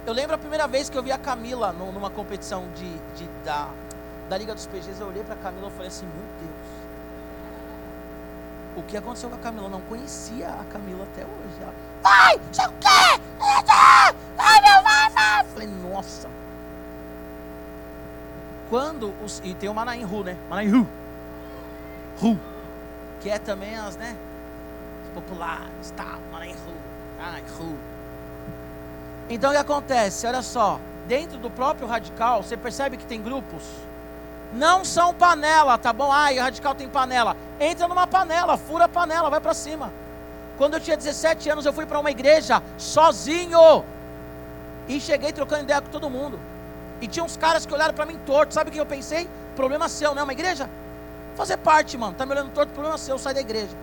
Eu 0.05 0.13
lembro 0.13 0.35
a 0.35 0.37
primeira 0.37 0.67
vez 0.67 0.89
que 0.89 0.97
eu 0.97 1.03
vi 1.03 1.11
a 1.11 1.17
Camila 1.17 1.73
numa 1.73 2.09
competição 2.09 2.65
de, 2.75 2.89
de 3.15 3.27
da, 3.43 3.67
da 4.29 4.37
Liga 4.37 4.55
dos 4.55 4.65
PGs, 4.65 5.01
eu 5.01 5.07
olhei 5.07 5.23
para 5.23 5.35
a 5.35 5.37
Camila 5.37 5.67
e 5.67 5.71
falei 5.71 5.87
assim, 5.87 6.05
meu 6.05 6.25
Deus. 6.39 6.86
O 8.77 8.83
que 8.83 8.95
aconteceu 8.95 9.27
com 9.27 9.35
a 9.35 9.39
Camila? 9.39 9.65
Eu 9.65 9.71
não 9.71 9.81
conhecia 9.81 10.49
a 10.49 10.63
Camila 10.65 11.03
até 11.03 11.23
hoje. 11.23 11.55
Ela, 11.59 11.73
vai, 12.03 12.39
sei 12.51 12.67
o 12.67 12.71
quê? 12.73 13.21
Vai, 14.37 14.61
meu, 14.61 14.83
vai, 14.83 15.09
vai. 15.09 15.43
Falei, 15.45 15.67
nossa. 15.67 16.29
Quando 18.69 19.11
os. 19.25 19.41
E 19.43 19.55
tem 19.55 19.67
o 19.67 19.73
Manaim 19.73 20.03
Ru, 20.03 20.23
né? 20.23 20.37
Manaim 20.47 20.69
Ru. 20.69 20.87
Ru. 22.21 22.39
Que 23.19 23.31
é 23.31 23.39
também 23.39 23.75
as, 23.75 23.97
né? 23.97 24.15
Populares, 25.15 25.91
tá? 25.95 26.19
Manaim 26.31 26.53
Ru. 26.53 26.73
Ai, 27.19 27.43
Ru. 27.57 27.75
Então 29.27 29.49
o 29.49 29.53
que 29.53 29.59
acontece? 29.59 30.27
Olha 30.27 30.43
só. 30.43 30.79
Dentro 31.07 31.39
do 31.39 31.49
próprio 31.49 31.87
radical, 31.87 32.43
você 32.43 32.55
percebe 32.55 32.95
que 32.95 33.05
tem 33.07 33.23
grupos. 33.23 33.63
Não 34.53 34.85
são 34.85 35.13
panela, 35.13 35.77
tá 35.77 35.91
bom? 35.91 36.11
Ai, 36.11 36.39
o 36.39 36.41
radical 36.41 36.73
tem 36.73 36.87
panela. 36.87 37.35
Entra 37.59 37.87
numa 37.87 38.07
panela, 38.07 38.57
fura 38.57 38.85
a 38.85 38.89
panela, 38.89 39.29
vai 39.29 39.41
para 39.41 39.53
cima. 39.53 39.91
Quando 40.57 40.75
eu 40.75 40.79
tinha 40.79 40.97
17 40.97 41.49
anos, 41.49 41.65
eu 41.65 41.73
fui 41.73 41.85
para 41.85 41.99
uma 41.99 42.09
igreja 42.09 42.63
sozinho. 42.77 43.83
E 44.87 44.99
cheguei 44.99 45.31
trocando 45.31 45.63
ideia 45.63 45.81
com 45.81 45.89
todo 45.89 46.09
mundo. 46.09 46.39
E 47.01 47.07
tinha 47.07 47.23
uns 47.23 47.37
caras 47.37 47.65
que 47.65 47.73
olharam 47.73 47.93
para 47.93 48.05
mim 48.05 48.17
torto. 48.25 48.53
Sabe 48.53 48.69
o 48.69 48.73
que 48.73 48.79
eu 48.79 48.85
pensei? 48.85 49.29
Problema 49.55 49.89
seu, 49.89 50.15
não 50.15 50.21
é 50.21 50.23
uma 50.23 50.33
igreja? 50.33 50.69
Fazer 51.35 51.57
parte, 51.57 51.97
mano. 51.97 52.15
Tá 52.15 52.25
me 52.25 52.31
olhando 52.31 52.51
torto, 52.51 52.71
problema 52.73 52.97
seu, 52.97 53.19
sai 53.19 53.33
da 53.33 53.41
igreja. 53.41 53.75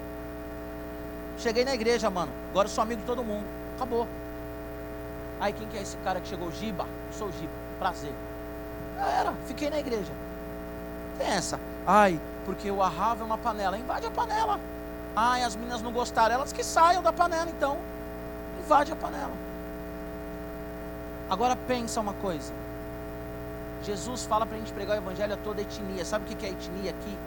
Cheguei 1.39 1.65
na 1.65 1.75
igreja, 1.75 2.11
mano. 2.11 2.33
Agora 2.51 2.67
eu 2.67 2.71
sou 2.71 2.83
amigo 2.83 3.01
de 3.01 3.07
todo 3.07 3.23
mundo. 3.23 3.45
Acabou. 3.77 4.09
Aí 5.41 5.53
quem 5.53 5.69
que 5.69 5.77
é 5.77 5.83
esse 5.83 5.97
cara 5.99 6.21
que 6.21 6.29
chegou? 6.29 6.51
Giba. 6.51 6.85
Eu 6.85 7.13
sou 7.13 7.29
o 7.29 7.33
Giba. 7.33 7.53
Prazer. 7.79 8.13
Já 8.97 9.07
era. 9.07 9.35
Fiquei 9.47 9.69
na 9.69 9.79
igreja. 9.79 10.13
Tem 11.19 11.29
essa. 11.29 11.59
Ai, 11.87 12.21
porque 12.45 12.71
o 12.71 12.83
arrava 12.83 13.23
é 13.23 13.27
uma 13.27 13.39
panela. 13.39 13.79
Invade 13.79 14.07
a 14.07 14.11
panela. 14.11 14.61
Ai, 15.15 15.43
as 15.43 15.55
meninas 15.57 15.83
não 15.83 15.93
gostaram. 15.93 16.35
Elas 16.35 16.53
que 16.53 16.65
saiam 16.65 17.03
da 17.03 17.13
panela, 17.13 17.51
então. 17.51 17.79
Invade 18.59 18.93
a 18.93 18.97
panela. 18.97 19.33
Agora 21.29 21.57
pensa 21.57 22.01
uma 22.01 22.15
coisa. 22.15 22.53
Jesus 23.83 24.25
fala 24.25 24.47
para 24.47 24.57
a 24.57 24.59
gente 24.59 24.73
pregar 24.73 24.97
o 24.97 25.01
evangelho 25.01 25.35
a 25.35 25.37
toda 25.37 25.61
etnia. 25.61 26.05
Sabe 26.05 26.25
o 26.25 26.37
que 26.37 26.47
é 26.47 26.51
etnia 26.51 26.91
aqui? 26.91 27.19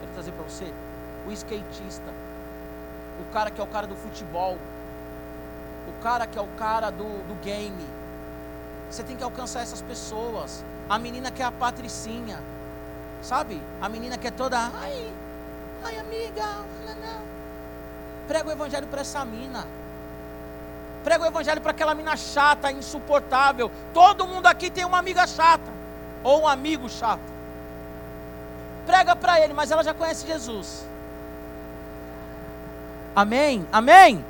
Quero 0.00 0.12
trazer 0.12 0.32
para 0.32 0.44
você. 0.44 0.72
O 1.26 1.32
skatista. 1.32 2.12
O 3.20 3.32
cara 3.32 3.50
que 3.50 3.60
é 3.60 3.64
o 3.64 3.66
cara 3.66 3.86
do 3.86 3.96
futebol. 3.96 4.58
O 5.88 6.02
cara 6.02 6.26
que 6.26 6.38
é 6.38 6.42
o 6.42 6.48
cara 6.58 6.90
do, 6.90 7.04
do 7.28 7.34
game. 7.42 7.86
Você 8.90 9.02
tem 9.02 9.16
que 9.16 9.24
alcançar 9.24 9.60
essas 9.60 9.82
pessoas. 9.82 10.64
A 10.88 10.98
menina 10.98 11.30
que 11.30 11.42
é 11.42 11.44
a 11.44 11.52
patricinha. 11.52 12.38
Sabe? 13.26 13.60
A 13.80 13.88
menina 13.88 14.16
que 14.16 14.28
é 14.28 14.30
toda. 14.30 14.56
Ai, 14.56 15.12
ai 15.82 15.98
amiga. 15.98 16.44
Não, 16.86 16.94
não. 16.94 17.22
Prega 18.28 18.48
o 18.48 18.52
evangelho 18.52 18.86
para 18.86 19.00
essa 19.00 19.24
mina. 19.24 19.66
Prega 21.02 21.24
o 21.24 21.26
evangelho 21.26 21.60
para 21.60 21.72
aquela 21.72 21.92
mina 21.92 22.16
chata, 22.16 22.70
insuportável. 22.70 23.68
Todo 23.92 24.28
mundo 24.28 24.46
aqui 24.46 24.70
tem 24.70 24.84
uma 24.84 24.98
amiga 24.98 25.26
chata. 25.26 25.72
Ou 26.22 26.42
um 26.42 26.46
amigo 26.46 26.88
chato. 26.88 27.34
Prega 28.86 29.16
para 29.16 29.40
ele, 29.40 29.52
mas 29.52 29.72
ela 29.72 29.82
já 29.82 29.92
conhece 29.92 30.24
Jesus. 30.24 30.86
Amém? 33.12 33.66
Amém? 33.72 34.24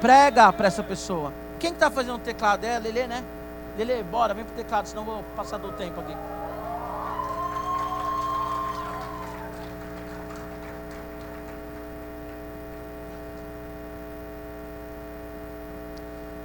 Prega 0.00 0.52
para 0.52 0.66
essa 0.66 0.82
pessoa. 0.82 1.32
Quem 1.60 1.70
está 1.70 1.88
fazendo 1.88 2.16
o 2.16 2.18
teclado? 2.18 2.64
É 2.64 2.74
a 2.74 2.78
Lelê, 2.80 3.06
né? 3.06 3.22
Lelê, 3.78 4.02
bora, 4.02 4.34
vem 4.34 4.44
pro 4.44 4.56
teclado, 4.56 4.86
senão 4.86 5.04
vou 5.04 5.22
passar 5.36 5.58
do 5.58 5.70
tempo 5.70 6.00
aqui. 6.00 6.16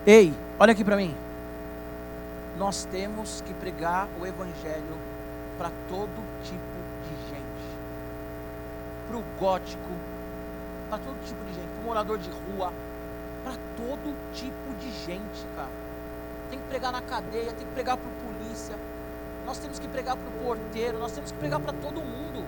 Ei, 0.05 0.33
olha 0.57 0.71
aqui 0.71 0.83
para 0.83 0.97
mim. 0.97 1.15
Nós 2.57 2.85
temos 2.85 3.41
que 3.41 3.53
pregar 3.53 4.07
o 4.19 4.25
Evangelho 4.25 4.97
para 5.59 5.69
todo 5.87 6.25
tipo 6.43 6.81
de 7.03 7.29
gente. 7.29 7.65
Para 9.07 9.17
o 9.17 9.23
gótico, 9.39 9.91
para 10.89 10.97
todo 10.97 11.23
tipo 11.23 11.45
de 11.45 11.53
gente. 11.53 11.67
Para 11.67 11.81
o 11.81 11.85
morador 11.85 12.17
de 12.17 12.31
rua, 12.31 12.73
para 13.43 13.53
todo 13.77 14.15
tipo 14.33 14.73
de 14.79 14.91
gente, 15.05 15.45
cara. 15.55 15.69
Tem 16.49 16.57
que 16.57 16.65
pregar 16.65 16.91
na 16.91 17.01
cadeia, 17.03 17.53
tem 17.53 17.67
que 17.67 17.73
pregar 17.73 17.95
para 17.95 18.09
o 18.09 18.33
polícia. 18.33 18.75
Nós 19.45 19.59
temos 19.59 19.77
que 19.77 19.87
pregar 19.87 20.17
para 20.17 20.27
o 20.27 20.43
porteiro, 20.43 20.97
nós 20.97 21.11
temos 21.11 21.31
que 21.31 21.37
pregar 21.37 21.59
para 21.59 21.73
todo 21.73 22.01
mundo. 22.01 22.43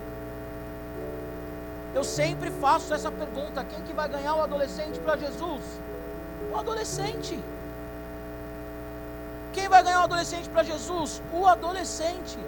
Eu 1.94 2.02
sempre 2.02 2.50
faço 2.50 2.92
essa 2.92 3.12
pergunta: 3.12 3.64
quem 3.64 3.80
que 3.82 3.92
vai 3.92 4.08
ganhar 4.08 4.34
o 4.34 4.42
adolescente 4.42 4.98
para 4.98 5.16
Jesus? 5.16 5.62
O 6.54 6.58
adolescente. 6.58 7.42
Quem 9.52 9.68
vai 9.68 9.82
ganhar 9.82 10.00
o 10.02 10.04
adolescente 10.04 10.48
para 10.48 10.62
Jesus? 10.62 11.20
O 11.32 11.46
adolescente. 11.46 12.38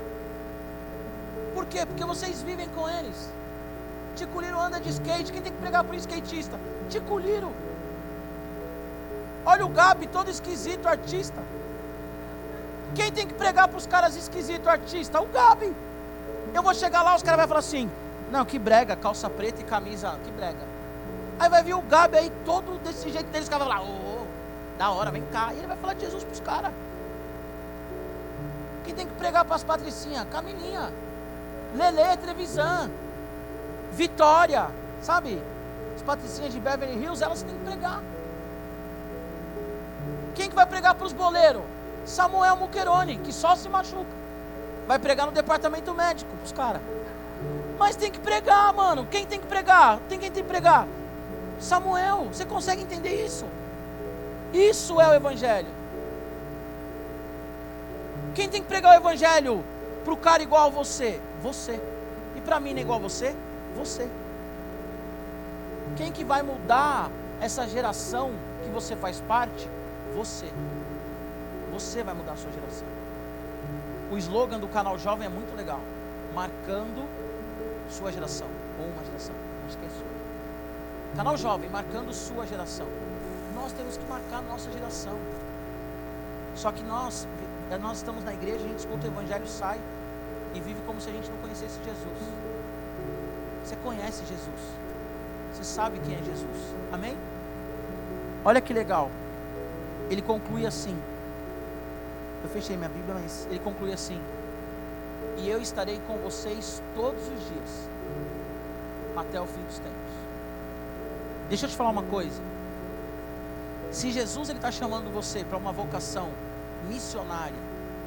Por 1.54 1.66
quê? 1.66 1.84
Porque 1.84 2.04
vocês 2.04 2.42
vivem 2.42 2.68
com 2.68 2.88
eles. 2.88 3.32
Ticuliro 4.14 4.60
anda 4.60 4.80
de 4.80 4.90
skate. 4.90 5.32
Quem 5.32 5.42
tem 5.42 5.52
que 5.52 5.58
pregar 5.58 5.82
para 5.82 5.94
o 5.94 5.98
skatista? 5.98 6.58
Ticuliro. 6.88 7.52
Olha 9.44 9.66
o 9.66 9.68
Gabi, 9.68 10.06
todo 10.06 10.30
esquisito, 10.30 10.86
artista. 10.86 11.42
Quem 12.94 13.10
tem 13.12 13.26
que 13.26 13.34
pregar 13.34 13.68
para 13.68 13.76
os 13.78 13.86
caras 13.86 14.16
esquisitos, 14.16 14.68
artista? 14.68 15.20
O 15.20 15.26
Gabi. 15.26 15.74
Eu 16.54 16.62
vou 16.62 16.74
chegar 16.74 17.02
lá, 17.02 17.14
os 17.16 17.22
caras 17.22 17.40
vão 17.40 17.48
falar 17.48 17.60
assim: 17.60 17.90
Não, 18.30 18.44
que 18.44 18.58
brega, 18.58 18.94
calça 18.94 19.28
preta 19.28 19.60
e 19.60 19.64
camisa, 19.64 20.16
que 20.24 20.30
brega. 20.30 20.75
Aí 21.38 21.48
vai 21.50 21.62
vir 21.62 21.74
o 21.74 21.82
Gabi 21.82 22.16
aí, 22.16 22.32
todo 22.44 22.78
desse 22.78 23.10
jeito 23.10 23.26
deles, 23.26 23.48
caras 23.48 23.66
vão 23.66 23.76
falar: 23.76 23.88
Ô, 23.88 24.22
oh, 24.22 24.78
da 24.78 24.90
hora, 24.90 25.10
vem 25.10 25.22
cá. 25.32 25.52
E 25.52 25.58
ele 25.58 25.66
vai 25.66 25.76
falar 25.76 25.94
de 25.94 26.00
Jesus 26.00 26.24
para 26.24 26.32
os 26.32 26.40
caras. 26.40 26.72
Quem 28.84 28.94
tem 28.94 29.06
que 29.06 29.14
pregar 29.14 29.44
para 29.44 29.56
as 29.56 29.64
patricinhas? 29.64 30.26
Camilinha, 30.30 30.92
Lele, 31.74 32.16
Trevisan, 32.18 32.90
Vitória, 33.92 34.68
sabe? 35.02 35.42
As 35.94 36.02
patricinhas 36.02 36.52
de 36.52 36.60
Beverly 36.60 37.02
Hills, 37.02 37.22
elas 37.22 37.42
têm 37.42 37.54
que 37.54 37.64
pregar. 37.64 38.00
Quem 40.34 40.48
que 40.48 40.54
vai 40.54 40.66
pregar 40.66 40.94
para 40.94 41.06
os 41.06 41.12
boleiros? 41.12 41.62
Samuel 42.04 42.56
Muquerone, 42.56 43.18
que 43.18 43.32
só 43.32 43.56
se 43.56 43.68
machuca. 43.68 44.06
Vai 44.86 44.98
pregar 44.98 45.26
no 45.26 45.32
departamento 45.32 45.92
médico, 45.92 46.30
os 46.44 46.52
caras. 46.52 46.80
Mas 47.78 47.96
tem 47.96 48.10
que 48.10 48.20
pregar, 48.20 48.72
mano. 48.72 49.06
Quem 49.10 49.26
tem 49.26 49.40
que 49.40 49.46
pregar? 49.46 49.98
Tem 50.08 50.18
quem 50.18 50.30
tem 50.30 50.42
que 50.42 50.48
pregar? 50.48 50.86
Samuel, 51.58 52.28
você 52.32 52.44
consegue 52.44 52.82
entender 52.82 53.24
isso? 53.24 53.46
Isso 54.52 55.00
é 55.00 55.08
o 55.08 55.14
Evangelho. 55.14 55.68
Quem 58.34 58.48
tem 58.48 58.62
que 58.62 58.68
pregar 58.68 58.92
o 58.92 58.96
Evangelho 58.96 59.64
para 60.04 60.12
o 60.12 60.16
cara 60.16 60.42
igual 60.42 60.66
a 60.66 60.70
você? 60.70 61.20
Você. 61.42 61.80
E 62.36 62.40
para 62.40 62.60
mim 62.60 62.76
é 62.76 62.80
igual 62.80 62.98
a 62.98 63.02
você? 63.02 63.34
Você. 63.76 64.08
Quem 65.96 66.12
que 66.12 66.24
vai 66.24 66.42
mudar 66.42 67.10
essa 67.40 67.66
geração 67.66 68.32
que 68.62 68.70
você 68.70 68.94
faz 68.94 69.20
parte? 69.22 69.68
Você. 70.14 70.46
Você 71.72 72.02
vai 72.02 72.14
mudar 72.14 72.32
a 72.32 72.36
sua 72.36 72.52
geração. 72.52 72.86
O 74.10 74.16
slogan 74.18 74.58
do 74.58 74.68
canal 74.68 74.98
Jovem 74.98 75.26
é 75.26 75.30
muito 75.30 75.56
legal. 75.56 75.80
Marcando 76.34 77.08
sua 77.90 78.12
geração. 78.12 78.48
Ou 78.78 78.86
uma 78.86 79.04
geração. 79.04 79.34
Não 79.62 79.68
esqueça. 79.68 80.15
Canal 81.14 81.36
Jovem, 81.36 81.70
marcando 81.70 82.12
sua 82.12 82.46
geração. 82.46 82.86
Nós 83.54 83.72
temos 83.72 83.96
que 83.96 84.04
marcar 84.06 84.42
nossa 84.42 84.70
geração. 84.70 85.16
Só 86.54 86.72
que 86.72 86.82
nós, 86.82 87.28
nós 87.80 87.98
estamos 87.98 88.24
na 88.24 88.32
igreja, 88.32 88.64
a 88.64 88.68
gente 88.68 88.78
escuta 88.78 89.06
o 89.06 89.10
evangelho, 89.10 89.46
sai 89.46 89.80
e 90.54 90.60
vive 90.60 90.80
como 90.86 91.00
se 91.00 91.10
a 91.10 91.12
gente 91.12 91.30
não 91.30 91.38
conhecesse 91.38 91.78
Jesus. 91.84 92.18
Você 93.64 93.76
conhece 93.76 94.24
Jesus. 94.24 94.60
Você 95.52 95.64
sabe 95.64 95.98
quem 96.00 96.14
é 96.14 96.18
Jesus. 96.18 96.74
Amém? 96.92 97.16
Olha 98.44 98.60
que 98.60 98.72
legal. 98.72 99.10
Ele 100.10 100.22
conclui 100.22 100.66
assim. 100.66 100.96
Eu 102.42 102.50
fechei 102.50 102.76
minha 102.76 102.88
Bíblia, 102.88 103.14
mas 103.14 103.46
ele 103.50 103.58
conclui 103.58 103.92
assim: 103.92 104.20
E 105.38 105.48
eu 105.48 105.60
estarei 105.60 106.00
com 106.06 106.16
vocês 106.18 106.82
todos 106.94 107.22
os 107.22 107.48
dias, 107.48 107.88
até 109.16 109.40
o 109.40 109.46
fim 109.46 109.62
dos 109.62 109.78
tempos. 109.78 110.25
Deixa 111.48 111.66
eu 111.66 111.70
te 111.70 111.76
falar 111.76 111.90
uma 111.90 112.02
coisa. 112.02 112.42
Se 113.92 114.10
Jesus 114.10 114.48
está 114.48 114.72
chamando 114.72 115.12
você 115.12 115.44
para 115.44 115.56
uma 115.56 115.72
vocação 115.72 116.28
missionária, 116.88 117.54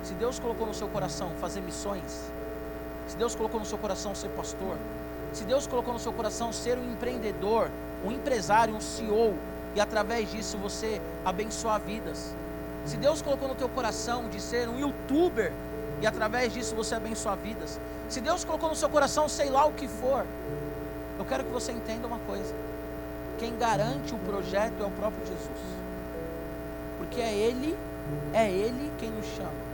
se 0.04 0.14
Deus 0.14 0.40
colocou 0.40 0.68
no 0.68 0.74
seu 0.74 0.90
coração 0.90 1.32
fazer 1.40 1.62
missões, 1.62 2.30
se 3.08 3.16
Deus 3.16 3.36
colocou 3.36 3.60
no 3.60 3.66
seu 3.66 3.78
coração 3.78 4.14
ser 4.14 4.28
pastor, 4.30 4.76
se 5.32 5.46
Deus 5.46 5.68
colocou 5.68 5.94
no 5.94 6.00
seu 6.00 6.12
coração 6.12 6.52
ser 6.52 6.78
um 6.78 6.92
empreendedor, 6.92 7.72
um 8.04 8.12
empresário, 8.12 8.76
um 8.76 8.82
CEO, 8.82 9.38
e 9.74 9.80
através 9.80 10.30
disso 10.32 10.58
você 10.58 11.02
abençoar 11.24 11.80
vidas. 11.80 12.36
Se 12.86 12.98
Deus 12.98 13.22
colocou 13.22 13.48
no 13.48 13.56
teu 13.56 13.70
coração 13.70 14.28
de 14.28 14.42
ser 14.42 14.68
um 14.68 14.78
youtuber 14.78 15.54
e 16.02 16.08
através 16.08 16.54
disso 16.54 16.76
você 16.76 16.96
abençoar 16.96 17.38
vidas. 17.38 17.80
Se 18.10 18.20
Deus 18.20 18.44
colocou 18.44 18.70
no 18.70 18.76
seu 18.76 18.90
coração, 18.90 19.30
sei 19.30 19.50
lá 19.50 19.66
o 19.66 19.72
que 19.72 19.88
for, 19.88 20.26
eu 21.18 21.26
quero 21.26 21.44
que 21.46 21.52
você 21.52 21.72
entenda 21.72 22.08
uma 22.08 22.20
coisa. 22.20 22.54
Quem 23.40 23.58
garante 23.58 24.14
o 24.14 24.20
projeto 24.20 24.84
é 24.84 24.86
o 24.86 24.92
próprio 24.92 25.26
Jesus. 25.26 25.80
Porque 26.98 27.22
é 27.22 27.34
Ele, 27.34 27.78
é 28.34 28.52
Ele 28.52 28.92
quem 29.00 29.10
nos 29.10 29.26
chama. 29.26 29.70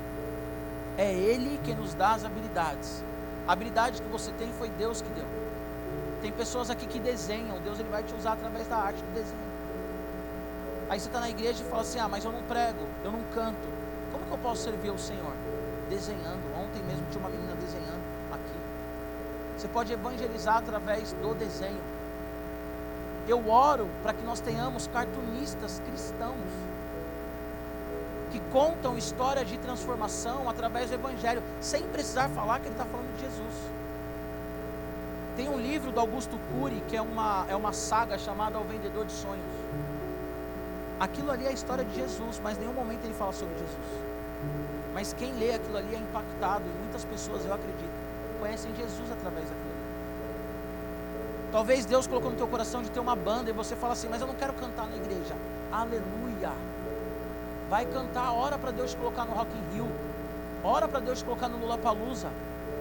É 0.98 1.12
Ele 1.12 1.60
quem 1.64 1.76
nos 1.76 1.96
dá 1.96 2.14
as 2.14 2.24
habilidades. 2.24 3.04
A 3.48 3.54
habilidade 3.54 4.02
que 4.02 4.08
você 4.08 4.32
tem 4.34 4.48
foi 4.54 4.70
Deus 4.70 5.02
que 5.02 5.10
deu. 5.10 5.26
Tem 6.22 6.32
pessoas 6.32 6.70
aqui 6.70 6.86
que 6.86 7.00
desenham, 7.00 7.60
Deus 7.62 7.80
ele 7.80 7.90
vai 7.90 8.04
te 8.04 8.14
usar 8.16 8.34
através 8.34 8.68
da 8.68 8.78
arte 8.78 8.98
do 9.00 9.14
desenho. 9.14 9.46
Aí 10.90 11.00
você 11.00 11.08
está 11.08 11.20
na 11.20 11.30
igreja 11.30 11.64
e 11.64 11.70
fala 11.70 11.82
assim: 11.82 12.00
Ah, 12.00 12.08
mas 12.08 12.24
eu 12.24 12.32
não 12.32 12.44
prego, 12.44 12.88
eu 13.04 13.12
não 13.12 13.22
canto. 13.34 13.68
Como 14.12 14.26
que 14.26 14.32
eu 14.32 14.38
posso 14.38 14.64
servir 14.64 14.90
ao 14.90 14.98
Senhor? 14.98 15.34
Desenhando. 15.90 16.42
Ontem 16.56 16.82
mesmo 16.84 17.06
tinha 17.12 17.20
uma 17.20 17.30
menina 17.30 17.56
desenhando 17.56 18.02
aqui. 18.32 18.58
Você 19.58 19.68
pode 19.68 19.92
evangelizar 19.92 20.58
através 20.58 21.14
do 21.14 21.34
desenho. 21.36 21.95
Eu 23.28 23.50
oro 23.50 23.90
para 24.04 24.14
que 24.14 24.24
nós 24.24 24.40
tenhamos 24.40 24.88
cartunistas 24.88 25.82
cristãos 25.88 26.36
que 28.32 28.40
contam 28.52 28.98
histórias 28.98 29.48
de 29.48 29.58
transformação 29.58 30.50
através 30.50 30.90
do 30.90 30.96
Evangelho, 30.96 31.42
sem 31.62 31.84
precisar 31.84 32.28
falar 32.30 32.60
que 32.60 32.68
ele 32.68 32.74
está 32.74 32.86
falando 32.86 33.16
de 33.16 33.22
Jesus. 33.22 33.54
Tem 35.38 35.50
um 35.50 35.58
livro 35.58 35.92
do 35.92 36.00
Augusto 36.00 36.38
Cury, 36.52 36.84
que 36.88 36.96
é 36.96 37.02
uma, 37.02 37.46
é 37.50 37.56
uma 37.56 37.74
saga 37.74 38.18
chamada 38.18 38.58
O 38.60 38.64
Vendedor 38.64 39.06
de 39.06 39.12
Sonhos. 39.12 39.46
Aquilo 41.00 41.32
ali 41.32 41.46
é 41.46 41.50
a 41.50 41.52
história 41.52 41.84
de 41.84 41.96
Jesus, 41.96 42.40
mas 42.44 42.58
em 42.58 42.62
nenhum 42.62 42.74
momento 42.74 43.04
ele 43.04 43.14
fala 43.14 43.34
sobre 43.34 43.54
Jesus. 43.54 44.06
Mas 44.94 45.14
quem 45.14 45.34
lê 45.34 45.54
aquilo 45.54 45.78
ali 45.78 45.94
é 45.94 46.00
impactado, 46.00 46.64
e 46.64 46.80
muitas 46.80 47.04
pessoas, 47.04 47.46
eu 47.46 47.54
acredito, 47.54 47.92
conhecem 48.40 48.74
Jesus 48.76 49.12
através 49.12 49.46
daquilo. 49.50 49.75
Talvez 51.56 51.86
Deus 51.86 52.06
colocou 52.06 52.32
no 52.32 52.36
teu 52.36 52.50
coração 52.50 52.84
de 52.84 52.92
ter 52.92 53.00
uma 53.00 53.16
banda 53.16 53.50
e 53.50 53.54
você 53.54 53.78
fala 53.78 53.94
assim, 53.94 54.10
mas 54.10 54.20
eu 54.20 54.28
não 54.28 54.36
quero 54.36 54.52
cantar 54.52 54.88
na 54.88 54.98
igreja. 54.98 55.34
Aleluia! 55.72 56.52
Vai 57.70 57.86
cantar, 57.86 58.34
ora 58.34 58.58
para 58.58 58.72
Deus 58.72 58.94
colocar 58.94 59.24
no 59.24 59.32
Rock 59.32 59.50
in 59.58 59.74
Rio, 59.74 59.90
ora 60.62 60.86
para 60.86 61.00
Deus 61.00 61.24
colocar 61.24 61.48
no 61.48 61.58
Lula 61.58 61.78
Palusa, 61.78 62.30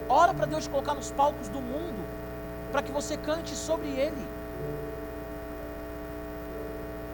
ora 0.09 0.35
para 0.35 0.47
Deus 0.47 0.67
colocar 0.67 0.93
nos 0.93 1.13
palcos 1.13 1.49
do 1.51 1.61
mundo, 1.61 2.05
para 2.73 2.83
que 2.83 2.91
você 2.91 3.17
cante 3.17 3.55
sobre 3.55 3.87
Ele. 3.91 4.27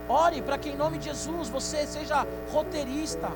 Ore 0.09 0.41
para 0.41 0.57
que 0.57 0.71
em 0.71 0.77
nome 0.77 0.97
de 0.97 1.11
Jesus 1.11 1.51
você 1.51 1.87
seja 1.87 2.27
roteirista, 2.51 3.31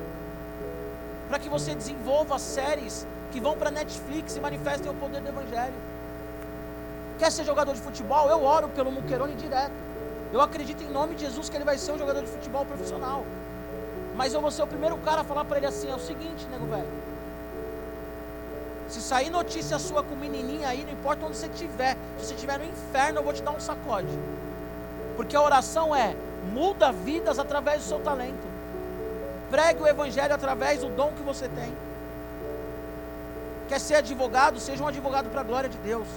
para 1.29 1.37
que 1.37 1.47
você 1.47 1.75
desenvolva 1.75 2.39
séries 2.39 3.05
que 3.31 3.39
vão 3.39 3.55
para 3.55 3.69
Netflix 3.69 4.35
e 4.35 4.39
manifestem 4.39 4.91
o 4.91 4.95
poder 4.95 5.21
do 5.21 5.29
Evangelho. 5.29 5.94
Quer 7.17 7.31
ser 7.31 7.45
jogador 7.45 7.73
de 7.73 7.81
futebol? 7.81 8.29
Eu 8.29 8.43
oro 8.43 8.67
pelo 8.69 8.91
Muquerone 8.91 9.35
direto. 9.35 9.73
Eu 10.33 10.41
acredito 10.41 10.83
em 10.83 10.89
nome 10.89 11.15
de 11.15 11.21
Jesus 11.21 11.49
que 11.49 11.55
ele 11.55 11.63
vai 11.63 11.77
ser 11.77 11.93
um 11.93 11.97
jogador 11.97 12.21
de 12.21 12.27
futebol 12.27 12.65
profissional. 12.65 13.25
Mas 14.15 14.33
eu 14.33 14.41
vou 14.41 14.51
ser 14.51 14.63
o 14.63 14.67
primeiro 14.67 14.97
cara 14.97 15.21
a 15.21 15.23
falar 15.23 15.45
para 15.45 15.57
ele 15.57 15.67
assim: 15.67 15.89
é 15.89 15.95
o 15.95 15.99
seguinte, 15.99 16.45
nego 16.51 16.65
velho. 16.65 16.87
Se 18.89 19.01
sair 19.01 19.29
notícia 19.29 19.79
sua 19.79 20.03
com 20.03 20.15
menininha 20.15 20.67
aí, 20.67 20.83
não 20.83 20.91
importa 20.91 21.25
onde 21.25 21.37
você 21.37 21.47
estiver. 21.47 21.97
Se 22.17 22.25
você 22.25 22.33
estiver 22.33 22.59
no 22.59 22.65
inferno, 22.65 23.19
eu 23.19 23.23
vou 23.23 23.33
te 23.33 23.41
dar 23.41 23.51
um 23.51 23.59
sacode. 23.59 24.19
Porque 25.15 25.35
a 25.35 25.41
oração 25.41 25.95
é: 25.95 26.15
muda 26.51 26.91
vidas 26.91 27.39
através 27.39 27.83
do 27.83 27.87
seu 27.87 27.99
talento. 27.99 28.55
Pregue 29.49 29.83
o 29.83 29.87
evangelho 29.87 30.33
através 30.33 30.81
do 30.81 30.89
dom 30.89 31.11
que 31.13 31.21
você 31.21 31.47
tem. 31.47 31.73
Quer 33.69 33.79
ser 33.79 33.95
advogado? 33.95 34.59
Seja 34.59 34.83
um 34.83 34.87
advogado 34.87 35.29
para 35.29 35.41
a 35.41 35.43
glória 35.43 35.69
de 35.69 35.77
Deus. 35.77 36.07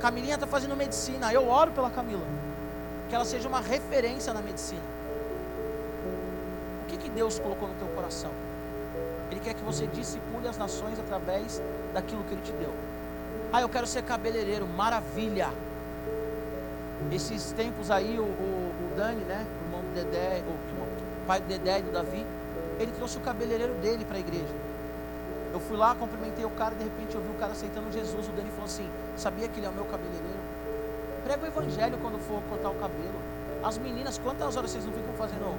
Camilinha 0.00 0.34
está 0.34 0.46
fazendo 0.46 0.74
medicina. 0.76 1.32
Eu 1.32 1.48
oro 1.48 1.70
pela 1.72 1.90
Camila. 1.90 2.24
Que 3.08 3.14
ela 3.14 3.24
seja 3.24 3.48
uma 3.48 3.60
referência 3.60 4.32
na 4.32 4.40
medicina. 4.40 4.82
O 6.84 6.86
que, 6.86 6.96
que 6.96 7.10
Deus 7.10 7.38
colocou 7.38 7.68
no 7.68 7.74
teu 7.74 7.88
coração? 7.88 8.30
Ele 9.30 9.40
quer 9.40 9.54
que 9.54 9.62
você 9.62 9.86
discipule 9.86 10.48
as 10.48 10.56
nações 10.56 10.98
através 10.98 11.62
daquilo 11.92 12.24
que 12.24 12.34
Ele 12.34 12.42
te 12.42 12.52
deu. 12.52 12.74
Ah, 13.52 13.60
eu 13.60 13.68
quero 13.68 13.86
ser 13.86 14.02
cabeleireiro. 14.02 14.66
Maravilha. 14.66 15.50
Esses 17.12 17.52
tempos 17.52 17.90
aí, 17.90 18.18
o, 18.18 18.22
o, 18.22 18.26
o 18.26 18.96
Dani, 18.96 19.24
né? 19.24 19.46
O 19.62 19.66
irmão 19.66 19.80
do 19.82 19.94
Dedé, 19.94 20.42
o, 20.46 20.50
o 20.50 21.26
pai 21.26 21.40
do 21.40 21.46
Dedé 21.46 21.78
e 21.78 21.82
do 21.82 21.92
Davi, 21.92 22.24
ele 22.78 22.92
trouxe 22.92 23.18
o 23.18 23.20
cabeleireiro 23.20 23.74
dele 23.74 24.04
para 24.04 24.16
a 24.16 24.20
igreja. 24.20 24.69
Eu 25.52 25.60
fui 25.60 25.76
lá, 25.76 25.94
cumprimentei 25.94 26.44
o 26.44 26.50
cara, 26.50 26.74
de 26.74 26.84
repente 26.84 27.14
eu 27.14 27.20
vi 27.20 27.28
o 27.28 27.34
cara 27.34 27.52
aceitando 27.52 27.90
Jesus. 27.90 28.28
O 28.28 28.32
Dani 28.32 28.50
falou 28.50 28.66
assim: 28.66 28.88
Sabia 29.16 29.48
que 29.48 29.58
ele 29.58 29.66
é 29.66 29.68
o 29.68 29.72
meu 29.72 29.84
cabeleireiro? 29.84 30.38
Prega 31.24 31.44
o 31.44 31.46
evangelho 31.46 31.98
quando 32.00 32.18
for 32.18 32.40
cortar 32.48 32.70
o 32.70 32.74
cabelo. 32.74 33.20
As 33.62 33.76
meninas, 33.76 34.18
quantas 34.18 34.56
horas 34.56 34.70
vocês 34.70 34.84
não 34.84 34.92
ficam 34.92 35.12
fazendo 35.14 35.54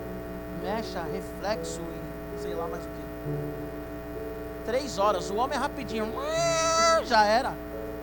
mecha, 0.63 1.01
reflexo 1.03 1.81
e 1.81 2.39
sei 2.41 2.53
lá 2.53 2.67
mais 2.67 2.83
o 2.83 2.87
que? 2.87 4.65
Três 4.65 4.97
horas. 4.97 5.29
O 5.29 5.35
homem 5.35 5.57
é 5.57 5.59
rapidinho, 5.59 6.11
já 7.05 7.25
era. 7.25 7.53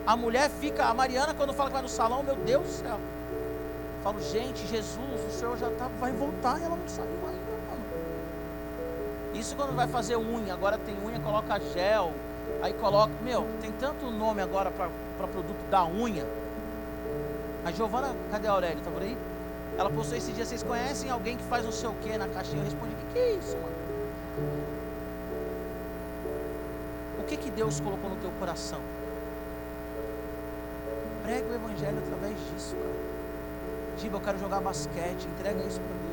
A 0.07 0.17
mulher 0.17 0.49
fica, 0.49 0.87
a 0.87 0.95
Mariana, 0.95 1.35
quando 1.35 1.53
fala 1.53 1.69
que 1.69 1.75
vai 1.75 1.83
no 1.83 1.89
salão, 1.89 2.23
meu 2.23 2.37
Deus 2.37 2.65
do 2.65 2.73
céu. 2.73 2.99
Falo, 4.03 4.21
gente, 4.23 4.67
Jesus, 4.67 5.21
o 5.27 5.31
Senhor 5.31 5.57
já 5.59 5.71
tá, 5.71 5.89
vai 6.01 6.13
voltar 6.13 6.59
e 6.61 6.65
ela 6.65 6.77
não 6.77 7.05
ainda, 7.05 7.27
mano. 7.27 7.38
Isso 9.39 9.55
quando 9.57 9.75
vai 9.75 9.87
fazer 9.87 10.17
unha, 10.17 10.53
agora 10.53 10.77
tem 10.79 10.97
unha, 11.05 11.21
coloca 11.21 11.61
gel, 11.73 12.13
Aí 12.61 12.73
coloca, 12.73 13.13
meu, 13.23 13.47
tem 13.61 13.71
tanto 13.73 14.11
nome 14.11 14.43
agora 14.43 14.71
para 14.71 15.27
produto 15.29 15.71
da 15.71 15.85
unha. 15.85 16.27
A 17.65 17.71
Giovana, 17.71 18.15
cadê 18.31 18.49
a 18.49 18.53
Aurélia? 18.53 18.83
Tá 18.83 18.91
por 18.91 19.03
aí? 19.03 19.17
Ela 19.77 19.91
postou 19.91 20.19
esse 20.19 20.33
dia, 20.33 20.45
vocês 20.45 20.63
conhecem 20.63 21.09
alguém 21.09 21.37
que 21.37 21.45
faz 21.45 21.65
não 21.65 21.71
sei 21.71 21.89
o 21.89 21.95
que 21.95 22.19
na 22.19 22.27
caixinha? 22.27 22.61
Eu 22.61 22.65
respondi, 22.65 22.95
o 22.95 22.97
que, 22.97 23.13
que 23.13 23.19
é 23.19 23.31
isso, 23.35 23.57
mano? 23.57 23.77
O 27.21 27.25
que 27.25 27.37
que 27.37 27.51
Deus 27.51 27.79
colocou 27.79 28.11
no 28.11 28.17
teu 28.17 28.31
coração? 28.41 28.81
Prega 31.23 31.47
o 31.47 31.55
evangelho 31.55 31.99
através 31.99 32.35
disso, 32.51 32.75
cara. 32.75 33.99
Giba, 33.99 34.17
eu 34.17 34.21
quero 34.21 34.39
jogar 34.41 34.61
basquete, 34.61 35.29
entrega 35.29 35.63
isso 35.63 35.81
para 35.81 35.97
Deus. 35.97 36.08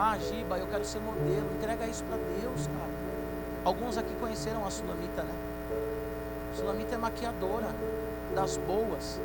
Ah, 0.00 0.16
Giba, 0.16 0.56
eu 0.56 0.66
quero 0.68 0.84
ser 0.84 1.00
modelo, 1.00 1.50
entrega 1.56 1.84
isso 1.88 2.04
para 2.04 2.18
Deus, 2.18 2.68
cara. 2.68 2.90
Alguns 3.64 3.98
aqui 3.98 4.14
conheceram 4.20 4.64
a 4.64 4.70
Sulamita, 4.70 5.24
né? 5.24 5.34
Sulamita 6.54 6.94
é 6.94 6.98
maquiadora 6.98 7.66
das 8.32 8.56
boas. 8.58 9.20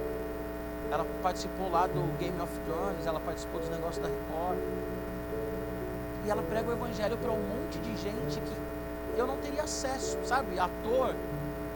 Ela 0.90 1.06
participou 1.22 1.70
lá 1.70 1.86
do 1.86 2.18
Game 2.18 2.42
of 2.42 2.52
Thrones, 2.66 3.06
ela 3.06 3.20
participou 3.20 3.60
dos 3.60 3.70
negócios 3.70 4.00
da 4.00 4.08
Record. 4.10 4.58
E 6.26 6.32
ela 6.32 6.42
prega 6.42 6.68
o 6.68 6.74
evangelho 6.74 7.18
para 7.20 7.32
um 7.32 7.44
monte 7.44 7.78
de 7.78 7.96
gente 7.96 8.42
que 8.42 9.20
eu 9.20 9.28
não 9.28 9.38
teria 9.38 9.62
acesso, 9.62 10.18
sabe? 10.26 10.60
Ator 10.60 11.14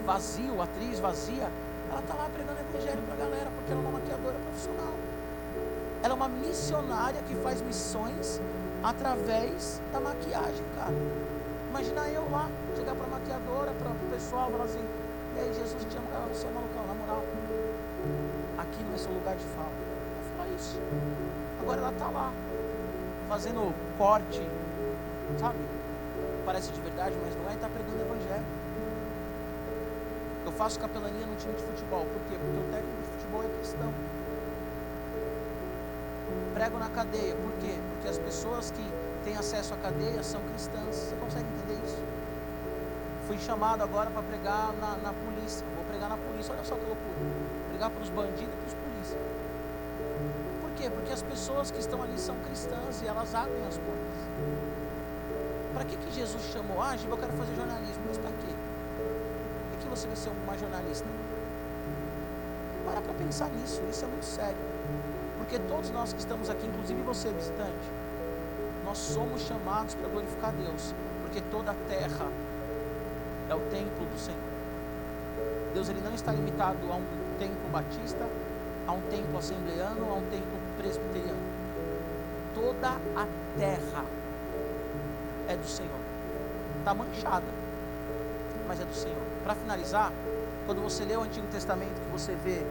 vazio, 0.08 0.60
atriz 0.60 1.00
vazia. 1.00 1.52
Ela 1.92 2.00
está 2.00 2.16
lá 2.16 2.28
pregando 2.34 2.62
evangelho 2.74 3.04
para 3.04 3.14
a 3.14 3.18
galera, 3.30 3.52
porque 3.58 3.72
ela 3.74 3.80
é 3.80 3.84
uma 3.84 4.00
maquiadora 4.00 4.40
profissional. 4.40 4.97
Ela 6.08 6.14
é 6.14 6.16
uma 6.16 6.30
missionária 6.30 7.22
que 7.24 7.36
faz 7.36 7.62
missões 7.62 8.40
através 8.82 9.82
da 9.92 10.00
maquiagem, 10.00 10.64
cara. 10.74 10.94
Imagina 11.70 12.08
eu 12.08 12.32
lá, 12.32 12.50
chegar 12.78 12.96
para 12.96 13.08
a 13.08 13.10
maquiadora, 13.10 13.74
para 13.74 13.90
o 13.92 14.10
pessoal, 14.10 14.50
falar 14.50 14.64
assim, 14.64 14.80
e 15.36 15.40
aí 15.42 15.54
Jesus 15.54 15.84
te 15.84 15.98
ama, 15.98 16.30
você 16.34 16.48
é 16.48 16.52
malucão, 16.52 16.88
na 16.88 16.94
moral 16.94 17.26
aqui 18.58 18.82
não 18.86 18.96
é 18.96 18.98
seu 18.98 19.12
lugar 19.12 19.36
de 19.36 19.44
fala. 19.48 19.68
Eu 19.68 20.38
falar 20.38 20.48
isso. 20.56 20.80
Agora 21.60 21.82
ela 21.82 21.92
está 21.92 22.08
lá, 22.08 22.32
fazendo 23.28 23.76
corte, 23.98 24.42
sabe? 25.38 25.60
Parece 26.46 26.72
de 26.72 26.80
verdade, 26.80 27.18
mas 27.22 27.36
não 27.36 27.52
é, 27.52 27.54
está 27.54 27.68
pregando 27.68 27.98
o 27.98 28.06
evangelho. 28.06 28.46
Eu 30.46 30.54
faço 30.54 30.80
capelania 30.80 31.26
no 31.26 31.36
time 31.36 31.54
de 31.54 31.64
futebol. 31.64 32.06
Por 32.06 32.22
quê? 32.32 32.40
Porque 32.40 32.60
o 32.60 32.72
técnico 32.72 33.02
de 33.02 33.08
futebol 33.10 33.44
é 33.44 33.58
cristão. 33.58 34.17
Prego 36.58 36.80
na 36.80 36.90
cadeia. 36.90 37.36
Por 37.36 37.52
quê? 37.62 37.78
Porque 37.94 38.08
as 38.08 38.18
pessoas 38.18 38.72
que 38.72 38.84
têm 39.24 39.38
acesso 39.38 39.76
à 39.76 39.78
cadeia 39.78 40.24
são 40.24 40.42
cristãs. 40.42 40.96
Você 40.96 41.16
consegue 41.18 41.46
entender 41.46 41.86
isso? 41.86 42.02
Fui 43.28 43.38
chamado 43.38 43.84
agora 43.84 44.10
para 44.10 44.24
pregar 44.24 44.74
na, 44.82 44.98
na 44.98 45.14
polícia. 45.14 45.64
Vou 45.76 45.86
pregar 45.86 46.10
na 46.10 46.18
polícia. 46.18 46.56
Olha 46.56 46.64
só 46.64 46.74
que 46.74 46.82
loucura 46.82 47.58
pregar 47.70 47.92
para 47.92 48.02
os 48.02 48.10
bandidos 48.10 48.42
e 48.42 48.58
para 48.58 48.68
os 48.68 48.74
polícias. 48.74 49.22
Por 50.62 50.72
quê? 50.72 50.90
Porque 50.90 51.14
as 51.14 51.22
pessoas 51.22 51.70
que 51.70 51.78
estão 51.78 52.02
ali 52.02 52.18
são 52.18 52.36
cristãs 52.40 53.04
e 53.04 53.08
elas 53.08 53.36
abrem 53.36 53.64
as 53.68 53.78
portas. 53.78 54.18
Para 55.76 55.86
que, 55.86 55.96
que 55.96 56.12
Jesus 56.12 56.42
chamou? 56.52 56.82
Ah, 56.82 56.98
Giba, 56.98 57.14
eu 57.14 57.20
quero 57.20 57.34
fazer 57.34 57.54
jornalismo. 57.54 58.02
Mas 58.08 58.18
para 58.18 58.32
quê? 58.32 58.54
Por 59.70 59.80
que 59.80 59.88
você 59.90 60.08
vai 60.08 60.16
ser 60.16 60.32
uma 60.32 60.58
jornalista? 60.58 61.06
Para 62.84 63.02
para 63.02 63.14
pensar 63.14 63.48
nisso, 63.50 63.80
isso 63.92 64.06
é 64.06 64.08
muito 64.08 64.26
sério. 64.26 65.17
Porque 65.48 65.60
todos 65.60 65.90
nós 65.92 66.12
que 66.12 66.20
estamos 66.20 66.50
aqui, 66.50 66.68
inclusive 66.68 67.02
você, 67.04 67.32
visitante, 67.32 67.90
nós 68.84 68.98
somos 68.98 69.44
chamados 69.44 69.96
para 69.96 70.10
glorificar 70.10 70.52
Deus. 70.52 70.94
Porque 71.22 71.40
toda 71.50 71.72
a 71.72 71.76
terra 71.88 72.28
é 73.50 73.56
o 73.56 73.60
templo 73.70 74.06
do 74.06 74.20
Senhor. 74.20 74.42
Deus 75.74 75.88
ele 75.88 76.02
não 76.02 76.14
está 76.14 76.34
limitado 76.34 76.92
a 76.92 76.96
um 76.96 77.06
templo 77.40 77.70
batista, 77.70 78.28
a 78.86 78.92
um 78.92 79.00
templo 79.10 79.38
assembleano, 79.38 80.12
a 80.12 80.16
um 80.16 80.24
templo 80.24 80.60
presbiteriano. 80.78 81.40
Toda 82.54 82.90
a 82.90 83.28
terra 83.58 84.04
é 85.48 85.56
do 85.56 85.68
Senhor. 85.68 86.00
Está 86.80 86.94
manchada, 86.94 87.48
mas 88.68 88.82
é 88.82 88.84
do 88.84 88.94
Senhor. 88.94 89.24
Para 89.46 89.56
finalizar, 89.56 90.12
quando 90.66 90.82
você 90.82 91.06
lê 91.06 91.16
o 91.16 91.22
Antigo 91.22 91.48
Testamento, 91.48 92.02
que 92.02 92.12
você 92.12 92.36
vê 92.36 92.66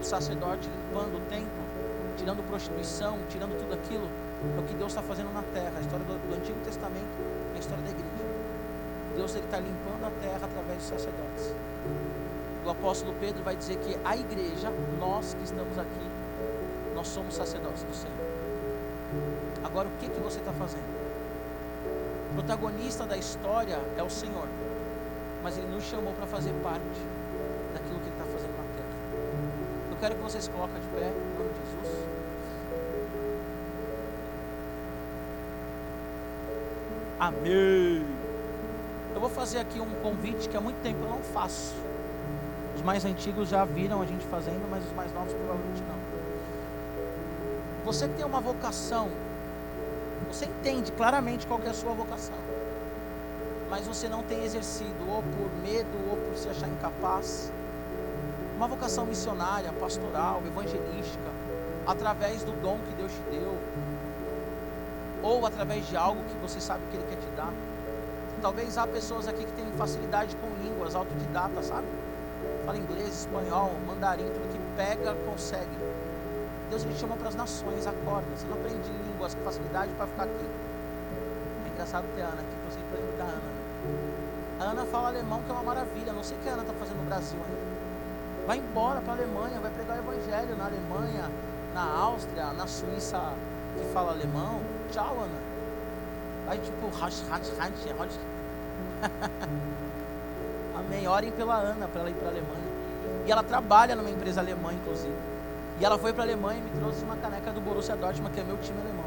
o 0.00 0.04
sacerdote 0.04 0.70
limpando 0.70 1.18
o 1.18 1.20
templo, 1.28 1.67
tirando 2.18 2.46
prostituição, 2.46 3.18
tirando 3.30 3.56
tudo 3.58 3.72
aquilo, 3.72 4.06
é 4.56 4.60
o 4.60 4.64
que 4.64 4.74
Deus 4.74 4.92
está 4.92 5.02
fazendo 5.02 5.32
na 5.32 5.42
terra. 5.54 5.72
A 5.78 5.80
história 5.80 6.04
do, 6.04 6.18
do 6.28 6.34
Antigo 6.34 6.58
Testamento 6.64 7.16
é 7.54 7.56
a 7.56 7.60
história 7.60 7.82
da 7.82 7.90
igreja. 7.90 8.28
Deus 9.16 9.34
está 9.34 9.58
limpando 9.58 10.04
a 10.04 10.10
terra 10.20 10.44
através 10.44 10.78
dos 10.78 10.88
sacerdotes 10.88 11.54
o 12.68 12.70
apóstolo 12.70 13.14
Pedro 13.18 13.42
vai 13.42 13.56
dizer 13.56 13.78
que 13.78 13.96
a 14.04 14.14
igreja, 14.14 14.70
nós 15.00 15.32
que 15.32 15.42
estamos 15.42 15.78
aqui, 15.78 16.06
nós 16.94 17.08
somos 17.08 17.34
sacerdotes 17.34 17.82
do 17.82 17.94
Senhor. 17.94 18.14
Agora, 19.64 19.88
o 19.88 19.90
que, 19.98 20.08
que 20.08 20.20
você 20.20 20.38
está 20.38 20.52
fazendo? 20.52 20.84
O 22.30 22.34
protagonista 22.34 23.06
da 23.06 23.16
história 23.16 23.80
é 23.96 24.02
o 24.02 24.10
Senhor, 24.10 24.46
mas 25.42 25.56
Ele 25.56 25.68
nos 25.68 25.84
chamou 25.84 26.12
para 26.12 26.26
fazer 26.26 26.52
parte 26.62 26.84
daquilo 27.72 28.00
que 28.00 28.08
Ele 28.08 28.20
está 28.20 28.24
fazendo 28.24 28.56
na 28.58 28.64
terra. 28.76 29.87
Eu 29.98 30.02
quero 30.02 30.14
que 30.14 30.22
vocês 30.22 30.46
coloquem 30.46 30.80
de 30.80 30.86
pé, 30.90 31.08
em 31.08 31.36
nome 31.36 31.50
de 31.50 31.82
Jesus. 31.82 32.06
Amém. 37.18 38.06
Eu 39.12 39.20
vou 39.20 39.28
fazer 39.28 39.58
aqui 39.58 39.80
um 39.80 39.90
convite 40.00 40.48
que 40.48 40.56
há 40.56 40.60
muito 40.60 40.80
tempo 40.84 41.02
eu 41.02 41.08
não 41.08 41.18
faço. 41.18 41.74
Os 42.76 42.82
mais 42.82 43.04
antigos 43.04 43.48
já 43.48 43.64
viram 43.64 44.00
a 44.00 44.06
gente 44.06 44.24
fazendo, 44.26 44.70
mas 44.70 44.84
os 44.84 44.92
mais 44.92 45.12
novos 45.12 45.32
provavelmente 45.32 45.82
não. 45.88 45.98
Você 47.84 48.06
tem 48.06 48.24
uma 48.24 48.40
vocação, 48.40 49.08
você 50.28 50.44
entende 50.44 50.92
claramente 50.92 51.44
qual 51.44 51.60
é 51.66 51.70
a 51.70 51.74
sua 51.74 51.92
vocação, 51.92 52.38
mas 53.68 53.84
você 53.84 54.08
não 54.08 54.22
tem 54.22 54.44
exercido, 54.44 55.10
ou 55.10 55.24
por 55.24 55.50
medo, 55.60 56.08
ou 56.08 56.16
por 56.16 56.36
se 56.36 56.48
achar 56.48 56.68
incapaz. 56.68 57.50
Uma 58.58 58.66
vocação 58.66 59.06
missionária, 59.06 59.72
pastoral, 59.74 60.42
evangelística, 60.44 61.30
através 61.86 62.42
do 62.42 62.50
dom 62.60 62.76
que 62.88 62.92
Deus 62.96 63.12
te 63.12 63.22
deu, 63.30 63.56
ou 65.22 65.46
através 65.46 65.86
de 65.86 65.96
algo 65.96 66.20
que 66.24 66.36
você 66.38 66.60
sabe 66.60 66.82
que 66.90 66.96
Ele 66.96 67.06
quer 67.08 67.20
te 67.20 67.36
dar. 67.36 67.52
Talvez 68.42 68.76
há 68.76 68.84
pessoas 68.84 69.28
aqui 69.28 69.44
que 69.44 69.52
têm 69.52 69.64
facilidade 69.76 70.34
com 70.34 70.48
línguas, 70.60 70.96
autodidata, 70.96 71.62
sabe? 71.62 71.86
fala 72.66 72.78
inglês, 72.78 73.20
espanhol, 73.20 73.70
mandarim, 73.86 74.24
tudo 74.24 74.52
que 74.52 74.58
pega, 74.76 75.14
consegue. 75.24 75.78
Deus 76.68 76.84
me 76.84 76.96
chama 76.96 77.16
para 77.16 77.28
as 77.28 77.36
nações, 77.36 77.86
acorda. 77.86 78.26
Você 78.36 78.46
não 78.48 78.54
aprende 78.54 78.90
línguas 79.06 79.36
com 79.36 79.42
facilidade 79.42 79.92
para 79.92 80.08
ficar 80.08 80.24
aqui. 80.24 80.46
É 81.64 81.68
engraçado 81.72 82.04
ter 82.16 82.22
a 82.22 82.26
Ana 82.26 82.40
aqui, 82.40 82.56
que 82.60 82.66
eu 82.66 82.72
sempre 82.72 83.00
lembro 83.00 83.16
da 83.18 83.24
Ana. 83.24 83.42
A 84.58 84.64
Ana 84.72 84.84
fala 84.84 85.08
alemão, 85.10 85.40
que 85.44 85.48
é 85.48 85.54
uma 85.54 85.62
maravilha. 85.62 86.12
Não 86.12 86.24
sei 86.24 86.36
o 86.36 86.40
que 86.40 86.48
a 86.48 86.54
Ana 86.54 86.62
está 86.62 86.74
fazendo 86.74 86.96
no 86.96 87.04
Brasil 87.04 87.38
ainda. 87.38 87.67
Vai 88.48 88.56
embora 88.56 89.02
para 89.02 89.12
a 89.12 89.16
Alemanha, 89.16 89.60
vai 89.60 89.70
pregar 89.70 89.98
o 89.98 90.00
Evangelho 90.00 90.56
na 90.56 90.64
Alemanha, 90.64 91.30
na 91.74 91.82
Áustria, 91.82 92.46
na 92.54 92.66
Suíça 92.66 93.20
que 93.76 93.84
fala 93.92 94.12
alemão. 94.12 94.62
Tchau, 94.90 95.18
Ana. 95.22 95.38
Vai 96.46 96.56
tipo, 96.56 96.88
rasch, 96.98 97.22
rasch, 97.28 97.52
rasch, 97.58 97.74
rasch. 97.98 98.18
Amém. 100.78 101.06
Orem 101.06 101.30
pela 101.30 101.56
Ana 101.56 101.88
para 101.88 102.00
ela 102.00 102.08
ir 102.08 102.14
para 102.14 102.28
a 102.28 102.30
Alemanha. 102.30 102.68
E 103.26 103.30
ela 103.30 103.42
trabalha 103.42 103.94
numa 103.94 104.08
empresa 104.08 104.40
alemã, 104.40 104.72
inclusive. 104.72 105.14
E 105.78 105.84
ela 105.84 105.98
foi 105.98 106.14
para 106.14 106.22
a 106.22 106.26
Alemanha 106.26 106.58
e 106.58 106.62
me 106.62 106.70
trouxe 106.80 107.04
uma 107.04 107.16
caneca 107.16 107.52
do 107.52 107.60
Borussia 107.60 107.96
Dortmund, 107.96 108.32
que 108.32 108.40
é 108.40 108.44
meu 108.44 108.56
time 108.56 108.80
alemão. 108.80 109.04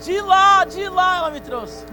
De 0.00 0.18
lá, 0.22 0.64
de 0.64 0.88
lá 0.88 1.18
ela 1.18 1.30
me 1.30 1.40
trouxe. 1.42 1.84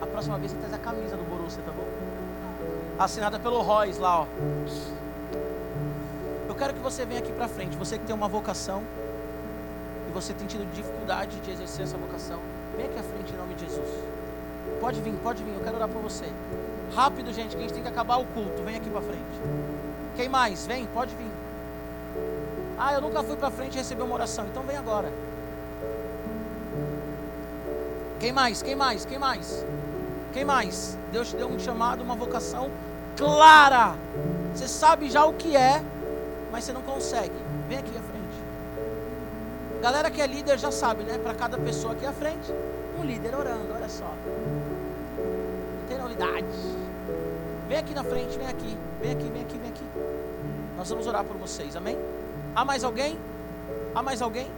A 0.00 0.06
próxima 0.26 0.38
vez 0.38 0.50
você 0.50 0.58
traz 0.58 0.74
a 0.74 0.78
camisa 0.78 1.16
do 1.16 1.22
Borussia, 1.22 1.62
tá 1.62 1.70
bom? 1.70 1.86
Assinada 2.98 3.38
pelo 3.38 3.62
Royce 3.62 4.00
lá, 4.00 4.22
ó. 4.22 4.26
Eu 6.48 6.54
quero 6.54 6.74
que 6.74 6.80
você 6.80 7.04
venha 7.04 7.20
aqui 7.20 7.32
para 7.32 7.46
frente. 7.46 7.76
Você 7.76 7.98
que 7.98 8.04
tem 8.04 8.14
uma 8.14 8.26
vocação 8.26 8.82
e 10.08 10.12
você 10.12 10.34
tem 10.34 10.46
tido 10.46 10.68
dificuldade 10.72 11.38
de 11.40 11.50
exercer 11.50 11.84
essa 11.84 11.96
vocação. 11.96 12.40
Vem 12.76 12.86
aqui 12.86 12.98
à 12.98 13.02
frente 13.02 13.32
em 13.32 13.36
nome 13.36 13.54
de 13.54 13.66
Jesus. 13.66 13.88
Pode 14.80 15.00
vir, 15.00 15.14
pode 15.22 15.44
vir, 15.44 15.54
eu 15.54 15.60
quero 15.60 15.76
orar 15.76 15.88
por 15.88 16.02
você. 16.02 16.26
Rápido, 16.94 17.32
gente, 17.32 17.50
que 17.50 17.58
a 17.58 17.60
gente 17.60 17.74
tem 17.74 17.82
que 17.82 17.88
acabar 17.88 18.16
o 18.16 18.24
culto. 18.26 18.62
Vem 18.64 18.76
aqui 18.76 18.90
para 18.90 19.02
frente. 19.02 19.40
Quem 20.16 20.28
mais? 20.28 20.66
Vem, 20.66 20.86
pode 20.86 21.14
vir. 21.14 21.30
Ah, 22.78 22.94
eu 22.94 23.00
nunca 23.00 23.22
fui 23.22 23.36
para 23.36 23.50
frente 23.50 23.78
recebi 23.78 24.02
uma 24.02 24.14
oração, 24.14 24.46
então 24.46 24.62
vem 24.64 24.76
agora. 24.76 25.12
Quem 28.18 28.32
mais? 28.32 28.62
Quem 28.62 28.74
mais? 28.74 29.04
Quem 29.04 29.18
mais? 29.18 29.64
Quem 30.36 30.44
mais? 30.44 30.98
Deus 31.10 31.30
te 31.30 31.36
deu 31.36 31.48
um 31.48 31.58
chamado, 31.58 32.02
uma 32.02 32.14
vocação 32.14 32.70
clara. 33.16 33.94
Você 34.54 34.68
sabe 34.68 35.08
já 35.08 35.24
o 35.24 35.32
que 35.32 35.56
é, 35.56 35.82
mas 36.52 36.64
você 36.64 36.74
não 36.74 36.82
consegue. 36.82 37.32
Vem 37.66 37.78
aqui 37.78 37.96
à 37.96 38.02
frente. 38.02 39.80
Galera 39.80 40.10
que 40.10 40.20
é 40.20 40.26
líder 40.26 40.58
já 40.58 40.70
sabe, 40.70 41.04
né? 41.04 41.16
Para 41.16 41.32
cada 41.32 41.56
pessoa 41.56 41.94
aqui 41.94 42.04
à 42.04 42.12
frente, 42.12 42.52
um 43.00 43.02
líder 43.02 43.34
orando, 43.34 43.72
olha 43.74 43.88
só. 43.88 44.12
Não 45.16 45.88
tem 45.88 45.96
novidade. 45.96 46.44
Vem 47.66 47.78
aqui 47.78 47.94
na 47.94 48.04
frente, 48.04 48.36
vem 48.36 48.46
aqui, 48.46 48.78
vem 49.00 49.12
aqui, 49.12 49.30
vem 49.30 49.42
aqui, 49.42 49.56
vem 49.56 49.70
aqui. 49.70 49.84
Nós 50.76 50.90
vamos 50.90 51.06
orar 51.06 51.24
por 51.24 51.38
vocês, 51.38 51.74
amém? 51.76 51.96
Há 52.54 52.62
mais 52.62 52.84
alguém? 52.84 53.18
Há 53.94 54.02
mais 54.02 54.20
alguém? 54.20 54.50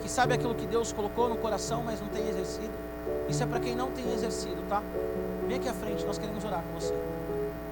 Que 0.00 0.08
sabe 0.08 0.32
aquilo 0.32 0.54
que 0.54 0.64
Deus 0.64 0.92
colocou 0.92 1.28
no 1.28 1.36
coração, 1.36 1.82
mas 1.84 2.00
não 2.00 2.06
tem 2.06 2.28
exercido? 2.28 2.86
Isso 3.28 3.42
é 3.42 3.46
para 3.46 3.60
quem 3.60 3.74
não 3.74 3.90
tem 3.90 4.12
exercido, 4.12 4.62
tá? 4.68 4.82
Vem 5.46 5.58
aqui 5.58 5.68
à 5.68 5.74
frente, 5.74 6.04
nós 6.04 6.18
queremos 6.18 6.44
orar 6.44 6.62
com 6.62 6.80
você. 6.80 6.94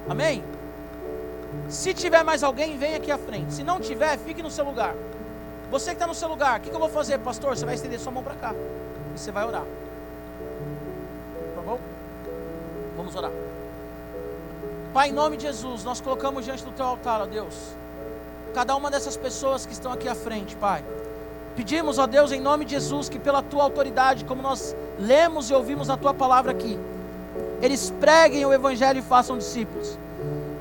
Amém? 0.07 0.43
Se 1.69 1.93
tiver 1.93 2.23
mais 2.23 2.43
alguém, 2.43 2.77
vem 2.77 2.95
aqui 2.95 3.11
à 3.11 3.17
frente. 3.17 3.53
Se 3.53 3.63
não 3.63 3.79
tiver, 3.79 4.17
fique 4.19 4.43
no 4.43 4.51
seu 4.51 4.65
lugar. 4.65 4.93
Você 5.71 5.91
que 5.91 5.95
está 5.95 6.07
no 6.07 6.13
seu 6.13 6.27
lugar, 6.27 6.59
o 6.59 6.61
que, 6.61 6.69
que 6.69 6.75
eu 6.75 6.79
vou 6.79 6.89
fazer, 6.89 7.17
pastor? 7.19 7.57
Você 7.57 7.65
vai 7.65 7.75
estender 7.75 7.99
sua 7.99 8.11
mão 8.11 8.23
para 8.23 8.35
cá 8.35 8.53
e 8.53 9.19
você 9.19 9.31
vai 9.31 9.45
orar. 9.45 9.63
Tá 11.55 11.61
bom? 11.61 11.79
Vamos 12.95 13.15
orar. 13.15 13.31
Pai, 14.93 15.09
em 15.09 15.13
nome 15.13 15.37
de 15.37 15.43
Jesus, 15.43 15.83
nós 15.83 15.99
colocamos 15.99 16.45
diante 16.45 16.63
do 16.63 16.71
teu 16.71 16.85
altar, 16.85 17.21
ó 17.21 17.25
Deus, 17.25 17.75
cada 18.53 18.75
uma 18.75 18.89
dessas 18.89 19.17
pessoas 19.17 19.65
que 19.65 19.73
estão 19.73 19.91
aqui 19.91 20.07
à 20.07 20.15
frente, 20.15 20.55
Pai. 20.55 20.83
Pedimos, 21.55 21.97
ó 21.97 22.05
Deus, 22.05 22.31
em 22.31 22.41
nome 22.41 22.65
de 22.65 22.71
Jesus, 22.71 23.07
que 23.07 23.17
pela 23.17 23.41
tua 23.41 23.63
autoridade, 23.63 24.25
como 24.25 24.41
nós 24.41 24.75
lemos 24.99 25.49
e 25.49 25.53
ouvimos 25.53 25.89
a 25.89 25.95
tua 25.95 26.13
palavra 26.13 26.51
aqui, 26.51 26.77
eles 27.61 27.93
preguem 27.99 28.45
o 28.45 28.53
evangelho 28.53 28.99
e 28.99 29.01
façam 29.01 29.37
discípulos. 29.37 29.97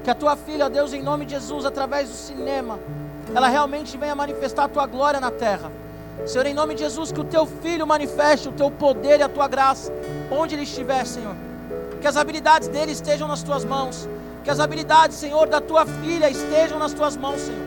Que 0.04 0.10
a 0.10 0.14
tua 0.14 0.36
filha, 0.36 0.66
ó 0.66 0.68
Deus, 0.68 0.92
em 0.92 1.02
nome 1.02 1.24
de 1.24 1.32
Jesus, 1.32 1.64
através 1.64 2.08
do 2.08 2.14
cinema, 2.14 2.78
ela 3.34 3.48
realmente 3.48 3.96
venha 3.96 4.14
manifestar 4.14 4.64
a 4.64 4.68
tua 4.68 4.86
glória 4.86 5.18
na 5.18 5.30
terra. 5.30 5.72
Senhor, 6.26 6.46
em 6.46 6.54
nome 6.54 6.74
de 6.74 6.82
Jesus, 6.82 7.10
que 7.10 7.20
o 7.20 7.24
teu 7.24 7.44
filho 7.44 7.86
manifeste 7.86 8.48
o 8.48 8.52
teu 8.52 8.70
poder 8.70 9.18
e 9.18 9.22
a 9.22 9.28
tua 9.28 9.48
graça, 9.48 9.92
onde 10.30 10.54
ele 10.54 10.62
estiver, 10.62 11.04
Senhor. 11.04 11.34
Que 12.00 12.06
as 12.06 12.16
habilidades 12.16 12.68
dele 12.68 12.92
estejam 12.92 13.26
nas 13.26 13.42
tuas 13.42 13.64
mãos. 13.64 14.08
Que 14.44 14.50
as 14.50 14.60
habilidades, 14.60 15.16
Senhor, 15.16 15.48
da 15.48 15.60
tua 15.60 15.84
filha 15.84 16.30
estejam 16.30 16.78
nas 16.78 16.92
tuas 16.92 17.16
mãos, 17.16 17.40
Senhor. 17.40 17.66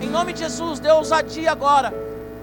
Em 0.00 0.08
nome 0.08 0.32
de 0.32 0.40
Jesus, 0.40 0.80
dê 0.80 0.90
ousadia 0.90 1.52
agora. 1.52 1.92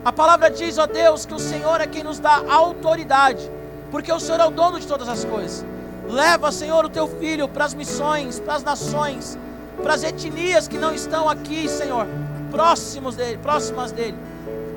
A 0.03 0.11
palavra 0.11 0.49
diz, 0.49 0.77
ó 0.77 0.87
Deus, 0.87 1.25
que 1.25 1.33
o 1.33 1.39
Senhor 1.39 1.81
é 1.81 1.87
quem 1.87 2.03
nos 2.03 2.19
dá 2.19 2.41
autoridade, 2.49 3.51
porque 3.91 4.11
o 4.11 4.19
Senhor 4.19 4.39
é 4.39 4.45
o 4.45 4.51
dono 4.51 4.79
de 4.79 4.87
todas 4.87 5.09
as 5.09 5.25
coisas. 5.25 5.65
Leva, 6.07 6.51
Senhor, 6.51 6.85
o 6.85 6.89
teu 6.89 7.07
filho 7.07 7.47
para 7.47 7.65
as 7.65 7.73
missões, 7.73 8.39
para 8.39 8.55
as 8.55 8.63
nações, 8.63 9.37
para 9.83 9.93
as 9.93 10.03
etnias 10.03 10.67
que 10.67 10.77
não 10.77 10.93
estão 10.93 11.29
aqui, 11.29 11.67
Senhor 11.67 12.07
próximos 12.49 13.15
dele, 13.15 13.37
próximas 13.37 13.91
dele. 13.91 14.17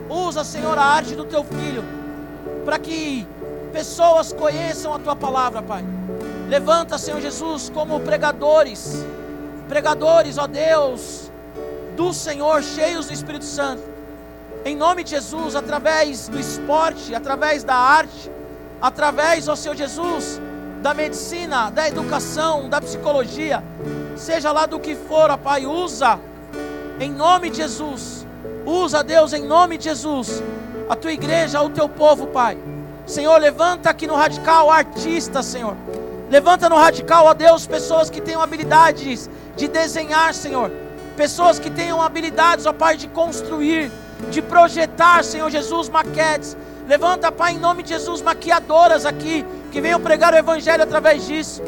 Usa, 0.08 0.44
Senhor, 0.44 0.76
a 0.78 0.84
arte 0.84 1.14
do 1.14 1.24
teu 1.24 1.42
filho, 1.42 1.84
para 2.64 2.78
que 2.78 3.26
pessoas 3.72 4.32
conheçam 4.32 4.94
a 4.94 4.98
tua 4.98 5.16
palavra, 5.16 5.62
Pai. 5.62 5.84
Levanta, 6.48 6.98
Senhor 6.98 7.20
Jesus, 7.20 7.70
como 7.70 8.00
pregadores, 8.00 9.04
pregadores, 9.68 10.36
ó 10.36 10.46
Deus, 10.46 11.30
do 11.96 12.12
Senhor, 12.12 12.62
cheios 12.62 13.06
do 13.06 13.12
Espírito 13.12 13.44
Santo. 13.44 13.82
Em 14.64 14.76
nome 14.76 15.02
de 15.02 15.10
Jesus, 15.10 15.56
através 15.56 16.28
do 16.28 16.38
esporte, 16.38 17.14
através 17.14 17.64
da 17.64 17.74
arte, 17.74 18.30
através, 18.80 19.48
ó 19.48 19.56
Senhor 19.56 19.74
Jesus, 19.74 20.40
da 20.80 20.94
medicina, 20.94 21.70
da 21.70 21.88
educação, 21.88 22.68
da 22.68 22.80
psicologia, 22.80 23.62
seja 24.16 24.52
lá 24.52 24.66
do 24.66 24.78
que 24.78 24.94
for, 24.94 25.30
ó 25.30 25.36
Pai, 25.36 25.66
usa 25.66 26.18
em 27.00 27.10
nome 27.10 27.50
de 27.50 27.56
Jesus. 27.56 28.26
Usa, 28.64 29.02
Deus, 29.02 29.32
em 29.32 29.42
nome 29.44 29.76
de 29.76 29.84
Jesus, 29.84 30.42
a 30.88 30.94
tua 30.94 31.12
igreja, 31.12 31.60
o 31.60 31.70
teu 31.70 31.88
povo, 31.88 32.28
Pai. 32.28 32.56
Senhor, 33.04 33.36
levanta 33.40 33.90
aqui 33.90 34.06
no 34.06 34.14
radical 34.14 34.70
artistas, 34.70 35.46
Senhor. 35.46 35.76
Levanta 36.30 36.68
no 36.68 36.76
radical, 36.76 37.26
ó 37.26 37.34
Deus, 37.34 37.66
pessoas 37.66 38.08
que 38.08 38.20
tenham 38.20 38.40
habilidades 38.40 39.28
de 39.56 39.66
desenhar, 39.66 40.32
Senhor. 40.32 40.70
Pessoas 41.16 41.58
que 41.58 41.70
tenham 41.70 42.00
habilidades, 42.00 42.64
ó 42.64 42.72
Pai, 42.72 42.96
de 42.96 43.08
construir, 43.08 43.90
de 44.30 44.42
projetar, 44.42 45.24
Senhor 45.24 45.50
Jesus, 45.50 45.88
maquetes. 45.88 46.56
Levanta, 46.88 47.30
Pai, 47.30 47.52
em 47.52 47.58
nome 47.58 47.82
de 47.82 47.90
Jesus, 47.90 48.20
maquiadoras 48.20 49.06
aqui, 49.06 49.44
que 49.70 49.80
venham 49.80 50.00
pregar 50.00 50.34
o 50.34 50.36
Evangelho 50.36 50.82
através 50.82 51.26
disso. 51.26 51.62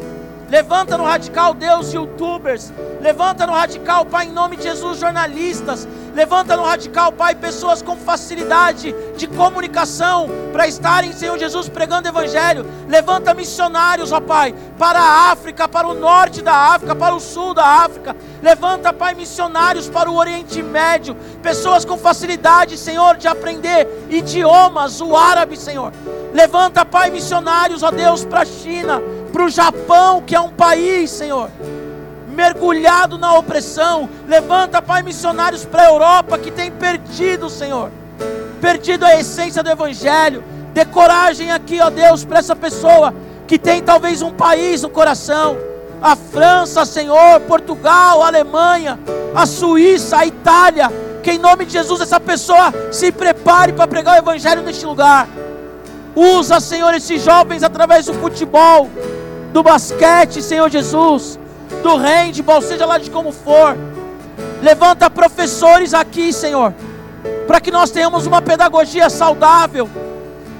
Levanta 0.49 0.95
no 0.97 1.03
radical, 1.03 1.53
Deus, 1.53 1.91
youtubers. 1.91 2.71
Levanta 3.01 3.47
no 3.47 3.53
radical, 3.53 4.05
Pai, 4.05 4.27
em 4.27 4.31
nome 4.31 4.55
de 4.57 4.63
Jesus, 4.63 4.99
jornalistas. 4.99 5.87
Levanta 6.13 6.55
no 6.55 6.63
radical, 6.63 7.11
Pai, 7.11 7.33
pessoas 7.33 7.81
com 7.81 7.97
facilidade 7.97 8.95
de 9.17 9.27
comunicação 9.27 10.29
para 10.53 10.67
estarem, 10.67 11.11
Senhor 11.13 11.37
Jesus, 11.37 11.67
pregando 11.67 12.07
Evangelho. 12.07 12.65
Levanta 12.87 13.33
missionários, 13.33 14.11
ó 14.11 14.21
Pai, 14.21 14.53
para 14.77 14.99
a 14.99 15.31
África, 15.31 15.67
para 15.67 15.87
o 15.87 15.95
norte 15.95 16.41
da 16.41 16.53
África, 16.53 16.95
para 16.95 17.15
o 17.15 17.19
sul 17.19 17.53
da 17.53 17.65
África. 17.65 18.15
Levanta, 18.41 18.93
Pai, 18.93 19.15
missionários 19.15 19.89
para 19.89 20.09
o 20.09 20.15
Oriente 20.15 20.61
Médio. 20.61 21.15
Pessoas 21.41 21.83
com 21.83 21.97
facilidade, 21.97 22.77
Senhor, 22.77 23.17
de 23.17 23.27
aprender 23.27 23.87
idiomas, 24.09 25.01
o 25.01 25.17
árabe, 25.17 25.57
Senhor. 25.57 25.91
Levanta, 26.33 26.85
Pai, 26.85 27.09
missionários, 27.09 27.81
ó 27.81 27.89
Deus, 27.89 28.23
para 28.23 28.41
a 28.41 28.45
China 28.45 29.01
para 29.35 29.43
o 29.43 29.49
Japão, 29.49 30.21
que 30.21 30.33
é 30.33 30.39
um 30.39 30.49
país, 30.49 31.11
Senhor, 31.11 31.51
mergulhado 32.29 33.17
na 33.17 33.33
opressão. 33.33 34.09
Levanta, 34.29 34.81
Pai, 34.81 35.03
missionários 35.03 35.65
para 35.65 35.81
a 35.81 35.89
Europa 35.89 36.37
que 36.37 36.49
tem 36.49 36.71
perdido, 36.71 37.49
Senhor, 37.49 37.91
perdido 38.61 39.03
a 39.05 39.19
essência 39.19 39.61
do 39.61 39.69
Evangelho. 39.69 40.41
Dê 40.73 40.85
coragem 40.85 41.51
aqui, 41.51 41.81
ó 41.81 41.89
Deus, 41.89 42.23
para 42.23 42.39
essa 42.39 42.55
pessoa 42.55 43.13
que 43.45 43.59
tem 43.59 43.83
talvez 43.83 44.21
um 44.21 44.31
país 44.31 44.83
no 44.83 44.89
coração. 44.89 45.57
A 46.01 46.15
França, 46.15 46.85
Senhor, 46.85 47.41
Portugal, 47.41 48.23
a 48.23 48.27
Alemanha, 48.27 48.97
a 49.35 49.45
Suíça, 49.45 50.19
a 50.19 50.25
Itália. 50.25 50.89
Que 51.21 51.31
em 51.31 51.39
nome 51.39 51.65
de 51.65 51.73
Jesus 51.73 51.99
essa 51.99 52.21
pessoa 52.21 52.73
se 52.89 53.11
prepare 53.11 53.73
para 53.73 53.85
pregar 53.85 54.15
o 54.15 54.19
Evangelho 54.19 54.61
neste 54.61 54.85
lugar. 54.85 55.27
Usa, 56.15 56.61
Senhor, 56.61 56.93
esses 56.93 57.21
jovens 57.21 57.63
através 57.63 58.05
do 58.05 58.13
futebol, 58.13 58.89
do 59.55 59.63
basquete, 59.63 60.41
Senhor 60.41 60.69
Jesus, 60.69 61.39
do 61.81 61.95
handball, 61.95 62.61
seja 62.61 62.85
lá 62.85 62.97
de 62.97 63.09
como 63.09 63.31
for. 63.31 63.77
Levanta 64.61 65.09
professores 65.09 65.93
aqui, 65.93 66.33
Senhor, 66.33 66.73
para 67.47 67.61
que 67.61 67.71
nós 67.71 67.89
tenhamos 67.89 68.27
uma 68.27 68.41
pedagogia 68.41 69.09
saudável. 69.09 69.89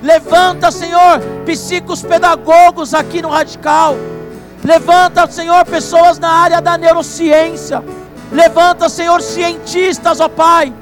Levanta, 0.02 0.72
Senhor, 0.72 1.20
psicos 1.46 2.04
pedagogos 2.04 2.94
aqui 2.94 3.22
no 3.22 3.28
Radical. 3.28 3.98
Levanta, 4.64 5.30
Senhor, 5.30 5.66
pessoas 5.66 6.18
na 6.18 6.30
área 6.32 6.62
da 6.62 6.78
neurociência. 6.78 7.84
Levanta, 8.32 8.88
Senhor, 8.88 9.22
cientistas, 9.22 10.22
ó 10.22 10.30
Pai. 10.30 10.74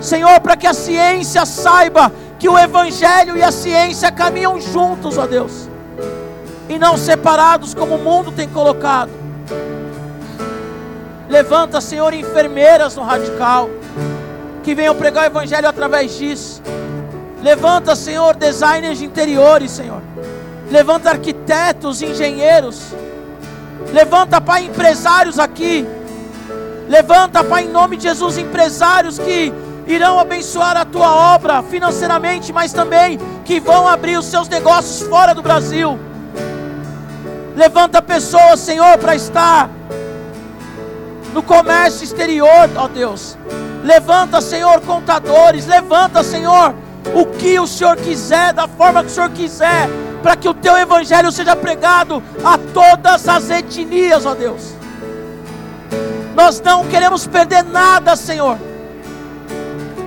Senhor, 0.00 0.40
para 0.40 0.56
que 0.56 0.66
a 0.66 0.72
ciência 0.72 1.44
saiba 1.44 2.10
que 2.38 2.48
o 2.48 2.58
Evangelho 2.58 3.36
e 3.36 3.42
a 3.42 3.52
ciência 3.52 4.10
caminham 4.10 4.58
juntos, 4.58 5.18
ó 5.18 5.26
Deus 5.26 5.67
e 6.68 6.78
não 6.78 6.96
separados 6.96 7.74
como 7.74 7.94
o 7.94 7.98
mundo 7.98 8.30
tem 8.30 8.48
colocado. 8.48 9.10
Levanta, 11.28 11.80
Senhor, 11.80 12.14
enfermeiras 12.14 12.96
no 12.96 13.02
radical, 13.02 13.68
que 14.62 14.74
venham 14.74 14.94
pregar 14.94 15.24
o 15.24 15.26
Evangelho 15.26 15.68
através 15.68 16.16
disso. 16.16 16.62
Levanta, 17.42 17.94
Senhor, 17.94 18.34
designers 18.34 18.98
de 18.98 19.04
interiores, 19.04 19.70
Senhor. 19.70 20.02
Levanta 20.70 21.10
arquitetos, 21.10 22.02
engenheiros. 22.02 22.94
Levanta, 23.92 24.40
Pai, 24.40 24.64
empresários 24.64 25.38
aqui. 25.38 25.86
Levanta, 26.88 27.44
Pai, 27.44 27.64
em 27.64 27.68
nome 27.68 27.96
de 27.96 28.04
Jesus, 28.04 28.38
empresários 28.38 29.18
que 29.18 29.52
irão 29.86 30.18
abençoar 30.18 30.76
a 30.76 30.84
tua 30.84 31.34
obra 31.34 31.62
financeiramente, 31.62 32.52
mas 32.52 32.72
também 32.72 33.18
que 33.44 33.60
vão 33.60 33.86
abrir 33.86 34.18
os 34.18 34.26
seus 34.26 34.48
negócios 34.48 35.06
fora 35.08 35.34
do 35.34 35.42
Brasil. 35.42 35.98
Levanta 37.58 38.00
pessoas, 38.00 38.60
Senhor, 38.60 38.96
para 38.98 39.16
estar 39.16 39.68
no 41.34 41.42
comércio 41.42 42.04
exterior, 42.04 42.70
ó 42.76 42.86
Deus. 42.86 43.36
Levanta, 43.82 44.40
Senhor, 44.40 44.80
contadores. 44.82 45.66
Levanta, 45.66 46.22
Senhor, 46.22 46.72
o 47.12 47.26
que 47.26 47.58
o 47.58 47.66
Senhor 47.66 47.96
quiser, 47.96 48.52
da 48.52 48.68
forma 48.68 49.02
que 49.02 49.10
o 49.10 49.12
Senhor 49.12 49.30
quiser, 49.30 49.88
para 50.22 50.36
que 50.36 50.48
o 50.48 50.54
teu 50.54 50.76
evangelho 50.76 51.32
seja 51.32 51.56
pregado 51.56 52.22
a 52.44 52.56
todas 52.72 53.28
as 53.28 53.50
etnias, 53.50 54.24
ó 54.24 54.36
Deus. 54.36 54.76
Nós 56.36 56.60
não 56.60 56.86
queremos 56.86 57.26
perder 57.26 57.64
nada, 57.64 58.14
Senhor. 58.14 58.56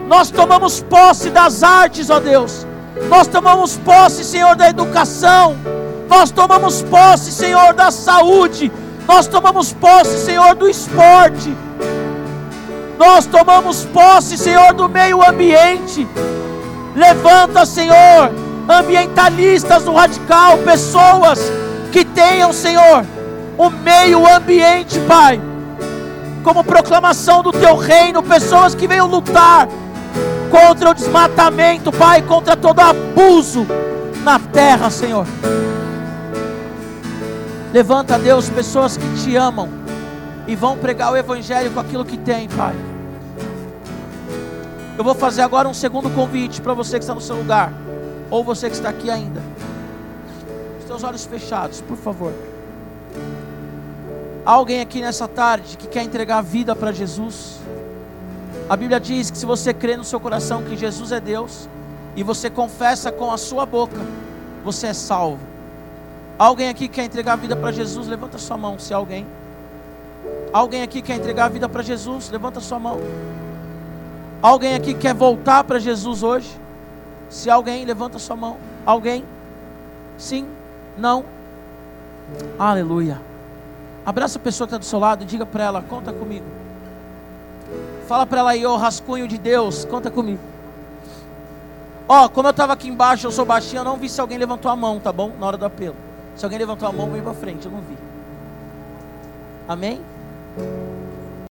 Nós 0.08 0.32
tomamos 0.32 0.82
posse 0.84 1.30
das 1.30 1.64
artes, 1.64 2.10
ó 2.10 2.22
Deus. 2.22 2.66
Nós 3.10 3.28
tomamos 3.28 3.76
posse, 3.76 4.24
Senhor, 4.24 4.56
da 4.56 4.70
educação. 4.70 5.58
Nós 6.12 6.30
tomamos 6.30 6.82
posse, 6.82 7.32
Senhor, 7.32 7.74
da 7.74 7.90
saúde. 7.90 8.70
Nós 9.08 9.28
tomamos 9.28 9.72
posse, 9.72 10.26
Senhor, 10.26 10.54
do 10.56 10.68
esporte. 10.68 11.56
Nós 13.00 13.26
tomamos 13.26 13.86
posse, 13.86 14.38
Senhor, 14.38 14.74
do 14.74 14.90
meio 14.90 15.26
ambiente. 15.26 16.06
Levanta, 16.94 17.66
Senhor, 17.66 18.30
ambientalistas 18.68 19.84
do 19.84 19.94
radical, 19.94 20.58
pessoas 20.58 21.40
que 21.94 22.04
tenham, 22.04 22.52
Senhor, 22.52 23.06
o 23.58 23.70
meio 23.70 24.28
ambiente, 24.28 25.00
Pai, 25.08 25.42
como 26.44 26.62
proclamação 26.62 27.42
do 27.42 27.54
teu 27.54 27.78
reino, 27.78 28.22
pessoas 28.22 28.76
que 28.76 28.86
venham 28.86 29.08
lutar 29.08 29.70
contra 30.50 30.90
o 30.90 30.94
desmatamento, 30.94 31.90
Pai, 31.90 32.22
contra 32.22 32.58
todo 32.58 32.82
abuso 32.82 33.66
na 34.26 34.38
terra, 34.38 34.90
Senhor. 34.90 35.26
Levanta, 37.74 38.20
Deus, 38.20 38.50
pessoas 38.50 38.98
que 38.98 39.24
te 39.24 39.36
amam 39.38 39.70
e 40.46 40.58
vão 40.58 40.78
pregar 40.78 41.14
o 41.14 41.16
Evangelho 41.16 41.72
com 41.72 41.80
aquilo 41.80 42.04
que 42.04 42.18
tem, 42.18 42.50
Pai. 42.50 42.76
Eu 44.98 45.06
vou 45.06 45.16
fazer 45.16 45.42
agora 45.42 45.70
um 45.70 45.74
segundo 45.74 46.10
convite 46.10 46.60
para 46.60 46.74
você 46.74 46.98
que 46.98 47.04
está 47.06 47.16
no 47.16 47.22
seu 47.22 47.38
lugar, 47.38 47.72
ou 48.30 48.44
você 48.44 48.70
que 48.70 48.76
está 48.76 48.90
aqui 48.90 49.10
ainda. 49.10 49.42
Os 50.80 50.86
teus 50.86 51.02
olhos 51.02 51.26
fechados, 51.26 51.80
por 51.80 51.96
favor. 51.96 52.34
Alguém 54.44 54.82
aqui 54.82 55.00
nessa 55.00 55.26
tarde 55.26 55.78
que 55.78 55.88
quer 55.88 56.04
entregar 56.04 56.40
a 56.40 56.42
vida 56.42 56.76
para 56.76 56.92
Jesus? 56.92 57.62
A 58.70 58.76
Bíblia 58.76 59.00
diz 59.00 59.32
que 59.32 59.38
se 59.38 59.46
você 59.46 59.74
crê 59.74 59.96
no 59.96 60.04
seu 60.04 60.20
coração 60.20 60.62
que 60.62 60.76
Jesus 60.76 61.14
é 61.14 61.22
Deus 61.22 61.70
e 62.18 62.24
você 62.24 62.50
confessa 62.50 63.14
com 63.14 63.32
a 63.32 63.38
sua 63.38 63.66
boca, 63.66 64.02
você 64.62 64.88
é 64.88 64.94
salvo. 64.94 65.51
Alguém 66.42 66.70
aqui 66.70 66.88
quer 66.88 67.04
entregar 67.04 67.34
a 67.34 67.36
vida 67.36 67.56
para 67.56 67.72
Jesus? 67.72 68.08
Levanta 68.08 68.40
sua 68.40 68.58
mão, 68.58 68.80
se 68.80 68.92
alguém. 68.92 69.28
Alguém 70.52 70.82
aqui 70.82 71.00
quer 71.00 71.18
entregar 71.18 71.46
a 71.46 71.50
vida 71.50 71.70
para 71.70 71.84
Jesus? 71.84 72.32
Levanta 72.32 72.60
sua 72.60 72.80
mão. 72.80 73.00
Alguém 74.42 74.74
aqui 74.74 74.96
quer 74.96 75.14
voltar 75.14 75.64
para 75.64 75.78
Jesus 75.78 76.24
hoje? 76.24 76.50
Se 77.30 77.48
alguém, 77.48 77.86
levanta 77.86 78.18
sua 78.18 78.36
mão. 78.36 78.58
Alguém? 78.84 79.24
Sim? 80.18 80.48
Não? 80.98 81.24
Aleluia. 82.58 83.22
Abraça 84.04 84.40
a 84.40 84.42
pessoa 84.42 84.68
que 84.68 84.74
está 84.74 84.80
do 84.80 84.86
seu 84.86 84.98
lado 84.98 85.22
e 85.22 85.28
diga 85.28 85.46
para 85.46 85.64
ela: 85.64 85.84
conta 85.84 86.12
comigo. 86.12 86.46
Fala 88.08 88.26
para 88.26 88.40
ela 88.40 88.50
aí, 88.50 88.66
ô 88.66 88.76
rascunho 88.78 89.28
de 89.28 89.38
Deus, 89.38 89.86
conta 89.86 90.10
comigo. 90.10 90.42
Ó, 92.10 92.28
como 92.28 92.48
eu 92.48 92.52
estava 92.52 92.74
aqui 92.74 92.90
embaixo, 92.90 93.28
eu 93.28 93.32
sou 93.32 93.46
baixinho, 93.46 93.82
eu 93.82 93.86
não 93.86 93.96
vi 93.96 94.10
se 94.10 94.20
alguém 94.20 94.40
levantou 94.40 94.72
a 94.72 94.76
mão, 94.76 95.00
tá 95.00 95.12
bom? 95.14 95.32
Na 95.40 95.46
hora 95.46 95.56
do 95.56 95.66
apelo. 95.66 96.10
Se 96.36 96.46
alguém 96.46 96.60
levantou 96.60 96.88
a 96.88 96.92
mão, 96.92 97.10
vem 97.12 97.22
para 97.22 97.34
frente, 97.34 97.66
eu 97.66 97.72
não 97.72 97.82
vi. 97.82 97.98
Amém? 99.68 100.02